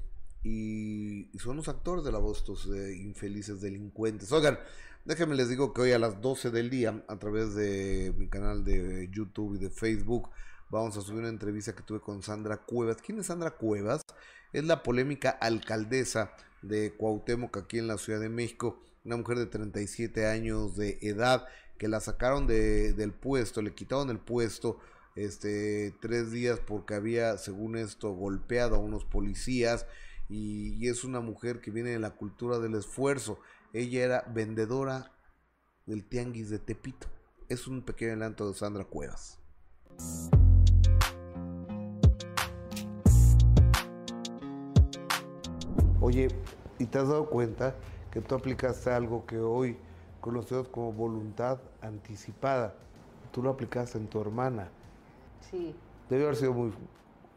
y, 0.42 1.30
y 1.34 1.38
son 1.38 1.56
los 1.56 1.68
actores 1.68 2.04
de 2.04 2.12
la 2.12 2.18
voz, 2.18 2.38
estos 2.38 2.66
eh, 2.66 2.96
infelices 2.96 3.60
delincuentes. 3.60 4.32
Oigan, 4.32 4.58
déjenme 5.04 5.34
les 5.34 5.48
digo 5.48 5.72
que 5.72 5.82
hoy 5.82 5.92
a 5.92 5.98
las 5.98 6.20
12 6.20 6.50
del 6.50 6.70
día, 6.70 7.04
a 7.08 7.18
través 7.18 7.54
de 7.54 8.14
mi 8.16 8.28
canal 8.28 8.64
de 8.64 9.08
YouTube 9.12 9.56
y 9.56 9.58
de 9.58 9.70
Facebook, 9.70 10.30
vamos 10.70 10.96
a 10.96 11.02
subir 11.02 11.20
una 11.20 11.28
entrevista 11.28 11.74
que 11.74 11.82
tuve 11.82 12.00
con 12.00 12.22
Sandra 12.22 12.58
Cuevas. 12.58 12.98
¿Quién 13.04 13.18
es 13.18 13.26
Sandra 13.26 13.50
Cuevas? 13.50 14.02
Es 14.52 14.64
la 14.64 14.82
polémica 14.82 15.30
alcaldesa 15.30 16.32
de 16.62 16.94
Cuauhtémoc 16.94 17.56
aquí 17.58 17.78
en 17.78 17.86
la 17.86 17.98
Ciudad 17.98 18.20
de 18.20 18.30
México, 18.30 18.80
una 19.04 19.16
mujer 19.16 19.38
de 19.38 19.46
37 19.46 20.26
años 20.26 20.76
de 20.76 20.98
edad 21.02 21.46
que 21.78 21.88
la 21.88 22.00
sacaron 22.00 22.46
de, 22.46 22.94
del 22.94 23.12
puesto, 23.12 23.60
le 23.60 23.74
quitaron 23.74 24.08
el 24.08 24.18
puesto 24.18 24.78
este 25.16 25.94
tres 26.00 26.32
días 26.32 26.58
porque 26.58 26.94
había, 26.94 27.36
según 27.36 27.76
esto, 27.76 28.12
golpeado 28.12 28.76
a 28.76 28.80
unos 28.80 29.04
policías 29.04 29.86
y, 30.28 30.74
y 30.74 30.88
es 30.88 31.04
una 31.04 31.20
mujer 31.20 31.60
que 31.60 31.70
viene 31.70 31.90
de 31.90 31.98
la 31.98 32.10
cultura 32.10 32.58
del 32.58 32.74
esfuerzo. 32.74 33.38
Ella 33.74 34.04
era 34.04 34.24
vendedora 34.28 35.10
del 35.84 36.08
tianguis 36.08 36.48
de 36.48 36.60
Tepito. 36.60 37.08
Es 37.48 37.66
un 37.66 37.82
pequeño 37.82 38.12
adelanto 38.12 38.46
de 38.46 38.54
Sandra 38.54 38.84
Cuevas. 38.84 39.40
Oye, 46.00 46.28
¿y 46.78 46.86
te 46.86 46.98
has 46.98 47.08
dado 47.08 47.28
cuenta 47.28 47.74
que 48.12 48.20
tú 48.20 48.36
aplicaste 48.36 48.90
algo 48.90 49.26
que 49.26 49.38
hoy 49.38 49.76
conocemos 50.20 50.68
como 50.68 50.92
voluntad 50.92 51.58
anticipada? 51.80 52.74
Tú 53.32 53.42
lo 53.42 53.50
aplicaste 53.50 53.98
en 53.98 54.06
tu 54.06 54.20
hermana. 54.20 54.68
Sí, 55.50 55.74
Debe 56.08 56.24
haber 56.24 56.36
sido 56.36 56.52
muy 56.52 56.72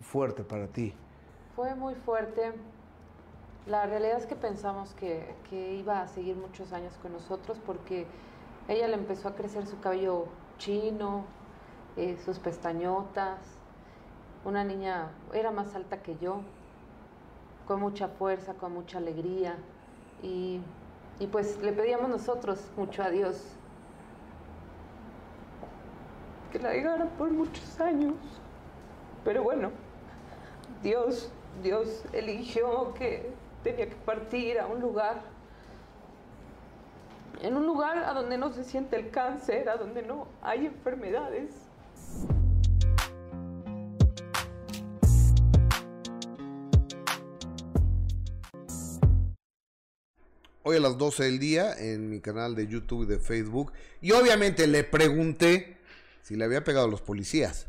fuerte 0.01 0.43
para 0.43 0.67
ti. 0.67 0.93
fue 1.55 1.73
muy 1.73 1.95
fuerte. 1.95 2.53
La 3.67 3.85
realidad 3.85 4.17
es 4.17 4.25
que 4.25 4.35
pensamos 4.35 4.93
que, 4.93 5.35
que 5.49 5.75
iba 5.75 6.01
a 6.01 6.07
seguir 6.07 6.37
muchos 6.37 6.71
años 6.71 6.93
con 7.01 7.11
nosotros 7.11 7.59
porque 7.65 8.07
ella 8.69 8.87
le 8.87 8.93
empezó 8.93 9.27
a 9.27 9.35
crecer 9.35 9.65
su 9.67 9.79
cabello 9.81 10.27
chino, 10.57 11.25
eh, 11.97 12.17
sus 12.23 12.39
pestañotas. 12.39 13.39
Una 14.45 14.63
niña, 14.63 15.09
era 15.33 15.51
más 15.51 15.75
alta 15.75 16.01
que 16.01 16.17
yo, 16.17 16.41
con 17.67 17.81
mucha 17.81 18.07
fuerza, 18.07 18.53
con 18.53 18.73
mucha 18.73 18.99
alegría. 18.99 19.57
Y, 20.23 20.61
y 21.19 21.27
pues 21.27 21.61
le 21.61 21.73
pedíamos 21.73 22.09
nosotros 22.09 22.71
mucho 22.77 23.03
a 23.03 23.09
Dios 23.09 23.41
que 26.53 26.59
la 26.59 26.69
dejara 26.69 27.05
por 27.17 27.31
muchos 27.31 27.79
años. 27.81 28.15
Pero 29.25 29.43
bueno, 29.43 29.71
Dios, 30.81 31.29
Dios 31.61 32.05
eligió 32.13 32.93
que 32.93 33.33
tenía 33.67 33.89
que 33.89 33.95
partir 33.97 34.59
a 34.59 34.65
un 34.65 34.79
lugar, 34.79 35.21
en 37.41 37.57
un 37.57 37.65
lugar 37.65 37.97
a 37.97 38.13
donde 38.13 38.37
no 38.37 38.53
se 38.53 38.63
siente 38.63 38.95
el 38.95 39.09
cáncer, 39.09 39.67
a 39.67 39.75
donde 39.75 40.03
no 40.03 40.29
hay 40.41 40.67
enfermedades. 40.67 41.51
Hoy 50.63 50.77
a 50.77 50.79
las 50.79 50.97
12 50.97 51.25
del 51.25 51.39
día 51.39 51.73
en 51.73 52.09
mi 52.09 52.21
canal 52.21 52.55
de 52.55 52.67
YouTube 52.67 53.03
y 53.03 53.07
de 53.07 53.19
Facebook. 53.19 53.73
Y 53.99 54.13
obviamente 54.13 54.65
le 54.67 54.85
pregunté 54.85 55.77
si 56.21 56.37
le 56.37 56.45
había 56.45 56.63
pegado 56.63 56.87
a 56.87 56.89
los 56.89 57.01
policías. 57.01 57.67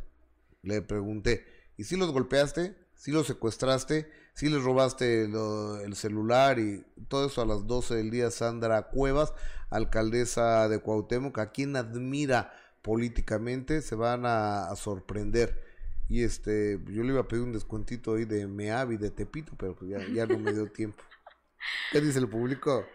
Le 0.63 0.81
pregunté, 0.81 1.45
¿y 1.77 1.83
si 1.85 1.97
los 1.97 2.13
golpeaste? 2.13 2.77
¿Si 2.95 3.11
los 3.11 3.27
secuestraste? 3.27 4.11
¿Si 4.39 4.49
les 4.49 4.63
robaste 4.63 5.27
lo- 5.27 5.81
el 5.81 5.97
celular? 5.97 6.61
Y 6.61 6.85
todo 7.09 7.27
eso 7.27 7.43
a 7.43 7.45
las 7.45 7.67
12 7.67 7.97
del 7.97 8.11
día. 8.13 8.31
Sandra 8.31 8.83
Cuevas, 8.83 9.35
alcaldesa 9.69 10.69
de 10.69 10.79
Cuauhtémoc, 10.79 11.37
a 11.41 11.51
quien 11.51 11.75
admira 11.75 12.53
políticamente, 12.83 13.83
se 13.83 13.97
van 13.97 14.25
a, 14.27 14.71
a 14.71 14.77
sorprender. 14.77 15.61
Y 16.09 16.23
este, 16.23 16.79
yo 16.87 17.03
le 17.03 17.09
iba 17.15 17.23
a 17.23 17.27
pedir 17.27 17.43
un 17.43 17.53
descuentito 17.53 18.15
ahí 18.15 18.27
de 18.27 18.47
Meavi, 18.47 18.97
de 18.97 19.11
Tepito, 19.11 19.55
pero 19.59 19.75
pues 19.75 19.91
ya, 19.91 19.99
ya 20.15 20.25
no 20.25 20.39
me 20.39 20.53
dio 20.53 20.71
tiempo. 20.71 21.03
¿Qué 21.91 22.01
dice 22.01 22.21
el 22.21 22.29
público? 22.29 22.87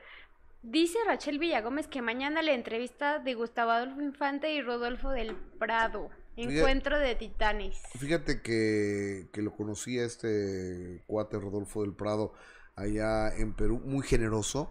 Dice 0.62 0.98
Rachel 1.06 1.40
Villagómez 1.40 1.88
que 1.88 2.02
mañana 2.02 2.42
la 2.42 2.54
entrevista 2.54 3.20
de 3.20 3.34
Gustavo 3.34 3.72
Adolfo 3.72 4.02
Infante 4.02 4.54
y 4.54 4.62
Rodolfo 4.62 5.10
del 5.10 5.36
Prado. 5.60 6.10
Encuentro 6.36 7.00
de 7.00 7.16
titanes. 7.16 7.78
Fíjate 7.98 8.42
que, 8.42 9.30
que 9.32 9.42
lo 9.42 9.56
conocí 9.56 10.00
a 10.00 10.06
este 10.06 11.04
cuate 11.06 11.40
Rodolfo 11.40 11.82
del 11.82 11.94
Prado 11.94 12.34
allá 12.76 13.36
en 13.36 13.54
Perú, 13.54 13.82
muy 13.86 14.04
generoso, 14.04 14.70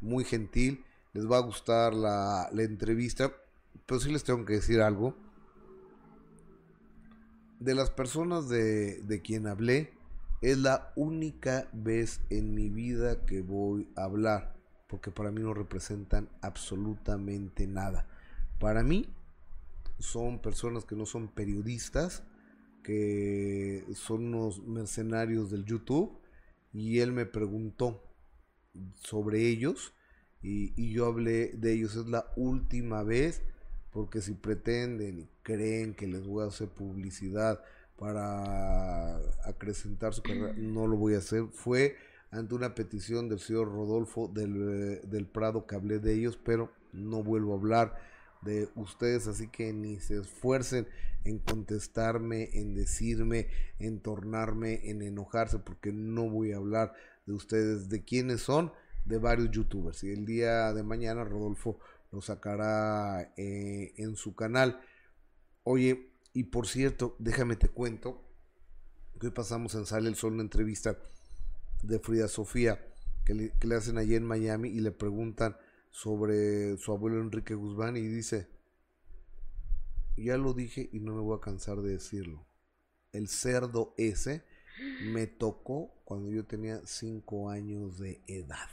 muy 0.00 0.24
gentil. 0.24 0.84
Les 1.12 1.30
va 1.30 1.36
a 1.36 1.42
gustar 1.42 1.94
la, 1.94 2.48
la 2.52 2.62
entrevista, 2.62 3.32
pero 3.86 4.00
sí 4.00 4.10
les 4.10 4.24
tengo 4.24 4.44
que 4.44 4.54
decir 4.54 4.80
algo. 4.80 5.16
De 7.60 7.74
las 7.74 7.90
personas 7.90 8.48
de, 8.48 9.00
de 9.02 9.22
quien 9.22 9.46
hablé, 9.46 9.94
es 10.42 10.58
la 10.58 10.92
única 10.96 11.68
vez 11.72 12.20
en 12.28 12.54
mi 12.54 12.68
vida 12.68 13.24
que 13.24 13.40
voy 13.40 13.88
a 13.96 14.04
hablar, 14.04 14.56
porque 14.88 15.10
para 15.10 15.30
mí 15.30 15.40
no 15.40 15.54
representan 15.54 16.28
absolutamente 16.42 17.66
nada. 17.66 18.08
Para 18.58 18.82
mí 18.82 19.08
son 19.98 20.40
personas 20.40 20.84
que 20.84 20.96
no 20.96 21.06
son 21.06 21.28
periodistas, 21.28 22.24
que 22.82 23.84
son 23.94 24.34
unos 24.34 24.62
mercenarios 24.66 25.50
del 25.50 25.64
YouTube, 25.64 26.18
y 26.72 27.00
él 27.00 27.12
me 27.12 27.26
preguntó 27.26 28.02
sobre 29.02 29.46
ellos, 29.48 29.94
y, 30.42 30.72
y 30.76 30.92
yo 30.92 31.06
hablé 31.06 31.52
de 31.54 31.72
ellos, 31.72 31.96
es 31.96 32.06
la 32.06 32.26
última 32.36 33.02
vez, 33.02 33.42
porque 33.90 34.20
si 34.20 34.34
pretenden 34.34 35.20
y 35.20 35.28
creen 35.42 35.94
que 35.94 36.06
les 36.06 36.26
voy 36.26 36.44
a 36.44 36.48
hacer 36.48 36.68
publicidad 36.68 37.62
para 37.96 39.16
acrecentar 39.44 40.12
su 40.12 40.22
carrera, 40.22 40.52
no 40.58 40.86
lo 40.86 40.96
voy 40.96 41.14
a 41.14 41.18
hacer, 41.18 41.46
fue 41.52 41.96
ante 42.30 42.54
una 42.54 42.74
petición 42.74 43.28
del 43.28 43.38
señor 43.38 43.68
Rodolfo 43.68 44.28
del, 44.28 44.56
eh, 44.56 45.00
del 45.06 45.26
Prado 45.26 45.66
que 45.66 45.76
hablé 45.76 46.00
de 46.00 46.14
ellos, 46.14 46.36
pero 46.44 46.72
no 46.92 47.22
vuelvo 47.22 47.54
a 47.54 47.56
hablar 47.56 48.13
de 48.44 48.68
ustedes, 48.74 49.26
así 49.26 49.48
que 49.48 49.72
ni 49.72 49.98
se 50.00 50.18
esfuercen 50.20 50.86
en 51.24 51.38
contestarme, 51.38 52.50
en 52.52 52.74
decirme, 52.74 53.48
en 53.78 54.00
tornarme, 54.00 54.90
en 54.90 55.02
enojarse, 55.02 55.58
porque 55.58 55.92
no 55.92 56.28
voy 56.28 56.52
a 56.52 56.56
hablar 56.56 56.92
de 57.26 57.32
ustedes, 57.32 57.88
de 57.88 58.04
quiénes 58.04 58.42
son, 58.42 58.72
de 59.04 59.18
varios 59.18 59.50
youtubers. 59.50 60.04
Y 60.04 60.12
el 60.12 60.26
día 60.26 60.72
de 60.72 60.82
mañana 60.82 61.24
Rodolfo 61.24 61.78
lo 62.12 62.20
sacará 62.20 63.32
eh, 63.36 63.92
en 63.96 64.16
su 64.16 64.34
canal. 64.34 64.80
Oye, 65.62 66.10
y 66.32 66.44
por 66.44 66.66
cierto, 66.66 67.16
déjame 67.18 67.56
te 67.56 67.68
cuento 67.68 68.22
que 69.18 69.28
hoy 69.28 69.32
pasamos 69.32 69.74
en 69.74 69.86
Sale 69.86 70.08
el 70.08 70.16
Sol 70.16 70.34
una 70.34 70.42
entrevista 70.42 70.98
de 71.82 71.98
Frida 71.98 72.28
Sofía 72.28 72.84
que 73.24 73.34
le, 73.34 73.50
que 73.52 73.66
le 73.66 73.76
hacen 73.76 73.98
allí 73.98 74.14
en 74.14 74.24
Miami 74.24 74.68
y 74.68 74.80
le 74.80 74.90
preguntan 74.90 75.56
sobre 75.94 76.76
su 76.76 76.90
abuelo 76.90 77.20
Enrique 77.20 77.54
Guzmán 77.54 77.96
y 77.96 78.00
dice, 78.00 78.48
ya 80.16 80.36
lo 80.36 80.52
dije 80.52 80.90
y 80.92 80.98
no 80.98 81.14
me 81.14 81.20
voy 81.20 81.36
a 81.36 81.40
cansar 81.40 81.82
de 81.82 81.92
decirlo, 81.92 82.48
el 83.12 83.28
cerdo 83.28 83.94
ese 83.96 84.42
me 85.12 85.28
tocó 85.28 85.94
cuando 86.04 86.32
yo 86.32 86.44
tenía 86.46 86.80
5 86.84 87.48
años 87.48 88.00
de 88.00 88.24
edad. 88.26 88.70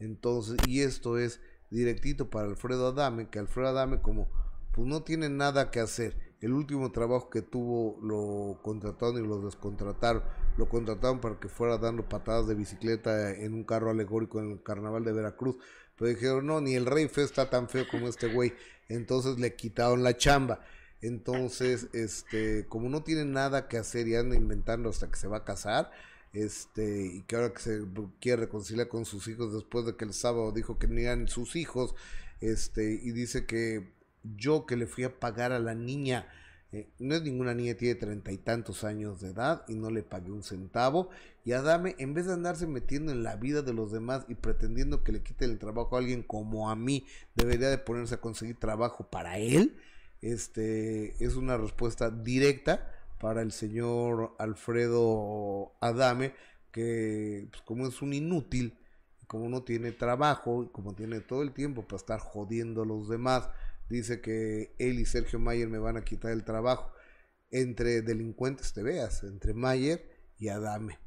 Entonces, 0.00 0.56
y 0.66 0.80
esto 0.80 1.18
es 1.18 1.40
directito 1.70 2.30
para 2.30 2.48
Alfredo 2.48 2.88
Adame, 2.88 3.30
que 3.30 3.38
Alfredo 3.38 3.68
Adame 3.68 4.02
como 4.02 4.28
pues 4.72 4.88
no 4.88 5.04
tiene 5.04 5.28
nada 5.28 5.70
que 5.70 5.78
hacer. 5.78 6.36
El 6.40 6.52
último 6.52 6.90
trabajo 6.90 7.30
que 7.30 7.42
tuvo 7.42 7.96
lo 8.02 8.60
contrataron 8.62 9.24
y 9.24 9.26
lo 9.26 9.40
descontrataron. 9.40 10.24
Lo 10.58 10.68
contrataron 10.68 11.20
para 11.20 11.38
que 11.38 11.48
fuera 11.48 11.78
dando 11.78 12.08
patadas 12.08 12.48
de 12.48 12.56
bicicleta 12.56 13.30
en 13.32 13.54
un 13.54 13.62
carro 13.62 13.90
alegórico 13.90 14.40
en 14.40 14.50
el 14.50 14.62
carnaval 14.62 15.04
de 15.04 15.12
Veracruz. 15.12 15.56
Pero 15.96 16.10
dijeron, 16.10 16.46
no, 16.46 16.60
ni 16.60 16.74
el 16.74 16.84
rey 16.84 17.08
feo 17.08 17.24
está 17.24 17.48
tan 17.48 17.68
feo 17.68 17.84
como 17.88 18.08
este 18.08 18.32
güey. 18.32 18.52
Entonces 18.88 19.38
le 19.38 19.54
quitaron 19.54 20.02
la 20.02 20.16
chamba. 20.16 20.60
Entonces, 21.00 21.86
este, 21.92 22.66
como 22.66 22.88
no 22.88 23.04
tiene 23.04 23.24
nada 23.24 23.68
que 23.68 23.78
hacer 23.78 24.08
y 24.08 24.16
anda 24.16 24.34
inventando 24.34 24.88
hasta 24.88 25.08
que 25.08 25.16
se 25.16 25.28
va 25.28 25.38
a 25.38 25.44
casar, 25.44 25.92
este, 26.32 27.06
y 27.06 27.22
que 27.22 27.36
ahora 27.36 27.52
que 27.52 27.60
se 27.60 27.84
quiere 28.20 28.42
reconciliar 28.42 28.88
con 28.88 29.04
sus 29.04 29.28
hijos 29.28 29.54
después 29.54 29.86
de 29.86 29.94
que 29.94 30.04
el 30.04 30.12
sábado 30.12 30.50
dijo 30.50 30.76
que 30.76 30.88
no 30.88 30.98
eran 30.98 31.28
sus 31.28 31.54
hijos, 31.54 31.94
este, 32.40 32.94
y 33.00 33.12
dice 33.12 33.46
que 33.46 33.92
yo 34.36 34.66
que 34.66 34.76
le 34.76 34.88
fui 34.88 35.04
a 35.04 35.20
pagar 35.20 35.52
a 35.52 35.60
la 35.60 35.76
niña, 35.76 36.28
eh, 36.70 36.90
no 36.98 37.14
es 37.14 37.22
ninguna 37.22 37.54
niña, 37.54 37.74
tiene 37.74 37.94
treinta 37.94 38.30
y 38.30 38.36
tantos 38.36 38.84
años 38.84 39.20
de 39.20 39.30
edad 39.30 39.64
y 39.68 39.74
no 39.74 39.90
le 39.90 40.02
pagué 40.02 40.30
un 40.30 40.42
centavo. 40.42 41.08
Y 41.44 41.52
Adame, 41.52 41.94
en 41.98 42.12
vez 42.12 42.26
de 42.26 42.34
andarse 42.34 42.66
metiendo 42.66 43.10
en 43.10 43.22
la 43.22 43.36
vida 43.36 43.62
de 43.62 43.72
los 43.72 43.90
demás 43.90 44.26
y 44.28 44.34
pretendiendo 44.34 45.02
que 45.02 45.12
le 45.12 45.22
quiten 45.22 45.50
el 45.50 45.58
trabajo 45.58 45.96
a 45.96 46.00
alguien 46.00 46.22
como 46.22 46.70
a 46.70 46.76
mí, 46.76 47.06
debería 47.34 47.70
de 47.70 47.78
ponerse 47.78 48.16
a 48.16 48.20
conseguir 48.20 48.58
trabajo 48.58 49.08
para 49.08 49.38
él. 49.38 49.78
Este 50.20 51.24
es 51.24 51.36
una 51.36 51.56
respuesta 51.56 52.10
directa 52.10 52.92
para 53.18 53.40
el 53.40 53.52
señor 53.52 54.34
Alfredo 54.38 55.72
Adame, 55.80 56.34
que 56.70 57.48
pues, 57.50 57.62
como 57.62 57.86
es 57.86 58.02
un 58.02 58.12
inútil, 58.12 58.76
como 59.26 59.48
no 59.48 59.62
tiene 59.62 59.92
trabajo 59.92 60.64
y 60.64 60.68
como 60.68 60.94
tiene 60.94 61.20
todo 61.20 61.42
el 61.42 61.52
tiempo 61.52 61.82
para 61.82 61.96
estar 61.96 62.20
jodiendo 62.20 62.82
a 62.82 62.86
los 62.86 63.08
demás, 63.08 63.48
dice 63.88 64.20
que 64.20 64.74
él 64.78 65.00
y 65.00 65.06
Sergio 65.06 65.38
Mayer 65.38 65.68
me 65.68 65.78
van 65.78 65.96
a 65.96 66.04
quitar 66.04 66.32
el 66.32 66.44
trabajo. 66.44 66.92
Entre 67.50 68.02
delincuentes 68.02 68.74
te 68.74 68.82
veas, 68.82 69.22
entre 69.22 69.54
Mayer 69.54 70.06
y 70.36 70.48
Adame. 70.48 70.98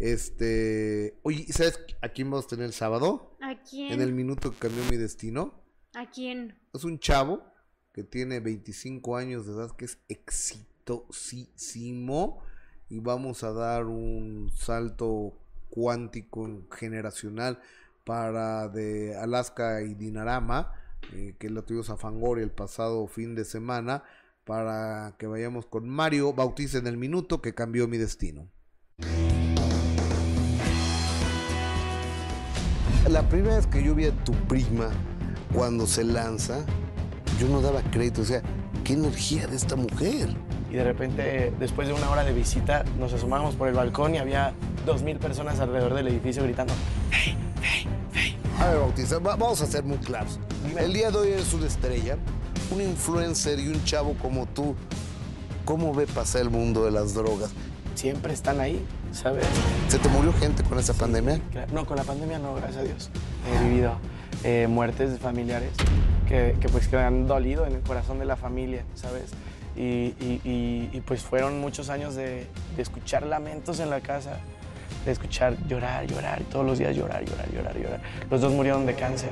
Este, 0.00 1.20
oye, 1.22 1.46
¿sabes 1.52 1.78
a 2.02 2.08
quién 2.08 2.28
vamos 2.30 2.46
a 2.46 2.48
tener 2.48 2.66
el 2.66 2.72
sábado? 2.72 3.36
¿A 3.40 3.62
quién? 3.62 3.92
En 3.92 4.00
el 4.00 4.12
minuto 4.12 4.50
que 4.50 4.58
cambió 4.58 4.82
mi 4.90 4.96
destino. 4.96 5.62
¿A 5.94 6.10
quién? 6.10 6.58
Es 6.72 6.82
un 6.84 6.98
chavo 6.98 7.44
que 7.92 8.02
tiene 8.02 8.40
25 8.40 9.16
años 9.16 9.46
de 9.46 9.52
edad, 9.52 9.70
que 9.76 9.84
es 9.84 9.98
exitosísimo. 10.08 12.42
Y 12.88 12.98
vamos 12.98 13.44
a 13.44 13.52
dar 13.52 13.86
un 13.86 14.50
salto 14.54 15.38
cuántico 15.70 16.66
generacional 16.70 17.60
para 18.04 18.68
de 18.68 19.16
Alaska 19.16 19.80
y 19.82 19.94
Dinarama 19.94 20.72
eh, 21.12 21.34
que 21.38 21.50
lo 21.50 21.64
tuvimos 21.64 21.90
a 21.90 21.96
Fangoria 21.96 22.44
el 22.44 22.50
pasado 22.50 23.06
fin 23.06 23.34
de 23.34 23.44
semana, 23.44 24.04
para 24.44 25.14
que 25.18 25.26
vayamos 25.26 25.66
con 25.66 25.88
Mario 25.88 26.32
Bautiza 26.32 26.78
en 26.78 26.86
el 26.86 26.96
minuto 26.96 27.40
que 27.40 27.54
cambió 27.54 27.88
mi 27.88 27.98
destino. 27.98 28.48
La 33.08 33.28
primera 33.28 33.56
vez 33.56 33.66
que 33.66 33.82
yo 33.82 33.94
vi 33.94 34.06
a 34.06 34.24
tu 34.24 34.32
prima 34.48 34.90
cuando 35.54 35.86
se 35.86 36.04
lanza, 36.04 36.64
yo 37.38 37.48
no 37.48 37.60
daba 37.60 37.82
crédito, 37.90 38.22
o 38.22 38.24
sea, 38.24 38.42
qué 38.82 38.94
energía 38.94 39.46
de 39.46 39.56
esta 39.56 39.76
mujer. 39.76 40.30
Y 40.70 40.74
de 40.74 40.84
repente, 40.84 41.52
después 41.58 41.86
de 41.86 41.94
una 41.94 42.10
hora 42.10 42.24
de 42.24 42.32
visita, 42.32 42.84
nos 42.98 43.12
asomamos 43.12 43.54
por 43.54 43.68
el 43.68 43.74
balcón 43.74 44.14
y 44.14 44.18
había 44.18 44.54
dos 44.84 45.02
mil 45.02 45.18
personas 45.18 45.60
alrededor 45.60 45.94
del 45.94 46.08
edificio 46.08 46.42
gritando, 46.42 46.72
¡Hey, 47.10 47.20
hey, 47.24 47.36
hey! 47.38 47.43
A 48.60 48.68
ver, 48.68 48.78
Bautista, 48.78 49.18
va- 49.18 49.36
vamos 49.36 49.60
a 49.60 49.66
ser 49.66 49.84
muy 49.84 49.98
claros. 49.98 50.38
El 50.78 50.92
día 50.92 51.10
de 51.10 51.18
hoy 51.18 51.28
eres 51.32 51.52
una 51.52 51.66
estrella, 51.66 52.16
un 52.70 52.80
influencer 52.80 53.58
y 53.58 53.68
un 53.68 53.82
chavo 53.84 54.14
como 54.20 54.46
tú. 54.46 54.74
¿Cómo 55.64 55.94
ve 55.94 56.06
pasar 56.06 56.42
el 56.42 56.50
mundo 56.50 56.84
de 56.84 56.90
las 56.90 57.14
drogas? 57.14 57.50
Siempre 57.94 58.32
están 58.34 58.60
ahí, 58.60 58.84
¿sabes? 59.12 59.46
¿Se 59.88 59.98
te 59.98 60.08
murió 60.10 60.32
gente 60.34 60.62
con 60.62 60.78
esa 60.78 60.92
pandemia? 60.92 61.40
Claro, 61.52 61.72
No, 61.72 61.86
con 61.86 61.96
la 61.96 62.04
pandemia 62.04 62.38
no, 62.38 62.54
gracias 62.54 62.76
a 62.78 62.82
Dios. 62.82 63.10
He 63.50 63.64
vivido 63.64 63.94
eh, 64.42 64.66
muertes 64.68 65.10
de 65.12 65.18
familiares 65.18 65.70
que, 66.28 66.56
que, 66.60 66.68
pues 66.68 66.88
que 66.88 66.96
han 66.98 67.26
dolido 67.26 67.66
en 67.66 67.74
el 67.76 67.80
corazón 67.80 68.18
de 68.18 68.26
la 68.26 68.36
familia, 68.36 68.84
¿sabes? 68.94 69.30
Y, 69.76 70.14
y- 70.20 70.40
y- 70.44 70.90
y, 70.92 71.00
pues 71.00 71.22
fueron 71.22 71.60
muchos 71.60 71.88
años 71.88 72.14
de, 72.14 72.46
de 72.76 72.82
escuchar 72.82 73.24
lamentos 73.24 73.80
en 73.80 73.88
la 73.90 74.00
casa, 74.00 74.38
escuchar 75.12 75.56
llorar, 75.66 76.06
llorar, 76.06 76.42
todos 76.50 76.64
los 76.64 76.78
días 76.78 76.96
llorar, 76.96 77.24
llorar, 77.24 77.50
llorar, 77.52 77.78
llorar. 77.78 78.02
Los 78.30 78.40
dos 78.40 78.52
murieron 78.52 78.86
de 78.86 78.94
cáncer. 78.94 79.30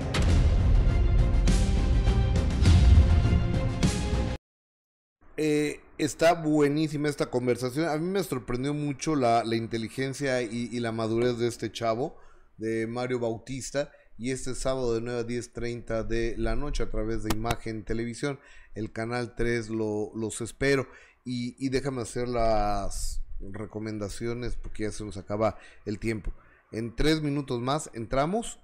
Eh, 5.37 5.81
está 5.99 6.35
buenísima 6.35 7.09
esta 7.09 7.27
conversación. 7.31 7.89
A 7.89 7.97
mí 7.97 8.07
me 8.07 8.23
sorprendió 8.23 8.75
mucho 8.75 9.17
la, 9.17 9.45
la 9.45 9.57
inteligencia 9.57 10.43
y, 10.43 10.79
la 10.81 10.93
madurez 10.93 11.39
de 11.39 11.49
este 11.49 11.73
chavo, 11.73 12.17
de 12.59 12.87
Mario 12.87 13.19
Bautista. 13.19 13.91
Y 14.19 14.31
este 14.31 14.55
sábado 14.55 14.95
de 14.95 15.01
9 15.01 15.21
a 15.21 15.27
10.30 15.27 16.07
de 16.07 16.37
la 16.37 16.55
noche 16.55 16.83
a 16.83 16.91
través 16.91 17.25
de 17.25 17.35
Imagen 17.35 17.85
Televisión, 17.85 18.39
el 18.75 18.93
canal 18.93 19.35
3 19.35 19.71
lo, 19.71 20.13
los 20.15 20.41
espero. 20.43 20.87
Y 21.25 21.69
déjame 21.71 22.03
hacer 22.03 22.29
las 22.29 23.22
recomendaciones 23.51 24.57
porque 24.57 24.85
ya 24.85 24.93
se 24.93 25.05
nos 25.05 25.17
acaba 25.17 25.59
el 25.85 25.99
tiempo. 25.99 26.33
En 26.71 26.95
tres 26.95 27.23
minutos 27.23 27.61
más 27.61 27.91
entramos 27.93 28.59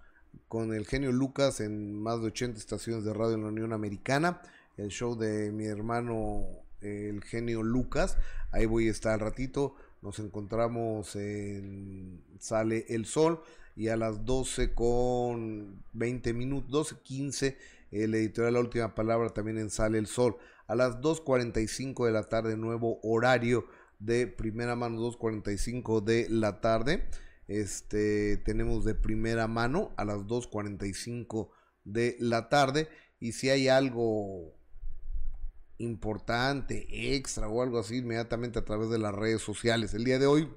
con 0.48 0.72
el 0.72 0.86
genio 0.86 1.12
Lucas 1.12 1.60
en 1.60 2.00
más 2.00 2.20
de 2.20 2.28
80 2.28 2.58
estaciones 2.58 3.04
de 3.04 3.12
radio 3.12 3.34
en 3.34 3.42
la 3.42 3.48
Unión 3.48 3.72
Americana. 3.72 4.40
El 4.76 4.88
show 4.88 5.16
de 5.16 5.50
mi 5.50 5.66
hermano, 5.66 6.46
el 6.80 7.22
genio 7.24 7.62
Lucas. 7.62 8.16
Ahí 8.50 8.66
voy 8.66 8.88
a 8.88 8.92
estar 8.92 9.14
al 9.14 9.20
ratito. 9.20 9.74
Nos 10.00 10.18
encontramos 10.20 11.16
en 11.16 12.22
Sale 12.38 12.86
el 12.88 13.04
Sol. 13.06 13.42
Y 13.76 13.88
a 13.88 13.96
las 13.96 14.24
12 14.24 14.74
con 14.74 15.84
20 15.92 16.32
minutos, 16.32 16.70
12, 16.70 16.96
15, 17.02 17.58
el 17.92 18.14
editorial 18.14 18.54
La 18.54 18.60
Última 18.60 18.94
Palabra 18.94 19.30
también 19.30 19.58
en 19.58 19.70
Sale 19.70 19.98
el 19.98 20.06
Sol. 20.06 20.36
A 20.66 20.74
las 20.74 21.00
2.45 21.00 22.06
de 22.06 22.12
la 22.12 22.24
tarde, 22.24 22.56
nuevo 22.56 22.98
horario 23.02 23.66
de 23.98 24.26
primera 24.26 24.76
mano, 24.76 25.00
2.45 25.00 26.02
de 26.02 26.28
la 26.28 26.60
tarde. 26.60 27.08
Este, 27.48 28.36
tenemos 28.38 28.84
de 28.84 28.94
primera 28.94 29.48
mano 29.48 29.92
a 29.96 30.04
las 30.04 30.26
2.45 30.26 31.50
de 31.84 32.16
la 32.20 32.48
tarde. 32.48 32.88
Y 33.20 33.32
si 33.32 33.50
hay 33.50 33.68
algo 33.68 34.54
importante, 35.78 36.86
extra 37.16 37.48
o 37.48 37.62
algo 37.62 37.78
así, 37.78 37.98
inmediatamente 37.98 38.58
a 38.58 38.64
través 38.64 38.90
de 38.90 38.98
las 38.98 39.14
redes 39.14 39.42
sociales. 39.42 39.94
El 39.94 40.02
día 40.04 40.18
de 40.18 40.26
hoy 40.26 40.48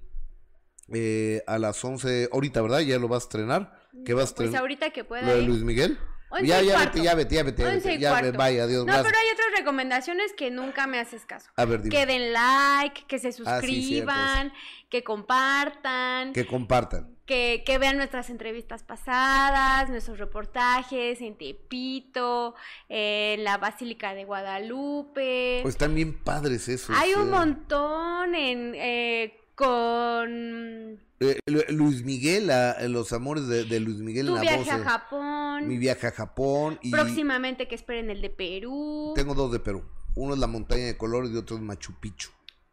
eh, 0.88 1.42
a 1.46 1.58
las 1.58 1.84
11, 1.84 2.30
ahorita, 2.32 2.62
¿verdad? 2.62 2.80
Ya 2.80 2.98
lo 2.98 3.08
vas 3.08 3.24
a 3.24 3.26
estrenar. 3.26 3.81
¿Qué 4.04 4.14
vas 4.14 4.32
a 4.32 4.34
Pues 4.34 4.54
ahorita 4.54 4.90
que 4.90 5.04
pueda 5.04 5.22
¿Lo 5.22 5.34
de 5.34 5.42
ir. 5.42 5.48
Luis 5.48 5.62
Miguel? 5.62 5.98
Ya, 6.42 6.62
ya 6.62 6.78
vete, 6.78 7.02
ya 7.02 7.14
vete, 7.14 7.34
ya 7.34 7.42
vete, 7.42 7.62
ya 7.62 7.68
vete. 7.68 7.98
Ya, 7.98 8.10
cuarto. 8.10 8.38
vaya, 8.38 8.64
adiós, 8.64 8.86
No, 8.86 8.92
pero 9.02 9.18
hay 9.18 9.26
otras 9.34 9.48
recomendaciones 9.58 10.32
que 10.32 10.50
nunca 10.50 10.86
me 10.86 10.98
haces 10.98 11.26
caso. 11.26 11.50
A 11.56 11.66
ver, 11.66 11.82
dime. 11.82 11.94
Que 11.94 12.06
den 12.06 12.32
like, 12.32 13.04
que 13.06 13.18
se 13.18 13.28
Ah, 13.44 13.60
sí, 13.60 13.82
suscriban, 13.82 14.50
que 14.88 15.04
compartan, 15.04 16.32
Que 16.32 16.46
compartan. 16.46 17.14
que, 17.26 17.62
que 17.66 17.76
vean 17.76 17.98
nuestras 17.98 18.30
entrevistas 18.30 18.82
pasadas, 18.82 19.90
nuestros 19.90 20.18
reportajes 20.18 21.20
en 21.20 21.36
Tepito, 21.36 22.54
en 22.88 23.44
la 23.44 23.58
Basílica 23.58 24.14
de 24.14 24.24
Guadalupe. 24.24 25.58
Pues 25.62 25.74
están 25.74 25.94
bien 25.94 26.18
padres 26.24 26.66
esos. 26.68 26.96
Hay 26.96 27.12
un 27.12 27.28
eh. 27.28 27.30
montón 27.30 28.34
en 28.34 28.72
eh, 28.74 29.38
con 29.62 30.98
Eh, 31.20 31.38
Lu- 31.46 31.62
Luis 31.68 32.02
Miguel, 32.04 32.50
a- 32.50 32.80
Los 32.88 33.12
Amores 33.12 33.46
de, 33.46 33.64
de 33.64 33.78
Luis 33.80 33.98
Miguel 33.98 34.26
tu 34.26 34.32
en 34.32 34.36
la 34.36 34.40
viaje 34.42 34.58
voz. 34.58 34.68
a. 34.68 34.78
Japón. 34.78 35.68
Mi 35.68 35.78
viaje 35.78 36.06
a 36.08 36.10
Japón. 36.10 36.78
Y 36.82 36.90
Próximamente 36.90 37.68
que 37.68 37.74
esperen 37.76 38.10
el 38.10 38.20
de 38.20 38.30
Perú. 38.30 39.12
tengo 39.14 39.34
dos 39.34 39.52
de 39.52 39.60
Perú. 39.60 39.84
Uno 40.16 40.34
es 40.34 40.40
la 40.40 40.46
montaña 40.48 40.84
de 40.86 40.96
colores 40.96 41.30
y 41.30 41.36
otro 41.36 41.56
es 41.56 41.62
Machu 41.62 41.94
Picchu. 42.00 42.30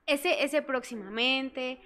Ese, 0.07 0.43
ese 0.43 0.61
próximamente. 0.63 1.79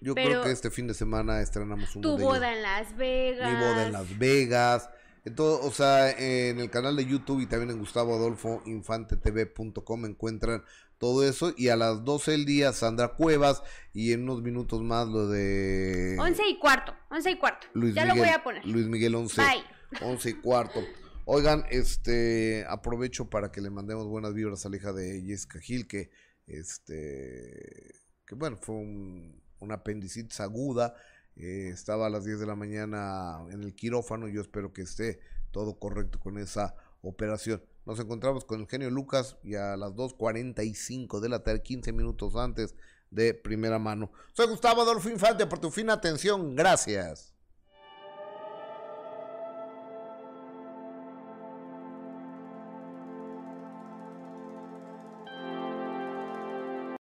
Yo 0.00 0.14
Pero 0.14 0.28
creo 0.30 0.44
que 0.44 0.52
este 0.52 0.70
fin 0.70 0.86
de 0.86 0.94
semana 0.94 1.40
estrenamos 1.42 1.94
uno 1.96 2.02
Tu 2.02 2.16
de 2.16 2.22
ellos. 2.22 2.34
boda 2.34 2.54
en 2.54 2.62
Las 2.62 2.96
Vegas. 2.96 3.52
Mi 3.52 3.58
boda 3.58 3.86
en 3.86 3.92
Las 3.92 4.18
Vegas. 4.18 4.90
Entonces, 5.24 5.66
o 5.66 5.70
sea, 5.72 6.10
en 6.12 6.58
el 6.60 6.70
canal 6.70 6.96
de 6.96 7.04
YouTube 7.04 7.40
y 7.40 7.46
también 7.46 7.70
en 7.70 7.78
Gustavo 7.80 8.14
Adolfo 8.14 8.62
GustavoAdolfoInfanteTV.com 8.64 10.06
encuentran 10.06 10.62
todo 10.98 11.26
eso. 11.26 11.52
Y 11.56 11.68
a 11.68 11.76
las 11.76 12.04
12 12.04 12.32
del 12.32 12.44
día, 12.44 12.72
Sandra 12.72 13.08
Cuevas. 13.14 13.62
Y 13.92 14.12
en 14.12 14.24
unos 14.24 14.42
minutos 14.42 14.82
más 14.82 15.08
lo 15.08 15.28
de 15.28 16.16
Once 16.20 16.42
y 16.48 16.58
cuarto, 16.58 16.94
once 17.10 17.30
y 17.30 17.36
cuarto. 17.38 17.66
Luis 17.74 17.94
ya 17.94 18.02
Miguel. 18.02 18.16
lo 18.18 18.24
voy 18.24 18.32
a 18.32 18.42
poner. 18.44 18.66
Luis 18.66 18.86
Miguel 18.86 19.14
11. 19.14 19.40
Bye. 19.42 19.64
11 20.02 20.30
y 20.30 20.34
cuarto. 20.34 20.80
Oigan, 21.24 21.64
este 21.70 22.64
aprovecho 22.68 23.28
para 23.28 23.50
que 23.50 23.60
le 23.60 23.70
mandemos 23.70 24.06
buenas 24.06 24.34
vibras 24.34 24.64
a 24.64 24.68
la 24.68 24.76
hija 24.76 24.92
de 24.92 25.22
Jessica 25.26 25.60
Gil, 25.60 25.86
que 25.86 26.10
este 26.46 27.94
que 28.26 28.34
bueno, 28.34 28.58
fue 28.60 28.74
un, 28.76 29.42
una 29.60 29.76
apendicitis 29.76 30.40
aguda. 30.40 30.94
eh, 31.36 31.70
estaba 31.72 32.06
a 32.06 32.10
las 32.10 32.24
10 32.24 32.40
de 32.40 32.46
la 32.46 32.56
mañana 32.56 33.38
en 33.50 33.62
el 33.62 33.74
quirófano. 33.74 34.28
Yo 34.28 34.40
espero 34.40 34.72
que 34.72 34.82
esté 34.82 35.20
todo 35.50 35.78
correcto 35.78 36.18
con 36.20 36.38
esa 36.38 36.74
operación. 37.02 37.62
Nos 37.88 37.98
encontramos 38.00 38.44
con 38.44 38.60
el 38.60 38.68
genio 38.68 38.90
Lucas 38.90 39.38
y 39.42 39.54
a 39.54 39.74
las 39.74 39.92
2.45 39.92 41.20
de 41.20 41.30
la 41.30 41.42
tarde, 41.42 41.62
15 41.62 41.90
minutos 41.94 42.36
antes 42.36 42.74
de 43.10 43.32
primera 43.32 43.78
mano. 43.78 44.12
Soy 44.34 44.46
Gustavo 44.46 44.82
Adolfo 44.82 45.08
Infante 45.08 45.46
por 45.46 45.58
tu 45.58 45.70
fina 45.70 45.94
atención. 45.94 46.54
Gracias. 46.54 47.37